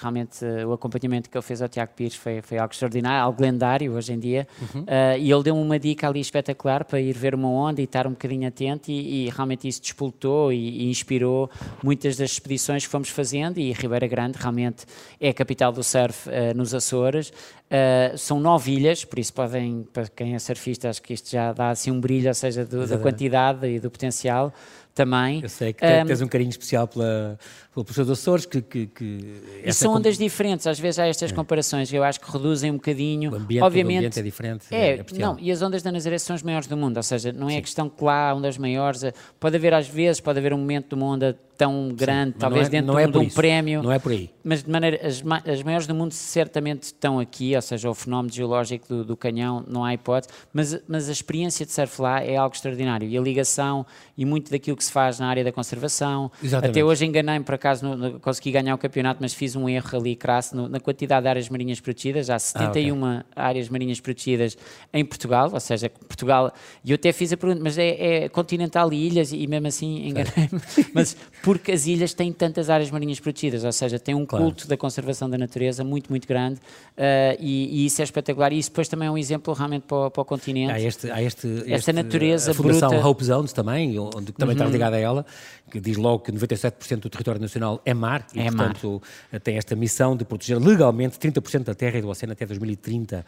realmente 0.00 0.44
o 0.66 0.72
acompanhamento 0.72 1.28
que 1.28 1.36
ele 1.36 1.44
fez 1.44 1.60
ao 1.60 1.68
Tiago 1.68 1.92
Pires 1.94 2.14
foi, 2.14 2.40
foi 2.40 2.58
algo 2.58 2.72
extraordinário, 2.72 3.24
algo 3.24 3.42
lendário 3.42 3.92
hoje 3.92 4.12
em 4.12 4.18
dia. 4.18 4.46
Uhum. 4.60 4.84
e 5.18 5.30
ele 5.30 5.42
deu-me 5.42 5.60
uma 5.60 5.78
dica 5.78 6.08
ali 6.08 6.20
espetacular 6.20 6.84
para 6.84 7.00
ir 7.00 7.12
ver 7.12 7.34
uma 7.34 7.48
onda 7.48 7.80
e 7.80 7.84
estar 7.84 8.06
um 8.06 8.10
bocadinho 8.10 8.48
atento, 8.48 8.90
e, 8.90 9.26
e 9.26 9.30
realmente 9.30 9.68
isso 9.68 9.80
despoltou 9.80 10.52
e, 10.52 10.84
e, 10.84 10.90
inspirou 10.90 11.50
muitas 11.82 12.16
das 12.16 12.32
expedições 12.32 12.84
que 12.84 12.90
fomos 12.90 13.08
fazendo. 13.08 13.58
E 13.58 13.72
Ribeira 13.72 14.06
Grande 14.06 14.38
realmente 14.38 14.86
é 15.20 15.28
a 15.28 15.34
capital 15.34 15.72
do 15.72 15.82
surf 15.82 16.28
nos 16.54 16.74
Açores. 16.74 17.32
são 18.16 18.40
nove 18.40 18.72
ilhas, 18.72 19.04
por 19.04 19.18
isso 19.18 19.32
podem, 19.32 19.86
para 19.92 20.06
quem 20.08 20.34
é 20.34 20.38
surfista, 20.38 20.88
acho 20.88 21.02
que 21.02 21.12
isto 21.12 21.30
já 21.30 21.52
dá 21.52 21.70
assim 21.70 21.90
um 21.90 22.00
brilho, 22.00 22.28
ou 22.28 22.34
seja, 22.34 22.64
do, 22.64 22.86
da 22.86 22.98
quantidade 22.98 23.66
e 23.66 23.78
do 23.78 23.90
potencial 23.90 24.52
também. 24.94 25.40
Eu 25.42 25.48
sei 25.48 25.72
que 25.72 25.84
um, 25.84 26.06
tens 26.06 26.22
um 26.22 26.28
carinho 26.28 26.50
especial 26.50 26.86
pela, 26.86 27.38
pelo 27.72 27.84
professor 27.84 28.04
dos 28.04 28.18
Açores, 28.18 28.46
que... 28.46 28.62
que, 28.62 28.86
que 28.86 29.42
e 29.64 29.72
são 29.72 29.92
ondas 29.92 30.16
diferentes, 30.16 30.66
às 30.66 30.78
vezes 30.78 30.98
há 31.00 31.06
estas 31.06 31.32
é. 31.32 31.34
comparações, 31.34 31.92
eu 31.92 32.04
acho 32.04 32.20
que 32.20 32.30
reduzem 32.30 32.70
um 32.70 32.74
bocadinho... 32.74 33.32
O 33.32 33.34
ambiente, 33.34 33.62
Obviamente, 33.62 33.94
o 33.94 33.98
ambiente 33.98 34.20
é 34.20 34.22
diferente. 34.22 34.66
É, 34.70 34.94
é 34.94 35.04
não, 35.18 35.36
e 35.40 35.50
as 35.50 35.60
ondas 35.60 35.82
da 35.82 35.90
Nazaré 35.90 36.18
são 36.18 36.36
as 36.36 36.42
maiores 36.42 36.68
do 36.68 36.76
mundo, 36.76 36.96
ou 36.96 37.02
seja, 37.02 37.32
não 37.32 37.48
é 37.48 37.54
Sim. 37.54 37.60
questão 37.62 37.88
que 37.88 38.04
lá 38.04 38.30
há 38.30 38.34
ondas 38.34 38.56
maiores, 38.56 39.02
eh, 39.02 39.12
pode 39.40 39.56
haver 39.56 39.74
às 39.74 39.88
vezes, 39.88 40.20
pode 40.20 40.38
haver 40.38 40.52
um 40.52 40.58
momento 40.58 40.90
de 40.90 40.94
uma 40.94 41.06
onda 41.06 41.38
tão 41.56 41.88
grande, 41.94 42.32
Sim, 42.32 42.38
talvez 42.38 42.66
é, 42.66 42.70
dentro 42.70 42.98
é 42.98 43.06
de, 43.06 43.08
um, 43.08 43.20
de 43.22 43.26
um 43.26 43.30
prémio. 43.30 43.82
Não 43.82 43.92
é 43.92 43.98
por 43.98 44.12
aí. 44.12 44.30
Mas 44.42 44.62
de 44.62 44.70
maneira, 44.70 45.00
as, 45.06 45.22
as 45.48 45.62
maiores 45.62 45.86
do 45.86 45.94
mundo 45.94 46.12
certamente 46.12 46.84
estão 46.84 47.18
aqui, 47.18 47.54
ou 47.54 47.62
seja, 47.62 47.88
o 47.88 47.94
fenómeno 47.94 48.32
geológico 48.32 48.88
do, 48.88 49.04
do 49.04 49.16
canhão, 49.16 49.64
não 49.66 49.84
há 49.84 49.94
hipótese, 49.94 50.32
mas, 50.52 50.82
mas 50.86 51.08
a 51.08 51.12
experiência 51.12 51.64
de 51.64 51.72
surf 51.72 52.00
lá 52.00 52.22
é 52.22 52.36
algo 52.36 52.54
extraordinário 52.54 53.08
e 53.08 53.16
a 53.16 53.20
ligação 53.20 53.86
e 54.16 54.24
muito 54.24 54.50
daquilo 54.50 54.76
que 54.76 54.84
se 54.84 54.92
faz 54.92 55.18
na 55.18 55.28
área 55.28 55.42
da 55.42 55.52
conservação. 55.52 56.30
Exatamente. 56.42 56.78
Até 56.78 56.84
hoje 56.84 57.04
enganei-me, 57.06 57.44
por 57.44 57.54
acaso, 57.54 57.86
no, 57.86 57.96
no, 57.96 58.20
consegui 58.20 58.52
ganhar 58.52 58.74
o 58.74 58.78
campeonato, 58.78 59.18
mas 59.20 59.32
fiz 59.32 59.56
um 59.56 59.68
erro 59.68 59.98
ali 59.98 60.14
crasso 60.16 60.56
no, 60.56 60.68
na 60.68 60.80
quantidade 60.80 61.22
de 61.22 61.28
áreas 61.28 61.48
marinhas 61.48 61.80
protegidas. 61.80 62.30
Há 62.30 62.38
71 62.38 63.04
ah, 63.04 63.10
okay. 63.10 63.24
áreas 63.34 63.68
marinhas 63.68 64.00
protegidas 64.00 64.56
em 64.92 65.04
Portugal, 65.04 65.50
ou 65.52 65.60
seja, 65.60 65.88
Portugal. 65.88 66.52
E 66.84 66.90
eu 66.90 66.94
até 66.94 67.12
fiz 67.12 67.32
a 67.32 67.36
pergunta, 67.36 67.60
mas 67.62 67.78
é, 67.78 68.24
é 68.24 68.28
continental 68.28 68.92
e 68.92 69.06
ilhas, 69.06 69.32
e 69.32 69.46
mesmo 69.46 69.66
assim 69.66 70.08
enganei-me. 70.08 70.60
mas 70.94 71.16
porque 71.44 71.72
as 71.72 71.86
ilhas 71.86 72.14
têm 72.14 72.32
tantas 72.32 72.70
áreas 72.70 72.90
marinhas 72.90 73.20
protegidas, 73.20 73.64
ou 73.64 73.72
seja, 73.72 73.98
tem 73.98 74.14
um 74.14 74.24
claro. 74.24 74.46
culto 74.46 74.66
da 74.66 74.78
conservação 74.78 75.28
da 75.28 75.36
natureza 75.36 75.84
muito, 75.84 76.08
muito 76.08 76.26
grande, 76.26 76.56
uh, 76.56 77.36
e, 77.38 77.82
e, 77.82 77.86
isso 77.86 78.00
é 78.00 78.04
espetacular. 78.04 78.50
E 78.50 78.58
isso 78.58 78.70
depois 78.70 78.88
também 78.88 79.08
é 79.08 79.10
um 79.10 79.18
exemplo 79.18 79.52
realmente 79.52 79.82
para 79.82 80.06
o, 80.06 80.10
para 80.10 80.22
o 80.22 80.24
continente. 80.24 80.72
Há, 80.72 80.80
este, 80.80 81.10
há 81.10 81.22
este, 81.22 81.58
esta 81.70 81.74
este, 81.74 81.92
natureza 81.92 82.52
a 82.52 82.54
Fundação 82.54 82.88
bruta. 82.88 83.06
Hope 83.06 83.24
Zones 83.24 83.52
também, 83.52 83.98
onde 83.98 84.32
também 84.32 84.56
uhum. 84.56 84.62
está 84.62 84.64
ligada 84.64 84.96
a 84.96 84.98
ela, 84.98 85.26
que 85.70 85.78
diz 85.80 85.98
logo 85.98 86.20
que 86.20 86.32
97% 86.32 87.00
do 87.00 87.10
território 87.10 87.40
nacional 87.40 87.78
é 87.84 87.92
mar, 87.92 88.26
e 88.34 88.40
é 88.40 88.44
portanto 88.44 89.02
mar. 89.30 89.40
tem 89.40 89.58
esta 89.58 89.76
missão 89.76 90.16
de 90.16 90.24
proteger 90.24 90.58
legalmente 90.58 91.18
30% 91.18 91.64
da 91.64 91.74
terra 91.74 91.98
e 91.98 92.00
do 92.00 92.08
oceano 92.08 92.32
até 92.32 92.46
2030. 92.46 93.26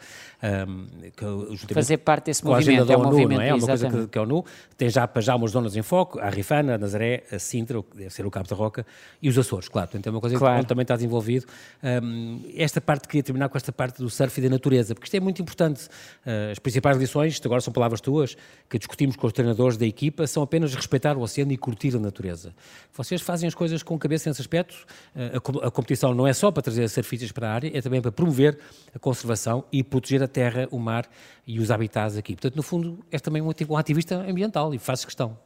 Um, 0.67 0.87
que, 1.15 1.73
Fazer 1.73 1.97
parte 1.97 2.25
desse 2.25 2.43
movimento, 2.43 2.91
é 2.91 2.97
um 2.97 3.01
ONU, 3.01 3.11
movimento, 3.11 3.41
é? 3.41 3.49
é? 3.49 3.53
uma 3.53 3.67
coisa 3.67 3.89
que, 3.89 4.07
que 4.07 4.17
a 4.17 4.21
ONU 4.23 4.43
tem 4.75 4.89
já 4.89 5.07
já 5.17 5.35
umas 5.35 5.51
zonas 5.51 5.75
em 5.75 5.81
foco, 5.83 6.19
a 6.19 6.29
Rifana, 6.29 6.75
a 6.75 6.77
Nazaré, 6.77 7.23
a 7.31 7.37
Sintra, 7.37 7.83
deve 8.07 8.15
ser 8.15 8.25
o 8.25 8.31
Cabo 8.31 8.47
da 8.47 8.55
Roca, 8.55 8.85
e 9.21 9.29
os 9.29 9.37
Açores, 9.37 9.67
claro, 9.67 9.87
portanto 9.87 10.07
é 10.07 10.09
uma 10.09 10.21
coisa 10.21 10.37
claro. 10.37 10.61
que 10.61 10.67
também 10.67 10.83
está 10.83 10.95
desenvolvido. 10.95 11.45
Um, 11.83 12.41
esta 12.55 12.79
parte, 12.79 13.07
queria 13.07 13.23
terminar 13.23 13.49
com 13.49 13.57
esta 13.57 13.71
parte 13.71 14.01
do 14.01 14.09
surf 14.09 14.39
e 14.39 14.43
da 14.43 14.49
natureza, 14.49 14.95
porque 14.95 15.07
isto 15.07 15.15
é 15.15 15.19
muito 15.19 15.41
importante. 15.41 15.87
Uh, 16.25 16.51
as 16.51 16.59
principais 16.59 16.97
lições, 16.97 17.33
isto 17.33 17.47
agora 17.47 17.61
são 17.61 17.73
palavras 17.73 18.01
tuas, 18.01 18.37
que 18.69 18.77
discutimos 18.77 19.15
com 19.15 19.27
os 19.27 19.33
treinadores 19.33 19.77
da 19.77 19.85
equipa, 19.85 20.25
são 20.25 20.41
apenas 20.41 20.73
respeitar 20.73 21.17
o 21.17 21.21
oceano 21.21 21.51
e 21.51 21.57
curtir 21.57 21.95
a 21.95 21.99
natureza. 21.99 22.53
Vocês 22.93 23.21
fazem 23.21 23.47
as 23.47 23.53
coisas 23.53 23.83
com 23.83 23.97
cabeça 23.99 24.29
nesse 24.29 24.41
aspecto, 24.41 24.85
uh, 25.15 25.63
a, 25.63 25.67
a 25.67 25.71
competição 25.71 26.13
não 26.13 26.25
é 26.25 26.33
só 26.33 26.49
para 26.51 26.63
trazer 26.63 26.87
surfistas 26.89 27.31
para 27.31 27.49
a 27.49 27.53
área, 27.53 27.71
é 27.77 27.81
também 27.81 28.01
para 28.01 28.11
promover 28.11 28.57
a 28.95 28.99
conservação 28.99 29.65
e 29.71 29.83
proteger 29.83 30.23
a 30.23 30.27
terra, 30.27 30.67
o 30.71 30.79
mar 30.79 31.07
e 31.45 31.59
os 31.59 31.71
habitats 31.71 32.17
aqui. 32.17 32.33
Portanto, 32.33 32.55
no 32.55 32.63
fundo, 32.63 33.05
és 33.11 33.21
também 33.21 33.41
um 33.41 33.77
ativista 33.77 34.15
ambiental 34.15 34.73
e 34.73 34.79
fazes 34.79 35.05
questão. 35.05 35.37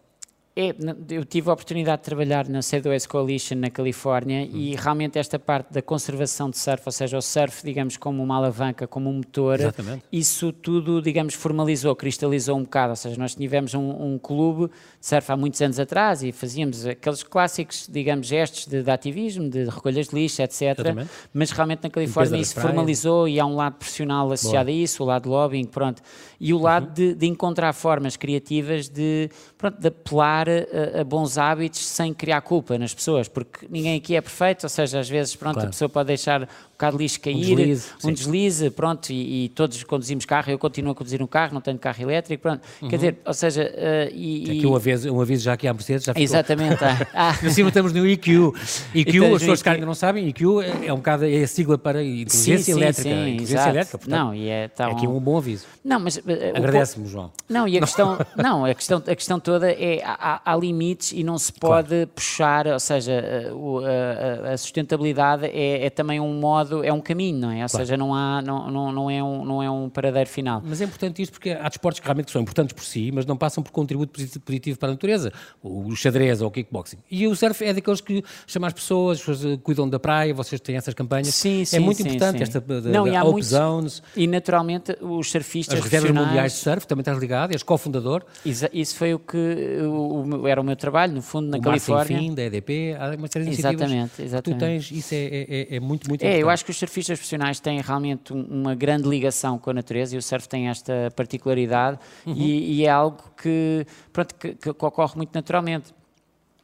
É, 0.54 0.76
eu 1.10 1.24
tive 1.24 1.50
a 1.50 1.54
oportunidade 1.54 2.02
de 2.02 2.06
trabalhar 2.06 2.50
na 2.50 2.60
CDOS 2.60 3.06
Coalition 3.06 3.56
na 3.56 3.70
Califórnia 3.70 4.42
hum. 4.42 4.52
e 4.54 4.76
realmente 4.76 5.18
esta 5.18 5.40
parte 5.40 5.72
da 5.72 5.82
conservação 5.82 6.50
de 6.50 6.58
surf, 6.58 6.84
ou 6.86 6.92
seja, 6.92 7.18
o 7.18 7.22
surf, 7.22 7.64
digamos, 7.64 7.96
como 7.96 8.22
uma 8.22 8.36
alavanca, 8.36 8.86
como 8.86 9.10
um 9.10 9.14
motor, 9.14 9.62
Exatamente. 9.62 10.04
isso 10.12 10.52
tudo, 10.52 11.02
digamos, 11.02 11.36
formalizou, 11.36 11.96
cristalizou 11.96 12.58
um 12.58 12.64
bocado. 12.64 12.90
Ou 12.90 12.96
seja, 12.98 13.18
nós 13.18 13.34
tivemos 13.34 13.74
um, 13.74 14.14
um 14.14 14.20
clube 14.20 14.68
de 15.00 15.08
surf 15.08 15.32
há 15.32 15.38
muitos 15.38 15.62
anos 15.62 15.80
atrás 15.80 16.22
e 16.22 16.34
fazíamos 16.34 16.86
aqueles 16.86 17.24
clássicos, 17.24 17.88
digamos, 17.90 18.28
gestos 18.28 18.68
de, 18.68 18.84
de 18.84 18.92
ativismo, 18.92 19.50
de 19.50 19.64
recolhas 19.64 20.10
de 20.10 20.16
lixo, 20.16 20.42
etc. 20.42 20.62
Exatamente. 20.62 21.10
Mas 21.34 21.52
realmente 21.52 21.84
na 21.84 21.90
Califórnia 21.90 22.38
isso 22.38 22.60
formalizou 22.60 23.26
e 23.26 23.40
há 23.40 23.46
um 23.46 23.56
lado 23.56 23.76
profissional 23.76 24.30
associado 24.30 24.66
Boa. 24.66 24.78
a 24.78 24.84
isso, 24.84 25.02
o 25.02 25.06
lado 25.06 25.24
de 25.24 25.30
lobbying, 25.30 25.66
pronto. 25.66 26.02
E 26.42 26.54
o 26.54 26.58
lado 26.58 26.88
uhum. 26.88 26.94
de, 26.94 27.16
de, 27.16 27.28
encontrar 27.28 27.72
formas 27.72 28.18
criativas 28.18 28.90
de, 28.90 29.30
pronto, 29.58 29.80
de 29.80 29.88
apelar 29.88 30.41
a, 30.50 31.02
a, 31.02 31.04
bons 31.04 31.38
hábitos 31.38 31.86
sem 31.86 32.14
criar 32.14 32.42
culpa 32.42 32.78
nas 32.78 32.94
pessoas, 32.94 33.28
porque 33.28 33.68
ninguém 33.70 33.98
aqui 33.98 34.16
é 34.16 34.22
perfeito, 34.22 34.64
ou 34.64 34.70
seja, 34.70 35.00
às 35.00 35.10
vezes 35.10 35.36
pronto, 35.36 35.56
claro. 35.56 35.70
a 35.70 35.72
pessoa 35.72 35.90
pode 35.90 36.08
deixar 36.08 36.48
bocado 36.82 36.98
de 36.98 37.04
lixo 37.04 37.22
cair, 37.22 37.36
um 37.36 37.56
deslize, 37.56 37.90
um 38.04 38.12
deslize 38.12 38.70
pronto, 38.72 39.12
e, 39.12 39.46
e, 39.46 39.50
todos 39.50 39.84
conduzimos 39.84 40.26
carro, 40.26 40.52
eu 40.52 40.58
continuo 40.58 40.92
a 40.92 40.96
conduzir 40.96 41.22
um 41.22 41.28
carro, 41.28 41.54
não 41.54 41.62
tenho 41.62 41.78
carro 41.78 42.02
elétrico, 42.02 42.42
pronto. 42.42 42.62
Uhum. 42.82 42.90
Quer 42.90 42.96
dizer, 42.96 43.18
ou 43.24 43.34
seja... 43.34 43.64
Uh, 43.64 44.16
e, 44.16 44.58
Aqui 44.58 44.66
um 44.66 44.76
aviso, 44.76 45.14
um 45.14 45.22
aviso 45.22 45.44
já 45.44 45.54
aqui 45.54 45.68
à 45.68 45.74
Mercedes, 45.74 46.06
já 46.06 46.14
ficou. 46.14 46.24
Exatamente. 46.24 46.84
ah. 47.14 47.34
cima 47.52 47.70
estamos 47.70 47.94
no 47.94 48.08
EQ. 48.08 48.54
EQ, 48.96 49.18
então, 49.18 49.36
as 49.36 49.42
pessoas 49.42 49.62
que 49.62 49.70
ainda 49.70 49.86
não 49.86 49.94
sabem, 49.94 50.28
EQ 50.28 50.62
é, 50.62 50.88
é 50.88 50.94
um 50.94 50.98
bocado 50.98 51.26
é 51.26 51.44
a 51.44 51.48
sigla 51.48 51.78
para 51.78 52.04
inteligência 52.04 52.58
sim, 52.58 52.72
elétrica. 52.72 53.10
Sim, 53.10 53.30
inteligência 53.34 53.70
elétrica, 53.70 53.98
portanto, 53.98 54.20
não, 54.20 54.34
e 54.34 54.50
é, 54.50 54.68
tá 54.68 54.90
é 54.90 54.92
aqui 54.92 55.08
um 55.08 55.20
bom 55.20 55.38
aviso. 55.38 55.66
Não, 55.84 56.00
mas... 56.00 56.18
Uh, 56.18 56.22
Agradece-me, 56.56 57.08
João. 57.08 57.32
Não, 57.48 57.68
e 57.68 57.78
a 57.78 57.82
questão, 57.82 58.18
não, 58.36 58.66
a 58.66 58.74
questão, 58.74 58.98
a 59.06 59.16
questão 59.16 59.40
toda 59.40 59.72
é, 59.72 60.02
há, 60.04 60.42
há 60.44 60.56
limites 60.56 61.12
e 61.12 61.24
não 61.24 61.38
se 61.38 61.54
pode 61.54 61.90
claro. 61.90 62.08
puxar, 62.08 62.68
ou 62.68 62.80
seja, 62.80 63.14
a, 63.14 64.50
a, 64.50 64.54
a 64.54 64.58
sustentabilidade 64.58 65.46
é, 65.46 65.86
é 65.86 65.90
também 65.90 66.20
um 66.20 66.34
modo, 66.34 66.71
é 66.84 66.92
um 66.92 67.02
caminho, 67.02 67.38
não 67.40 67.52
é? 67.52 67.60
é? 67.60 67.64
Ou 67.64 67.70
claro. 67.70 67.86
seja, 67.86 67.98
não, 67.98 68.14
há, 68.14 68.42
não, 68.42 68.72
não, 68.72 68.92
não, 68.92 69.10
é 69.10 69.24
um, 69.24 69.46
não 69.46 69.64
é 69.64 69.70
um 69.70 69.90
paradeiro 69.90 70.30
final. 70.30 70.62
Mas 70.66 70.82
é 70.82 70.86
importante 70.86 71.22
isto 71.22 71.34
porque 71.34 71.52
há 71.52 71.68
desportos 71.68 72.00
que 72.00 72.06
realmente 72.06 72.32
são 72.32 72.42
importantes 72.42 72.74
por 72.74 72.84
si, 72.84 73.12
mas 73.14 73.26
não 73.26 73.38
passam 73.38 73.64
por 73.64 73.72
contributo 73.72 74.20
positivo 74.44 74.80
para 74.80 74.90
a 74.90 74.92
natureza. 74.94 75.32
O 75.62 75.96
xadrez 75.96 76.42
ou 76.42 76.48
o 76.48 76.52
kickboxing. 76.52 76.98
E 77.10 77.28
o 77.28 77.36
surf 77.36 77.64
é 77.64 77.74
daqueles 77.74 78.02
que 78.02 78.24
chamam 78.48 78.68
as 78.68 78.74
pessoas, 78.74 79.20
as 79.20 79.26
pessoas 79.26 79.60
cuidam 79.64 79.88
da 79.88 80.00
praia, 80.00 80.34
vocês 80.34 80.60
têm 80.62 80.76
essas 80.76 80.94
campanhas. 80.94 81.34
Sim, 81.34 81.66
sim, 81.66 81.78
É 81.78 81.80
muito 81.80 81.98
sim, 81.98 82.08
importante 82.08 82.38
sim. 82.38 82.44
esta 82.44 82.62
da, 82.62 82.82
não, 82.82 83.10
da 83.10 83.24
Open 83.24 83.44
Zones. 83.44 84.04
E 84.16 84.28
naturalmente 84.28 84.96
os 85.02 85.30
surfistas 85.30 85.80
As 85.80 85.84
reservas 85.84 86.12
mundiais 86.12 86.54
de 86.54 86.60
surf, 86.60 86.88
também 86.88 87.02
estás 87.02 87.18
ligado, 87.18 87.52
és 87.52 87.64
cofundador. 87.64 88.24
Isso 88.46 88.96
foi 88.96 89.14
o 89.14 89.20
que 89.20 89.38
o, 89.38 90.48
era 90.48 90.60
o 90.60 90.64
meu 90.64 90.76
trabalho, 90.76 91.14
no 91.14 91.22
fundo, 91.22 91.50
na 91.50 91.58
o 91.58 91.62
Califórnia. 91.62 91.98
Mar 91.98 92.08
Sem 92.08 92.30
Fim, 92.30 92.36
da 92.36 92.44
EDP, 92.44 92.96
há 93.00 93.16
uma 93.16 93.28
série 93.28 93.46
de 93.46 93.52
exatamente, 93.52 94.22
exatamente. 94.22 94.60
tu 94.60 94.66
tens, 94.66 94.92
isso 94.92 95.14
é, 95.14 95.18
é, 95.18 95.46
é, 95.50 95.76
é 95.76 95.80
muito, 95.80 96.08
muito 96.08 96.22
é, 96.22 96.26
importante. 96.26 96.42
eu 96.42 96.50
acho 96.50 96.61
que 96.64 96.72
os 96.72 96.78
surfistas 96.78 97.18
profissionais 97.18 97.60
têm 97.60 97.80
realmente 97.82 98.02
realmente 98.12 98.34
uma 98.34 98.76
grande 98.76 99.08
ligação 99.08 99.58
com 99.58 99.70
a 99.70 99.74
natureza 99.74 100.16
e 100.16 100.18
o 100.18 100.22
surf 100.22 100.48
tem 100.48 100.70
esta 100.70 101.12
particularidade 101.16 102.00
uhum. 102.26 102.34
e, 102.36 102.80
e, 102.80 102.86
é 102.86 102.90
algo 102.90 103.18
que, 103.42 103.86
pronto, 104.12 104.36
que, 104.36 104.56
que 104.56 104.70
ocorre 104.70 105.16
muito 105.16 105.34
naturalmente. 105.34 105.94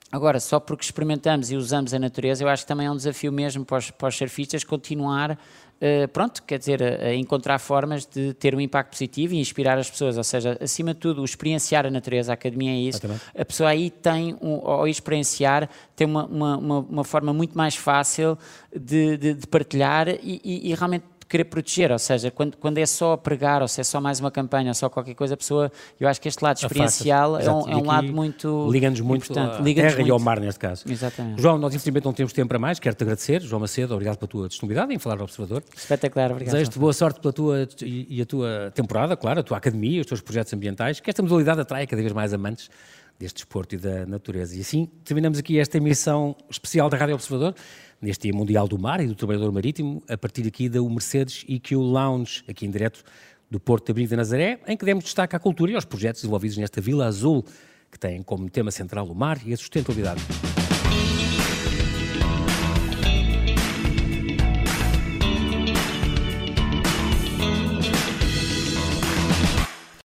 Agora, 0.09 0.39
só 0.39 0.57
porque 0.59 0.85
experimentamos 0.85 1.51
e 1.51 1.57
usamos 1.57 1.93
a 1.93 1.99
natureza, 1.99 2.41
eu 2.41 2.47
acho 2.47 2.63
que 2.63 2.67
também 2.67 2.87
é 2.87 2.91
um 2.91 2.95
desafio 2.95 3.31
mesmo 3.31 3.65
para 3.65 3.77
os, 3.77 3.91
para 3.91 4.07
os 4.07 4.15
surfistas 4.15 4.63
continuar, 4.63 5.37
uh, 5.81 6.07
pronto, 6.09 6.43
quer 6.43 6.59
dizer, 6.59 6.81
a, 6.81 7.07
a, 7.07 7.15
encontrar 7.15 7.59
formas 7.59 8.05
de 8.05 8.33
ter 8.33 8.55
um 8.55 8.61
impacto 8.61 8.91
positivo 8.91 9.33
e 9.33 9.39
inspirar 9.39 9.77
as 9.77 9.89
pessoas. 9.89 10.17
Ou 10.17 10.23
seja, 10.23 10.57
acima 10.61 10.93
de 10.93 10.99
tudo, 10.99 11.21
o 11.21 11.25
experienciar 11.25 11.85
a 11.85 11.91
natureza, 11.91 12.31
a 12.31 12.35
academia 12.35 12.71
é 12.71 12.75
isso. 12.75 13.01
A 13.37 13.45
pessoa 13.45 13.69
aí 13.69 13.89
tem, 13.89 14.35
um, 14.41 14.55
ao 14.67 14.87
experienciar, 14.87 15.69
tem 15.95 16.07
uma, 16.07 16.25
uma, 16.25 16.57
uma, 16.57 16.79
uma 16.79 17.03
forma 17.03 17.33
muito 17.33 17.57
mais 17.57 17.75
fácil 17.75 18.37
de, 18.75 19.17
de, 19.17 19.33
de 19.33 19.47
partilhar 19.47 20.09
e, 20.09 20.41
e, 20.43 20.71
e 20.71 20.75
realmente 20.75 21.05
querer 21.27 21.45
proteger, 21.45 21.91
ou 21.91 21.99
seja, 21.99 22.31
quando, 22.31 22.57
quando 22.57 22.77
é 22.77 22.85
só 22.85 23.17
pregar, 23.17 23.61
ou 23.61 23.67
se 23.67 23.81
é 23.81 23.83
só 23.83 23.99
mais 23.99 24.19
uma 24.19 24.31
campanha, 24.31 24.69
ou 24.69 24.73
só 24.73 24.89
qualquer 24.89 25.13
coisa, 25.13 25.33
a 25.33 25.37
pessoa, 25.37 25.71
eu 25.99 26.07
acho 26.07 26.21
que 26.21 26.27
este 26.27 26.43
lado 26.43 26.57
experiencial 26.57 27.37
é 27.37 27.51
um, 27.51 27.69
é 27.69 27.75
um 27.75 27.85
lado 27.85 28.11
muito 28.13 28.69
Liga-nos 28.71 29.01
muito 29.01 29.31
à 29.33 29.35
terra 29.35 29.61
muito. 29.61 30.07
e 30.07 30.11
ao 30.11 30.19
mar, 30.19 30.39
neste 30.39 30.59
caso. 30.59 30.83
Exatamente. 30.89 31.41
João, 31.41 31.57
nós 31.57 31.73
infelizmente 31.73 32.05
não 32.05 32.13
temos 32.13 32.31
tempo 32.33 32.47
para 32.47 32.59
mais, 32.59 32.79
quero-te 32.79 33.03
agradecer, 33.03 33.41
João 33.41 33.59
Macedo, 33.59 33.93
obrigado 33.93 34.17
pela 34.17 34.27
tua 34.27 34.47
disponibilidade 34.47 34.93
em 34.93 34.99
falar 34.99 35.17
ao 35.17 35.23
Observador. 35.23 35.63
Espetacular, 35.75 36.31
obrigado. 36.31 36.53
Desejo-te 36.53 36.79
boa 36.79 36.93
sorte 36.93 37.19
pela 37.19 37.33
tua 37.33 37.67
e, 37.81 38.21
a 38.21 38.25
tua 38.25 38.71
temporada, 38.73 39.17
claro, 39.17 39.41
a 39.41 39.43
tua 39.43 39.57
academia, 39.57 40.01
os 40.01 40.07
teus 40.07 40.21
projetos 40.21 40.53
ambientais, 40.53 40.99
que 40.99 41.09
esta 41.09 41.21
modalidade 41.21 41.61
atrai 41.61 41.85
cada 41.85 42.01
vez 42.01 42.13
mais 42.13 42.33
amantes 42.33 42.69
deste 43.19 43.37
desporto 43.37 43.75
e 43.75 43.77
da 43.77 44.05
natureza. 44.05 44.55
E 44.55 44.61
assim 44.61 44.87
terminamos 45.03 45.39
aqui 45.39 45.59
esta 45.59 45.77
emissão 45.77 46.35
especial 46.49 46.89
da 46.89 46.97
Rádio 46.97 47.15
Observador 47.15 47.55
neste 48.01 48.23
Dia 48.23 48.37
Mundial 48.37 48.67
do 48.67 48.77
Mar 48.77 48.99
e 49.01 49.07
do 49.07 49.15
Trabalhador 49.15 49.51
Marítimo, 49.51 50.03
a 50.07 50.17
partir 50.17 50.45
aqui 50.47 50.69
da 50.69 50.81
Mercedes 50.81 51.43
EQ 51.47 51.75
Lounge, 51.75 52.43
aqui 52.47 52.65
em 52.65 52.71
direto 52.71 53.03
do 53.49 53.59
Porto 53.59 53.85
de 53.85 53.91
Abrigo 53.91 54.09
da 54.09 54.17
Nazaré, 54.17 54.59
em 54.67 54.75
que 54.75 54.85
demos 54.85 55.05
destaque 55.05 55.35
à 55.35 55.39
cultura 55.39 55.71
e 55.71 55.75
aos 55.75 55.85
projetos 55.85 56.21
desenvolvidos 56.21 56.57
nesta 56.57 56.81
Vila 56.81 57.05
Azul, 57.05 57.43
que 57.91 57.99
tem 57.99 58.21
como 58.21 58.49
tema 58.49 58.71
central 58.71 59.07
o 59.07 59.15
mar 59.15 59.39
e 59.45 59.53
a 59.53 59.57
sustentabilidade. 59.57 60.21